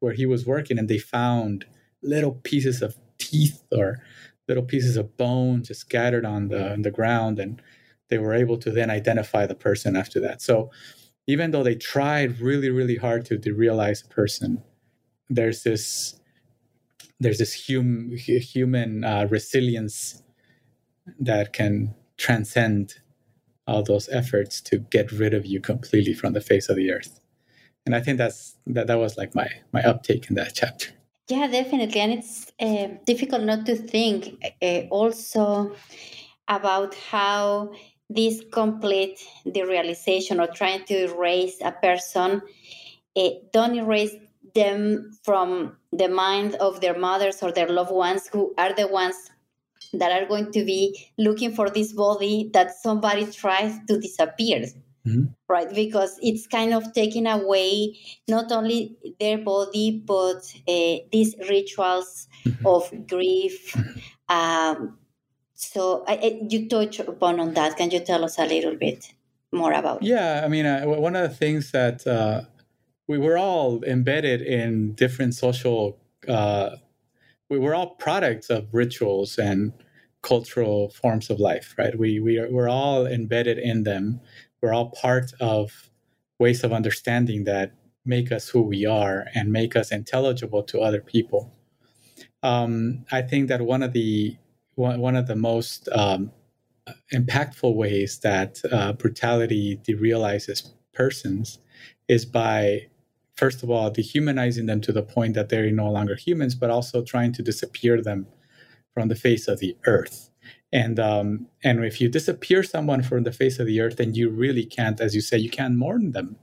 where 0.00 0.12
he 0.12 0.26
was 0.26 0.46
working 0.46 0.78
and 0.78 0.88
they 0.88 0.98
found 0.98 1.66
little 2.02 2.32
pieces 2.32 2.82
of 2.82 2.96
teeth 3.18 3.62
or 3.72 3.98
little 4.48 4.64
pieces 4.64 4.96
of 4.96 5.16
bone 5.16 5.62
just 5.62 5.80
scattered 5.80 6.24
on 6.24 6.48
the 6.48 6.72
on 6.72 6.82
the 6.82 6.90
ground 6.90 7.38
and 7.38 7.62
they 8.08 8.18
were 8.18 8.34
able 8.34 8.56
to 8.58 8.70
then 8.70 8.90
identify 8.90 9.46
the 9.46 9.54
person 9.54 9.94
after 9.96 10.18
that. 10.20 10.40
So 10.40 10.70
even 11.26 11.50
though 11.50 11.62
they 11.62 11.74
tried 11.74 12.40
really, 12.40 12.70
really 12.70 12.96
hard 12.96 13.26
to, 13.26 13.38
to 13.38 13.52
realize 13.52 14.02
a 14.02 14.08
person, 14.08 14.62
there's 15.28 15.62
this 15.62 16.18
there's 17.20 17.38
this 17.38 17.66
hum, 17.68 18.12
human 18.16 19.04
uh, 19.04 19.26
resilience 19.30 20.22
that 21.18 21.52
can 21.52 21.94
transcend 22.16 22.94
all 23.66 23.82
those 23.82 24.08
efforts 24.08 24.60
to 24.62 24.78
get 24.78 25.12
rid 25.12 25.34
of 25.34 25.44
you 25.44 25.60
completely 25.60 26.14
from 26.14 26.32
the 26.32 26.40
face 26.40 26.68
of 26.68 26.76
the 26.76 26.90
earth 26.90 27.20
and 27.86 27.94
i 27.94 28.00
think 28.00 28.18
that's 28.18 28.56
that 28.66 28.86
that 28.86 28.98
was 28.98 29.16
like 29.16 29.34
my 29.34 29.48
my 29.72 29.82
uptake 29.82 30.28
in 30.28 30.34
that 30.34 30.54
chapter 30.54 30.90
yeah 31.28 31.46
definitely 31.46 32.00
and 32.00 32.12
it's 32.12 32.50
uh, 32.60 32.88
difficult 33.06 33.42
not 33.42 33.66
to 33.66 33.76
think 33.76 34.44
uh, 34.62 34.80
also 34.90 35.74
about 36.48 36.94
how 36.94 37.70
this 38.08 38.42
complete 38.50 39.18
derealization 39.46 40.40
or 40.40 40.52
trying 40.52 40.84
to 40.84 41.04
erase 41.04 41.58
a 41.62 41.72
person 41.72 42.40
uh, 43.16 43.28
don't 43.52 43.76
erase 43.76 44.14
them 44.54 45.10
from 45.22 45.76
the 45.92 46.08
mind 46.08 46.54
of 46.56 46.80
their 46.80 46.98
mothers 46.98 47.42
or 47.42 47.52
their 47.52 47.68
loved 47.68 47.92
ones 47.92 48.28
who 48.32 48.54
are 48.56 48.72
the 48.72 48.88
ones 48.88 49.30
that 49.92 50.10
are 50.10 50.26
going 50.26 50.50
to 50.52 50.64
be 50.64 51.10
looking 51.18 51.54
for 51.54 51.68
this 51.68 51.92
body 51.92 52.50
that 52.54 52.74
somebody 52.82 53.26
tries 53.26 53.78
to 53.86 53.98
disappear 53.98 54.64
mm-hmm. 55.08 55.22
right? 55.48 55.72
Because 55.74 56.18
it's 56.22 56.46
kind 56.46 56.74
of 56.74 56.92
taking 56.92 57.26
away 57.26 57.98
not 58.28 58.52
only 58.52 58.96
their 59.18 59.38
body, 59.38 60.02
but 60.04 60.42
uh, 60.68 60.96
these 61.12 61.34
rituals 61.48 62.28
mm-hmm. 62.44 62.66
of 62.66 63.06
grief. 63.06 63.72
Mm-hmm. 63.72 64.36
Um, 64.36 64.98
so 65.54 66.04
I, 66.06 66.14
I, 66.14 66.40
you 66.48 66.68
touch 66.68 67.00
upon 67.00 67.40
on 67.40 67.54
that. 67.54 67.76
Can 67.76 67.90
you 67.90 68.00
tell 68.00 68.24
us 68.24 68.38
a 68.38 68.46
little 68.46 68.76
bit 68.76 69.12
more 69.52 69.72
about? 69.72 70.02
Yeah, 70.02 70.42
I 70.44 70.48
mean, 70.48 70.66
uh, 70.66 70.84
one 70.84 71.16
of 71.16 71.28
the 71.28 71.34
things 71.34 71.72
that 71.72 72.06
uh, 72.06 72.42
we 73.08 73.18
were 73.18 73.38
all 73.38 73.82
embedded 73.84 74.42
in 74.42 74.92
different 74.92 75.34
social. 75.34 75.98
Uh, 76.28 76.76
we 77.48 77.58
were 77.58 77.74
all 77.74 77.94
products 77.96 78.50
of 78.50 78.68
rituals 78.72 79.38
and 79.38 79.72
cultural 80.22 80.90
forms 80.90 81.30
of 81.30 81.40
life, 81.40 81.74
right? 81.78 81.98
We 81.98 82.20
we 82.20 82.38
are, 82.38 82.50
we're 82.50 82.68
all 82.68 83.06
embedded 83.06 83.58
in 83.58 83.84
them. 83.84 84.20
We're 84.60 84.72
all 84.72 84.90
part 84.90 85.32
of 85.40 85.90
ways 86.38 86.64
of 86.64 86.72
understanding 86.72 87.44
that 87.44 87.72
make 88.04 88.32
us 88.32 88.48
who 88.48 88.62
we 88.62 88.86
are 88.86 89.26
and 89.34 89.52
make 89.52 89.76
us 89.76 89.92
intelligible 89.92 90.62
to 90.64 90.80
other 90.80 91.00
people. 91.00 91.52
Um, 92.42 93.04
I 93.12 93.22
think 93.22 93.48
that 93.48 93.60
one 93.60 93.82
of 93.82 93.92
the 93.92 94.36
one, 94.74 95.00
one 95.00 95.16
of 95.16 95.26
the 95.26 95.36
most 95.36 95.88
um, 95.90 96.30
impactful 97.12 97.74
ways 97.74 98.20
that 98.20 98.60
uh, 98.70 98.92
brutality 98.92 99.80
derealizes 99.86 100.70
persons 100.92 101.58
is 102.08 102.24
by 102.24 102.86
first 103.36 103.62
of 103.62 103.70
all 103.70 103.90
dehumanizing 103.90 104.66
them 104.66 104.80
to 104.80 104.92
the 104.92 105.02
point 105.02 105.34
that 105.34 105.48
they're 105.48 105.70
no 105.70 105.90
longer 105.90 106.16
humans 106.16 106.54
but 106.54 106.70
also 106.70 107.02
trying 107.02 107.32
to 107.32 107.42
disappear 107.42 108.00
them 108.02 108.26
from 108.94 109.08
the 109.08 109.14
face 109.14 109.46
of 109.46 109.58
the 109.58 109.76
earth. 109.86 110.27
And 110.72 111.00
um, 111.00 111.46
and 111.64 111.84
if 111.84 112.00
you 112.00 112.08
disappear 112.08 112.62
someone 112.62 113.02
from 113.02 113.22
the 113.24 113.32
face 113.32 113.58
of 113.58 113.66
the 113.66 113.80
earth, 113.80 113.96
then 113.96 114.14
you 114.14 114.28
really 114.28 114.64
can't, 114.64 115.00
as 115.00 115.14
you 115.14 115.20
say, 115.20 115.38
you 115.38 115.50
can't 115.50 115.76
mourn 115.76 116.12
them. 116.12 116.36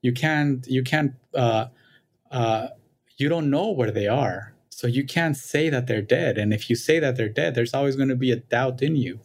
You 0.00 0.12
can't 0.12 0.66
you 0.66 0.82
can't 0.82 1.12
uh, 1.34 1.66
uh, 2.30 2.68
you 3.18 3.28
don't 3.28 3.50
know 3.50 3.70
where 3.70 3.90
they 3.90 4.08
are, 4.08 4.54
so 4.70 4.86
you 4.86 5.04
can't 5.04 5.36
say 5.36 5.68
that 5.68 5.86
they're 5.86 6.00
dead. 6.00 6.38
And 6.38 6.54
if 6.54 6.70
you 6.70 6.76
say 6.76 6.98
that 7.00 7.16
they're 7.16 7.28
dead, 7.28 7.54
there's 7.54 7.74
always 7.74 7.96
going 7.96 8.08
to 8.08 8.16
be 8.16 8.32
a 8.32 8.36
doubt 8.36 8.80
in 8.82 8.96
you 8.96 9.20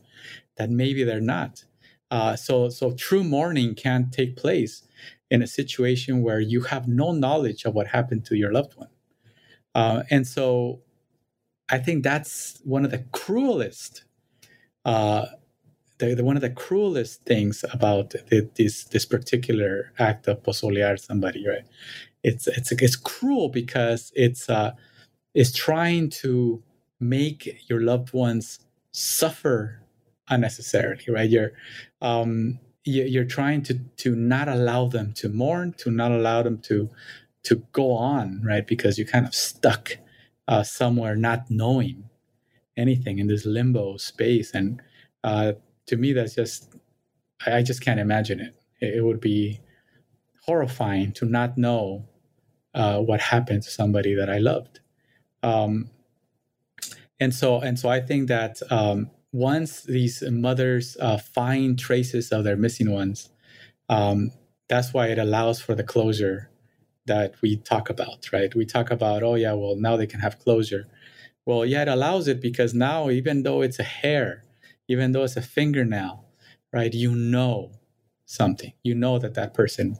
that 0.57 0.69
maybe 0.69 1.03
they're 1.03 1.21
not. 1.21 1.63
Uh, 2.11 2.36
so 2.36 2.69
so 2.69 2.91
true 2.91 3.23
mourning 3.23 3.73
can't 3.73 4.11
take 4.11 4.36
place 4.36 4.83
in 5.31 5.41
a 5.41 5.47
situation 5.47 6.21
where 6.21 6.39
you 6.39 6.61
have 6.61 6.88
no 6.88 7.11
knowledge 7.11 7.65
of 7.65 7.73
what 7.73 7.88
happened 7.88 8.25
to 8.25 8.36
your 8.36 8.51
loved 8.51 8.75
one. 8.75 8.89
Uh, 9.73 10.03
and 10.09 10.27
so 10.27 10.81
I 11.69 11.79
think 11.79 12.03
that's 12.03 12.61
one 12.63 12.86
of 12.86 12.91
the 12.91 13.05
cruelest, 13.11 14.03
uh, 14.86 15.27
the, 15.99 16.15
the, 16.15 16.23
one 16.23 16.36
of 16.38 16.41
the 16.41 16.49
cruelest 16.49 17.23
things 17.25 17.65
about 17.73 18.11
the, 18.11 18.49
this 18.55 18.86
this 18.86 19.05
particular 19.05 19.93
act 19.99 20.27
of 20.27 20.43
pozolear 20.43 20.99
somebody, 20.99 21.47
right? 21.47 21.65
It's 22.23 22.47
it's 22.47 22.71
it's 22.73 22.95
cruel 22.97 23.49
because 23.49 24.11
it's 24.15 24.49
uh, 24.49 24.73
it's 25.33 25.53
trying 25.53 26.09
to 26.09 26.63
make 26.99 27.59
your 27.69 27.81
loved 27.81 28.13
ones 28.13 28.59
suffer 28.91 29.81
unnecessarily, 30.29 31.05
right? 31.09 31.29
You're 31.29 31.51
um, 32.01 32.59
you're 33.07 33.25
trying 33.25 33.63
to 33.63 33.75
to 33.97 34.15
not 34.15 34.47
allow 34.49 34.88
them 34.88 35.13
to 35.15 35.29
mourn, 35.29 35.73
to 35.79 35.91
not 35.91 36.11
allow 36.11 36.43
them 36.43 36.59
to 36.63 36.89
to 37.43 37.63
go 37.73 37.91
on, 37.93 38.41
right? 38.45 38.67
Because 38.67 38.97
you're 38.97 39.07
kind 39.07 39.25
of 39.27 39.36
stuck 39.36 39.97
uh, 40.47 40.63
somewhere 40.63 41.15
not 41.15 41.49
knowing 41.49 42.09
anything 42.78 43.19
in 43.19 43.28
this 43.28 43.45
limbo 43.45 43.97
space. 43.97 44.53
And 44.53 44.82
uh, 45.23 45.53
to 45.88 45.97
me, 45.97 46.13
that's 46.13 46.36
just, 46.36 46.76
I, 47.45 47.57
I 47.57 47.61
just 47.63 47.82
can't 47.82 47.99
imagine 47.99 48.39
it. 48.39 48.55
it. 48.82 48.95
it. 48.95 49.01
would 49.01 49.19
be 49.21 49.59
horrifying 50.41 51.11
to 51.13 51.26
not 51.26 51.57
know 51.57 52.05
uh, 52.73 52.99
what 52.99 53.21
happened 53.21 53.63
to 53.63 53.69
somebody 53.69 54.13
that 54.13 54.30
I 54.30 54.38
loved. 54.38 54.80
Um, 55.41 55.89
and 57.19 57.34
so, 57.34 57.59
and 57.61 57.80
so 57.80 57.89
I 57.89 58.01
think 58.01 58.28
that 58.28 58.61
um, 58.69 59.09
once 59.32 59.84
these 59.84 60.21
mothers 60.30 60.97
uh, 60.99 61.17
find 61.17 61.80
traces 61.80 62.32
of 62.32 62.43
their 62.43 62.57
missing 62.57 62.91
ones, 62.91 63.30
um, 63.89 64.32
that's 64.67 64.93
why 64.93 65.07
it 65.07 65.17
allows 65.17 65.61
for 65.61 65.76
the 65.76 65.84
closure 65.84 66.49
that 67.05 67.36
we 67.41 67.55
talk 67.57 67.89
about, 67.89 68.32
right? 68.34 68.53
We 68.55 68.65
talk 68.65 68.91
about, 68.91 69.23
oh, 69.23 69.36
yeah, 69.36 69.53
well, 69.53 69.76
now 69.76 69.95
they 69.95 70.07
can 70.07 70.19
have 70.19 70.39
closure. 70.39 70.88
Well, 71.45 71.65
yeah, 71.65 71.83
it 71.83 71.87
allows 71.87 72.27
it 72.27 72.41
because 72.41 72.73
now, 72.73 73.09
even 73.09 73.43
though 73.43 73.61
it's 73.61 73.79
a 73.79 73.83
hair, 73.83 74.43
even 74.87 75.11
though 75.11 75.23
it's 75.23 75.37
a 75.37 75.41
fingernail, 75.41 76.25
right, 76.73 76.93
you 76.93 77.15
know 77.15 77.71
something. 78.25 78.73
You 78.83 78.95
know 78.95 79.19
that 79.19 79.35
that 79.35 79.53
person 79.53 79.97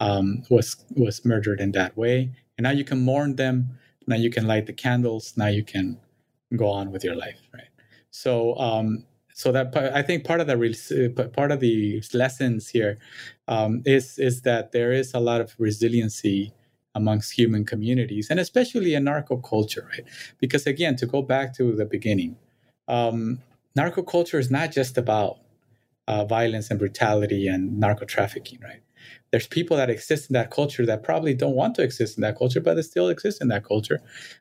um, 0.00 0.42
was 0.50 0.84
was 0.96 1.24
murdered 1.24 1.60
in 1.60 1.72
that 1.72 1.96
way, 1.96 2.32
and 2.58 2.64
now 2.64 2.70
you 2.70 2.84
can 2.84 3.00
mourn 3.04 3.36
them. 3.36 3.78
Now 4.06 4.16
you 4.16 4.30
can 4.30 4.46
light 4.46 4.66
the 4.66 4.72
candles. 4.72 5.34
Now 5.36 5.46
you 5.48 5.64
can 5.64 5.98
go 6.56 6.68
on 6.68 6.90
with 6.90 7.04
your 7.04 7.14
life, 7.14 7.40
right? 7.54 7.68
So, 8.10 8.56
um, 8.58 9.04
so 9.34 9.52
that 9.52 9.76
I 9.76 10.02
think 10.02 10.24
part 10.24 10.40
of 10.40 10.46
the 10.48 11.14
uh, 11.16 11.28
part 11.28 11.52
of 11.52 11.60
the 11.60 12.02
lessons 12.12 12.68
here 12.68 12.98
um, 13.48 13.82
is 13.86 14.18
is 14.18 14.42
that 14.42 14.72
there 14.72 14.92
is 14.92 15.14
a 15.14 15.20
lot 15.20 15.40
of 15.40 15.54
resiliency 15.58 16.52
amongst 16.94 17.32
human 17.32 17.64
communities, 17.64 18.28
and 18.30 18.40
especially 18.40 18.94
in 18.94 19.04
narco 19.04 19.36
culture, 19.36 19.88
right? 19.90 20.04
Because 20.38 20.66
again, 20.66 20.96
to 20.96 21.06
go 21.06 21.22
back 21.22 21.54
to 21.56 21.74
the 21.74 21.84
beginning, 21.84 22.36
um, 22.88 23.40
narco 23.76 24.02
culture 24.02 24.38
is 24.38 24.50
not 24.50 24.72
just 24.72 24.98
about 24.98 25.38
uh, 26.08 26.24
violence 26.24 26.70
and 26.70 26.78
brutality 26.78 27.46
and 27.46 27.78
narco 27.78 28.04
trafficking, 28.04 28.58
right? 28.62 28.82
There's 29.30 29.46
people 29.46 29.76
that 29.76 29.90
exist 29.90 30.28
in 30.28 30.34
that 30.34 30.50
culture 30.50 30.84
that 30.84 31.02
probably 31.02 31.34
don't 31.34 31.54
want 31.54 31.74
to 31.76 31.82
exist 31.82 32.18
in 32.18 32.22
that 32.22 32.36
culture, 32.36 32.60
but 32.60 32.74
they 32.74 32.82
still 32.82 33.08
exist 33.08 33.40
in 33.40 33.48
that 33.48 33.64
culture, 33.64 34.00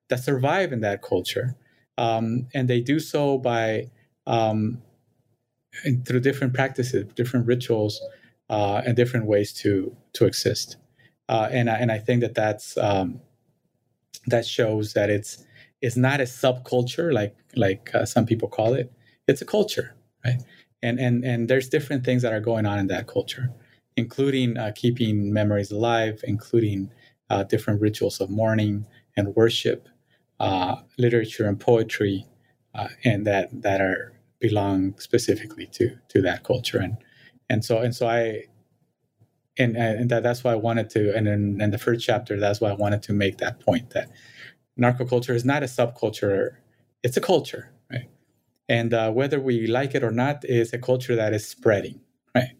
that 0.09 0.19
survive 0.19 0.73
in 0.73 0.81
that 0.81 1.01
culture, 1.01 1.55
um, 1.97 2.47
and 2.53 2.67
they 2.67 2.81
do 2.81 2.99
so 2.99 3.37
by 3.37 3.89
um, 4.25 4.81
through 6.05 6.21
different 6.21 6.53
practices, 6.53 7.05
different 7.13 7.45
rituals, 7.45 8.01
uh, 8.49 8.81
and 8.85 8.95
different 8.95 9.27
ways 9.27 9.53
to 9.53 9.95
to 10.13 10.25
exist. 10.25 10.77
Uh, 11.29 11.49
and 11.51 11.69
I, 11.69 11.75
and 11.77 11.91
I 11.91 11.99
think 11.99 12.21
that 12.21 12.35
that's 12.35 12.77
um, 12.77 13.21
that 14.27 14.45
shows 14.45 14.93
that 14.93 15.09
it's 15.11 15.45
it's 15.81 15.97
not 15.97 16.21
a 16.21 16.25
subculture 16.25 17.13
like 17.13 17.35
like 17.55 17.91
uh, 17.95 18.05
some 18.05 18.25
people 18.25 18.49
call 18.49 18.73
it. 18.75 18.91
It's 19.27 19.41
a 19.41 19.45
culture, 19.45 19.95
right? 20.25 20.41
And 20.83 20.99
and 20.99 21.25
and 21.25 21.49
there's 21.49 21.69
different 21.69 22.05
things 22.05 22.23
that 22.23 22.33
are 22.33 22.41
going 22.41 22.65
on 22.65 22.79
in 22.79 22.87
that 22.87 23.07
culture, 23.07 23.51
including 23.97 24.57
uh, 24.57 24.73
keeping 24.75 25.33
memories 25.33 25.71
alive, 25.71 26.21
including 26.25 26.91
uh, 27.29 27.43
different 27.43 27.81
rituals 27.81 28.21
of 28.21 28.29
mourning 28.31 28.87
and 29.17 29.35
worship, 29.35 29.87
uh, 30.39 30.77
literature 30.97 31.47
and 31.47 31.59
poetry, 31.59 32.25
and 33.03 33.27
that 33.27 33.49
that 33.61 33.81
are 33.81 34.13
belong 34.39 34.97
specifically 34.99 35.67
to 35.67 35.97
to 36.09 36.21
that 36.21 36.43
culture 36.43 36.79
and 36.79 36.97
and 37.49 37.65
so 37.65 37.79
and 37.79 37.95
so 37.95 38.07
i 38.07 38.43
and 39.59 39.77
and 39.77 40.09
that, 40.11 40.23
that's 40.23 40.43
why 40.43 40.53
i 40.53 40.55
wanted 40.55 40.89
to 40.89 41.15
and 41.15 41.27
in, 41.27 41.61
in 41.61 41.71
the 41.71 41.77
first 41.77 42.05
chapter 42.05 42.39
that's 42.39 42.61
why 42.61 42.69
i 42.69 42.73
wanted 42.73 43.03
to 43.03 43.13
make 43.13 43.37
that 43.39 43.59
point 43.59 43.91
that 43.91 44.09
narco 44.77 45.05
culture 45.05 45.35
is 45.35 45.45
not 45.45 45.63
a 45.63 45.67
subculture 45.67 46.57
it's 47.03 47.17
a 47.17 47.21
culture 47.21 47.71
right? 47.91 48.09
And 48.69 48.93
uh, 48.93 49.11
whether 49.11 49.39
we 49.39 49.67
like 49.67 49.95
it 49.95 50.03
or 50.03 50.11
not 50.11 50.45
is 50.45 50.73
a 50.73 50.79
culture 50.79 51.15
that 51.15 51.33
is 51.33 51.47
spreading 51.47 52.01
right? 52.35 52.55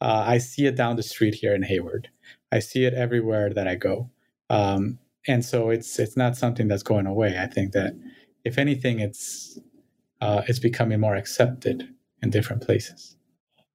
Uh, 0.00 0.24
i 0.26 0.38
see 0.38 0.66
it 0.66 0.76
down 0.76 0.96
the 0.96 1.02
street 1.02 1.34
here 1.36 1.54
in 1.54 1.62
hayward. 1.64 2.10
I 2.52 2.60
see 2.60 2.84
it 2.86 2.94
everywhere 2.94 3.52
that 3.54 3.68
i 3.68 3.76
go. 3.76 4.10
Um, 4.50 4.98
and 5.28 5.44
so 5.44 5.70
it's 5.70 5.98
it's 5.98 6.16
not 6.16 6.36
something 6.36 6.68
that's 6.68 6.84
going 6.84 7.06
away. 7.06 7.38
I 7.38 7.46
think 7.46 7.72
that 7.72 7.94
if 8.44 8.58
anything 8.58 9.00
it's 9.00 9.58
uh, 10.22 10.42
is 10.48 10.60
becoming 10.60 11.00
more 11.00 11.16
accepted 11.16 11.88
in 12.22 12.30
different 12.30 12.62
places. 12.62 13.17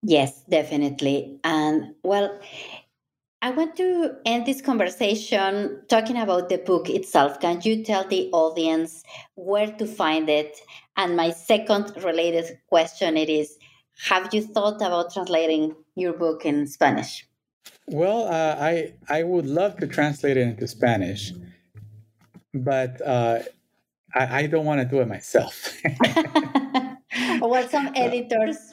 Yes, 0.03 0.43
definitely. 0.49 1.39
And 1.43 1.95
well, 2.03 2.39
I 3.41 3.51
want 3.51 3.75
to 3.77 4.15
end 4.25 4.45
this 4.45 4.61
conversation 4.61 5.81
talking 5.87 6.17
about 6.17 6.49
the 6.49 6.57
book 6.57 6.89
itself. 6.89 7.39
Can 7.39 7.61
you 7.63 7.83
tell 7.83 8.07
the 8.07 8.29
audience 8.31 9.03
where 9.35 9.67
to 9.67 9.85
find 9.85 10.29
it? 10.29 10.59
And 10.97 11.15
my 11.15 11.31
second 11.31 11.91
related 12.03 12.59
question 12.67 13.17
it 13.17 13.29
is 13.29 13.57
have 14.01 14.33
you 14.33 14.41
thought 14.41 14.77
about 14.77 15.13
translating 15.13 15.75
your 15.95 16.13
book 16.13 16.45
in 16.45 16.67
Spanish? 16.67 17.27
Well, 17.87 18.27
uh, 18.27 18.55
I 18.59 18.93
I 19.09 19.23
would 19.23 19.45
love 19.45 19.77
to 19.77 19.87
translate 19.87 20.37
it 20.37 20.41
into 20.41 20.67
Spanish, 20.67 21.33
but 22.53 23.01
uh, 23.05 23.39
I, 24.13 24.43
I 24.43 24.47
don't 24.47 24.65
want 24.65 24.81
to 24.81 24.85
do 24.85 25.01
it 25.01 25.07
myself. 25.07 25.77
well, 27.41 27.67
some 27.67 27.91
editors, 27.95 28.72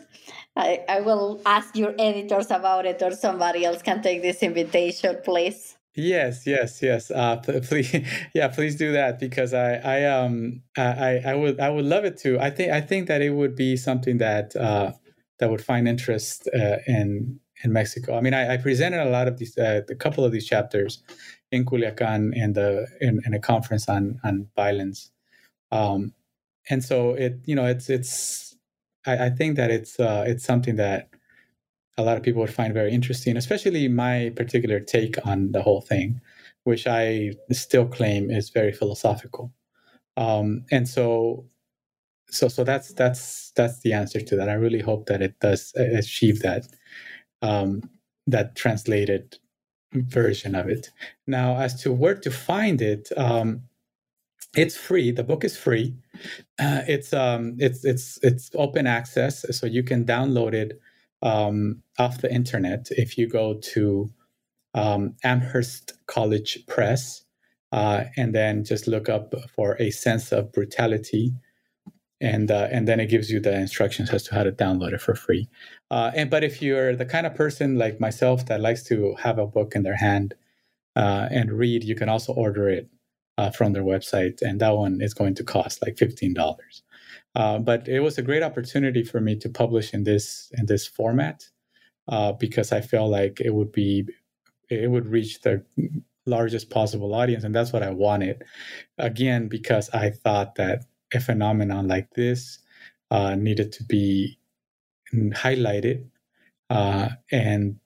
I, 0.61 0.85
I 0.89 1.01
will 1.01 1.41
ask 1.47 1.77
your 1.77 1.95
editors 1.99 2.51
about 2.51 2.87
it, 2.87 3.03
or 3.03 3.13
somebody 3.13 3.65
else 3.65 3.83
can 3.83 4.03
take 4.03 4.23
this 4.23 4.43
invitation, 4.43 5.19
please. 5.25 5.77
Yes, 5.95 6.47
yes, 6.47 6.83
yes. 6.83 7.11
Uh, 7.11 7.37
please, 7.37 7.95
yeah, 8.35 8.49
please 8.49 8.77
do 8.77 8.93
that 8.93 9.19
because 9.19 9.55
I, 9.55 9.75
I, 9.75 10.05
um, 10.05 10.63
I, 10.77 11.21
I 11.27 11.35
would, 11.35 11.59
I 11.59 11.71
would 11.71 11.85
love 11.85 12.05
it 12.05 12.17
to. 12.19 12.39
I 12.39 12.51
think, 12.51 12.73
I 12.73 12.81
think 12.81 13.09
that 13.09 13.23
it 13.23 13.31
would 13.31 13.57
be 13.57 13.77
something 13.77 14.19
that, 14.19 14.55
uh, 14.55 14.93
that 15.39 15.51
would 15.51 15.65
find 15.65 15.89
interest 15.89 16.49
uh, 16.55 16.77
in 16.87 17.41
in 17.63 17.73
Mexico. 17.73 18.17
I 18.17 18.21
mean, 18.21 18.35
I, 18.35 18.55
I 18.55 18.57
presented 18.57 19.03
a 19.03 19.11
lot 19.11 19.29
of 19.29 19.39
these, 19.39 19.57
uh, 19.59 19.83
a 19.89 19.95
couple 19.95 20.25
of 20.25 20.33
these 20.33 20.47
chapters 20.47 21.03
in 21.51 21.65
Culiacan 21.65 22.35
in 22.35 22.53
the 22.53 22.87
in, 23.01 23.21
in 23.27 23.35
a 23.35 23.41
conference 23.41 23.89
on 23.89 24.21
on 24.25 24.49
violence, 24.57 25.11
um, 25.73 26.15
and 26.69 26.85
so 26.85 27.15
it 27.15 27.41
you 27.45 27.55
know 27.55 27.67
it's 27.67 27.91
it's 27.91 28.50
I, 29.07 29.27
I 29.27 29.31
think 29.31 29.57
that 29.57 29.71
it's 29.71 29.99
uh, 30.01 30.25
it's 30.27 30.45
something 30.45 30.77
that 30.77 31.11
a 31.99 32.03
lot 32.03 32.17
of 32.17 32.23
people 32.23 32.41
would 32.41 32.55
find 32.55 32.73
very 32.75 32.93
interesting, 32.93 33.37
especially 33.37 33.89
my 33.89 34.33
particular 34.37 34.81
take 34.81 35.17
on 35.27 35.53
the 35.53 35.63
whole 35.63 35.81
thing, 35.81 36.21
which 36.65 36.87
I 36.87 37.33
still 37.53 37.87
claim 37.87 38.31
is 38.31 38.51
very 38.51 38.73
philosophical. 38.73 39.53
Um, 40.17 40.65
and 40.71 40.89
so 40.89 41.47
so 42.31 42.49
so 42.49 42.65
that's 42.65 42.93
that's 42.95 43.53
that's 43.57 43.81
the 43.81 43.93
answer 43.93 44.21
to 44.21 44.37
that. 44.37 44.49
I 44.49 44.55
really 44.55 44.81
hope 44.81 45.07
that 45.07 45.23
it 45.23 45.39
does 45.41 45.73
achieve 45.77 46.41
that 46.41 46.67
um, 47.43 47.83
that 48.27 48.57
translated 48.57 49.39
version 49.93 50.55
of 50.55 50.69
it. 50.69 50.91
Now, 51.27 51.57
as 51.59 51.81
to 51.83 51.93
where 51.93 52.15
to 52.15 52.31
find 52.31 52.81
it, 52.81 53.09
um, 53.17 53.63
it's 54.57 54.77
free. 54.77 55.13
The 55.13 55.25
book 55.25 55.45
is 55.45 55.57
free. 55.57 55.95
Uh, 56.59 56.83
it's 56.89 57.13
um, 57.13 57.57
it's 57.59 57.85
it's 57.85 58.19
it's 58.23 58.51
open 58.55 58.87
access, 58.87 59.45
so 59.57 59.67
you 59.67 59.83
can 59.83 60.05
download 60.05 60.55
it 60.55 60.81
um, 61.23 61.83
off 61.99 62.21
the 62.21 62.33
internet 62.33 62.89
if 62.93 63.19
you 63.19 63.29
go 63.29 63.55
to 63.75 64.11
um, 64.75 65.15
Amherst 65.25 65.95
College 66.07 66.67
Press 66.67 67.23
uh, 67.73 68.05
and 68.17 68.35
then 68.35 68.65
just 68.65 68.87
look 68.87 69.09
up 69.09 69.35
for 69.55 69.77
a 69.81 69.91
sense 69.91 70.33
of 70.33 70.53
brutality 70.53 71.33
and 72.21 72.51
uh, 72.51 72.69
and 72.71 72.89
then 72.89 73.01
it 73.01 73.07
gives 73.07 73.31
you 73.31 73.41
the 73.41 73.55
instructions 73.55 74.11
as 74.11 74.25
to 74.25 74.35
how 74.35 74.45
to 74.45 74.53
download 74.53 74.93
it 74.93 75.01
for 75.01 75.15
free. 75.15 75.49
Uh, 75.91 76.11
and 76.15 76.31
but 76.31 76.45
if 76.45 76.63
you're 76.63 76.97
the 76.97 77.07
kind 77.07 77.27
of 77.27 77.35
person 77.35 77.79
like 77.79 78.01
myself 78.01 78.47
that 78.47 78.61
likes 78.61 78.83
to 78.85 79.15
have 79.21 79.39
a 79.39 79.47
book 79.47 79.75
in 79.75 79.83
their 79.85 79.97
hand 79.97 80.35
uh, 80.97 81.29
and 81.31 81.53
read, 81.53 81.85
you 81.85 81.95
can 81.95 82.09
also 82.09 82.33
order 82.35 82.69
it 82.69 82.89
uh, 83.41 83.51
from 83.51 83.73
their 83.73 83.83
website, 83.85 84.43
and 84.43 84.61
that 84.61 84.77
one 84.77 85.01
is 85.01 85.15
going 85.15 85.35
to 85.37 85.45
cost 85.45 85.83
like 85.83 85.97
fifteen 85.99 86.35
dollars. 86.35 86.83
Uh, 87.35 87.59
but 87.59 87.89
it 87.89 88.01
was 88.01 88.19
a 88.19 88.23
great 88.23 88.43
opportunity 88.43 89.03
for 89.05 89.21
me 89.21 89.37
to 89.37 89.49
publish 89.49 89.95
in 89.95 90.05
this 90.05 90.53
in 90.59 90.67
this 90.67 90.87
format 90.87 91.39
uh, 92.09 92.33
because 92.33 92.73
I 92.73 92.83
felt 92.83 93.11
like 93.11 93.41
it 93.41 93.55
would 93.55 93.73
be 93.73 94.07
it 94.69 94.91
would 94.91 95.07
reach 95.07 95.41
the 95.41 95.65
largest 96.27 96.71
possible 96.71 97.15
audience, 97.15 97.45
and 97.45 97.55
that's 97.55 97.73
what 97.73 97.83
I 97.83 97.91
wanted. 97.91 98.45
Again, 98.99 99.49
because 99.49 99.91
I 99.91 100.11
thought 100.11 100.57
that 100.57 100.85
a 101.15 101.21
phenomenon 101.21 101.89
like 101.89 102.11
this 102.15 102.59
uh, 103.11 103.37
needed 103.37 103.73
to 103.73 103.85
be 103.85 104.39
highlighted 105.15 106.05
uh, 106.71 107.09
and 107.33 107.77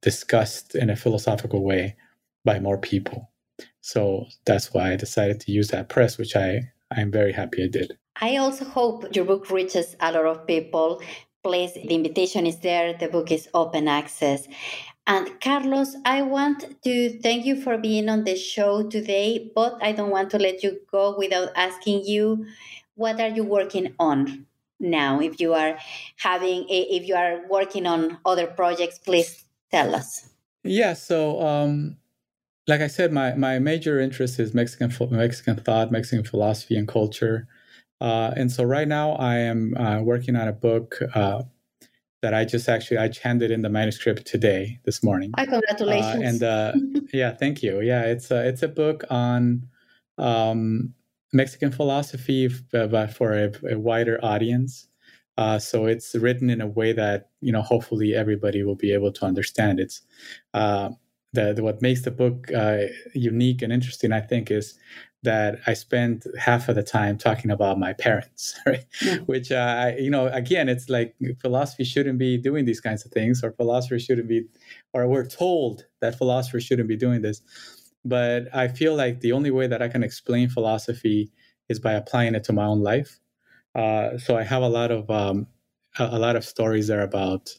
discussed 0.00 0.74
in 0.74 0.90
a 0.90 0.96
philosophical 0.96 1.62
way 1.64 1.96
by 2.44 2.58
more 2.60 2.78
people. 2.78 3.31
So 3.80 4.26
that's 4.44 4.72
why 4.72 4.92
I 4.92 4.96
decided 4.96 5.40
to 5.40 5.52
use 5.52 5.68
that 5.68 5.88
press, 5.88 6.18
which 6.18 6.36
I 6.36 6.72
I'm 6.90 7.10
very 7.10 7.32
happy 7.32 7.64
I 7.64 7.68
did. 7.68 7.96
I 8.20 8.36
also 8.36 8.64
hope 8.64 9.16
your 9.16 9.24
book 9.24 9.50
reaches 9.50 9.96
a 10.00 10.12
lot 10.12 10.26
of 10.26 10.46
people. 10.46 11.02
Please, 11.42 11.72
the 11.74 11.94
invitation 11.94 12.46
is 12.46 12.58
there. 12.60 12.92
The 12.92 13.08
book 13.08 13.32
is 13.32 13.48
open 13.54 13.88
access. 13.88 14.46
And 15.06 15.40
Carlos, 15.40 15.96
I 16.04 16.22
want 16.22 16.80
to 16.84 17.18
thank 17.20 17.44
you 17.44 17.60
for 17.60 17.76
being 17.76 18.08
on 18.08 18.24
the 18.24 18.36
show 18.36 18.88
today, 18.88 19.50
but 19.54 19.76
I 19.82 19.92
don't 19.92 20.10
want 20.10 20.30
to 20.30 20.38
let 20.38 20.62
you 20.62 20.78
go 20.90 21.16
without 21.18 21.50
asking 21.56 22.04
you 22.04 22.46
what 22.94 23.20
are 23.20 23.28
you 23.28 23.42
working 23.42 23.94
on 23.98 24.46
now? 24.78 25.20
If 25.20 25.40
you 25.40 25.54
are 25.54 25.78
having, 26.18 26.66
if 26.68 27.08
you 27.08 27.14
are 27.14 27.40
working 27.48 27.86
on 27.86 28.18
other 28.24 28.46
projects, 28.46 28.98
please 28.98 29.44
tell 29.70 29.94
us. 29.94 30.28
Yeah. 30.62 30.92
So, 30.92 31.40
um, 31.40 31.96
like 32.68 32.80
I 32.80 32.86
said, 32.86 33.12
my, 33.12 33.34
my 33.34 33.58
major 33.58 34.00
interest 34.00 34.38
is 34.38 34.54
Mexican 34.54 34.92
Mexican 35.10 35.56
thought, 35.56 35.90
Mexican 35.90 36.24
philosophy, 36.24 36.76
and 36.76 36.86
culture. 36.86 37.48
Uh, 38.00 38.32
and 38.36 38.50
so 38.50 38.64
right 38.64 38.88
now 38.88 39.12
I 39.12 39.36
am 39.36 39.76
uh, 39.76 40.00
working 40.00 40.36
on 40.36 40.48
a 40.48 40.52
book 40.52 40.98
uh, 41.14 41.42
that 42.20 42.34
I 42.34 42.44
just 42.44 42.68
actually 42.68 42.98
I 42.98 43.10
handed 43.22 43.50
in 43.50 43.62
the 43.62 43.68
manuscript 43.68 44.26
today 44.26 44.80
this 44.84 45.02
morning. 45.02 45.32
Hi, 45.36 45.46
congratulations! 45.46 46.16
Uh, 46.16 46.26
and 46.26 46.42
uh, 46.42 47.00
yeah, 47.12 47.32
thank 47.32 47.62
you. 47.62 47.80
Yeah, 47.80 48.02
it's 48.02 48.30
a 48.30 48.46
it's 48.46 48.62
a 48.62 48.68
book 48.68 49.04
on 49.10 49.68
um, 50.18 50.94
Mexican 51.32 51.72
philosophy, 51.72 52.48
but 52.70 53.12
for 53.12 53.32
a, 53.32 53.52
a 53.70 53.78
wider 53.78 54.18
audience. 54.24 54.88
Uh, 55.38 55.58
so 55.58 55.86
it's 55.86 56.14
written 56.14 56.50
in 56.50 56.60
a 56.60 56.66
way 56.66 56.92
that 56.92 57.30
you 57.40 57.52
know 57.52 57.62
hopefully 57.62 58.14
everybody 58.14 58.62
will 58.62 58.76
be 58.76 58.92
able 58.92 59.12
to 59.12 59.24
understand. 59.24 59.80
It's 59.80 60.02
uh, 60.54 60.90
the, 61.32 61.52
the, 61.54 61.62
what 61.62 61.82
makes 61.82 62.02
the 62.02 62.10
book 62.10 62.50
uh, 62.54 62.82
unique 63.14 63.62
and 63.62 63.72
interesting. 63.72 64.12
I 64.12 64.20
think 64.20 64.50
is 64.50 64.78
that 65.22 65.60
I 65.66 65.74
spend 65.74 66.24
half 66.38 66.68
of 66.68 66.74
the 66.74 66.82
time 66.82 67.16
talking 67.16 67.50
about 67.50 67.78
my 67.78 67.92
parents, 67.92 68.58
right? 68.66 68.84
Yeah. 69.00 69.18
Which 69.26 69.52
uh, 69.52 69.92
you 69.98 70.10
know 70.10 70.26
again, 70.28 70.68
it's 70.68 70.88
like 70.88 71.14
philosophy 71.40 71.84
shouldn't 71.84 72.18
be 72.18 72.36
doing 72.38 72.64
these 72.64 72.80
kinds 72.80 73.04
of 73.04 73.12
things, 73.12 73.42
or 73.42 73.52
philosophers 73.52 74.04
shouldn't 74.04 74.28
be, 74.28 74.46
or 74.92 75.06
we're 75.06 75.26
told 75.26 75.86
that 76.00 76.18
philosophers 76.18 76.64
shouldn't 76.64 76.88
be 76.88 76.96
doing 76.96 77.22
this 77.22 77.42
but 78.04 78.54
I 78.54 78.68
feel 78.68 78.96
like 78.96 79.20
the 79.20 79.32
only 79.32 79.50
way 79.50 79.66
that 79.66 79.82
I 79.82 79.88
can 79.88 80.02
explain 80.02 80.48
philosophy 80.48 81.30
is 81.68 81.78
by 81.78 81.92
applying 81.92 82.34
it 82.34 82.44
to 82.44 82.52
my 82.52 82.64
own 82.64 82.82
life. 82.82 83.20
Uh, 83.74 84.18
so 84.18 84.36
I 84.36 84.42
have 84.42 84.62
a 84.62 84.68
lot 84.68 84.90
of 84.90 85.10
um, 85.10 85.46
a, 85.98 86.04
a, 86.04 86.18
lot 86.18 86.36
of 86.36 86.44
stories 86.44 86.88
there 86.88 87.00
about 87.00 87.50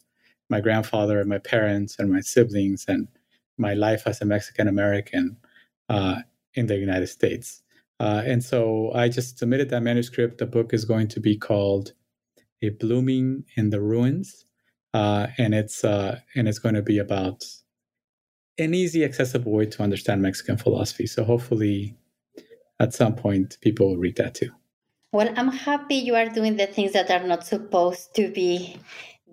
my 0.50 0.60
grandfather 0.60 1.20
and 1.20 1.30
my 1.30 1.40
parents 1.40 1.96
and 1.98 2.12
my 2.12 2.20
siblings 2.20 2.86
and 2.88 3.08
my 3.58 3.74
life 3.74 4.04
as 4.06 4.22
a 4.22 4.26
Mexican 4.26 4.68
American 4.68 5.38
uh, 5.90 6.22
in 6.54 6.68
the 6.68 6.78
United 6.78 7.08
States. 7.08 7.62
Uh, 8.00 8.22
and 8.26 8.44
so 8.44 8.92
I 8.94 9.10
just 9.10 9.38
submitted 9.38 9.70
that 9.70 9.82
manuscript. 9.82 10.38
The 10.38 10.46
book 10.46 10.74
is 10.74 10.86
going 10.86 11.08
to 11.10 11.20
be 11.20 11.38
called 11.38 11.94
"A 12.62 12.70
Blooming 12.70 13.46
in 13.56 13.70
the 13.70 13.82
Ruins," 13.82 14.46
uh, 14.94 15.28
and 15.38 15.54
it's 15.54 15.84
uh, 15.84 16.20
and 16.36 16.48
it's 16.48 16.60
going 16.60 16.76
to 16.76 16.82
be 16.82 16.98
about 16.98 17.46
an 18.58 18.74
easy, 18.74 19.04
accessible 19.04 19.52
way 19.52 19.66
to 19.66 19.84
understand 19.84 20.22
Mexican 20.22 20.58
philosophy. 20.58 21.08
So 21.08 21.24
hopefully, 21.24 21.96
at 22.80 22.94
some 22.94 23.16
point, 23.16 23.58
people 23.62 23.88
will 23.88 23.98
read 23.98 24.18
that 24.18 24.36
too. 24.36 24.52
Well, 25.12 25.32
I'm 25.38 25.52
happy 25.52 25.96
you 25.96 26.16
are 26.16 26.28
doing 26.28 26.58
the 26.58 26.68
things 26.68 26.94
that 26.94 27.12
are 27.12 27.26
not 27.26 27.46
supposed 27.46 28.16
to 28.16 28.32
be 28.32 28.78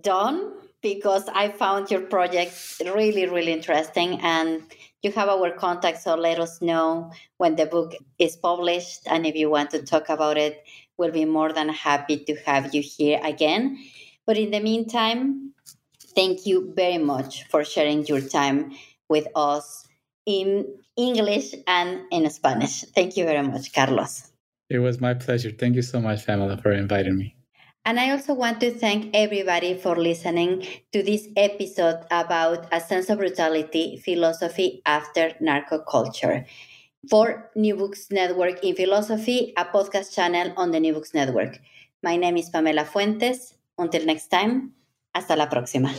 done 0.03 0.53
because 0.83 1.29
I 1.29 1.49
found 1.49 1.91
your 1.91 2.01
project 2.03 2.81
really, 2.85 3.27
really 3.27 3.53
interesting. 3.53 4.21
And 4.23 4.63
you 5.03 5.13
have 5.13 5.29
our 5.29 5.51
contact, 5.51 6.03
so 6.03 6.15
let 6.15 6.39
us 6.39 6.61
know 6.61 7.13
when 7.39 7.57
the 7.57 7.67
book 7.67 7.95
is 8.19 8.37
published. 8.37 9.01
And 9.07 9.27
if 9.27 9.35
you 9.35 9.51
want 9.51 9.71
to 9.71 9.83
talk 9.83 10.09
about 10.09 10.37
it, 10.37 10.63
we'll 10.99 11.13
be 11.13 11.25
more 11.25 11.53
than 11.53 11.69
happy 11.69 12.19
to 12.25 12.35
have 12.47 12.75
you 12.75 12.83
here 12.83 13.21
again. 13.23 13.79
But 14.27 14.37
in 14.37 14.51
the 14.51 14.61
meantime, 14.61 15.55
thank 16.15 16.47
you 16.47 16.73
very 16.75 16.99
much 16.99 17.45
for 17.45 17.65
sharing 17.65 18.07
your 18.07 18.21
time 18.21 18.73
with 19.09 19.27
us 19.35 19.87
in 20.27 20.67
English 20.97 21.55
and 21.67 22.03
in 22.11 22.29
Spanish. 22.31 22.83
Thank 22.95 23.17
you 23.17 23.25
very 23.25 23.47
much, 23.47 23.73
Carlos. 23.73 24.31
It 24.69 24.79
was 24.79 25.01
my 25.01 25.15
pleasure. 25.15 25.51
Thank 25.51 25.75
you 25.75 25.83
so 25.83 26.01
much, 26.01 26.27
Pamela, 26.27 26.57
for 26.59 26.73
inviting 26.73 27.17
me. 27.17 27.35
And 27.85 27.99
I 27.99 28.11
also 28.11 28.35
want 28.35 28.61
to 28.61 28.71
thank 28.71 29.11
everybody 29.15 29.75
for 29.75 29.97
listening 29.97 30.67
to 30.93 31.03
this 31.03 31.29
episode 31.37 32.05
about 32.11 32.67
a 32.73 32.81
sense 32.81 33.09
of 33.09 33.19
brutality 33.19 34.01
philosophy 34.05 34.83
after 34.85 35.33
narco 35.41 35.79
culture. 35.79 36.45
For 37.09 37.51
New 37.57 37.77
Books 37.77 38.09
Network 38.11 38.63
in 38.63 38.77
Philosophy, 38.77 39.55
a 39.57 39.65
podcast 39.65 40.15
channel 40.15 40.53
on 40.59 40.71
the 40.71 40.81
New 40.81 40.93
Books 40.93 41.15
Network. 41.15 41.59
My 42.03 42.17
name 42.17 42.37
is 42.37 42.51
Pamela 42.51 42.85
Fuentes. 42.85 43.55
Until 43.79 44.05
next 44.05 44.29
time, 44.29 44.75
hasta 45.15 45.35
la 45.35 45.49
próxima. 45.49 45.91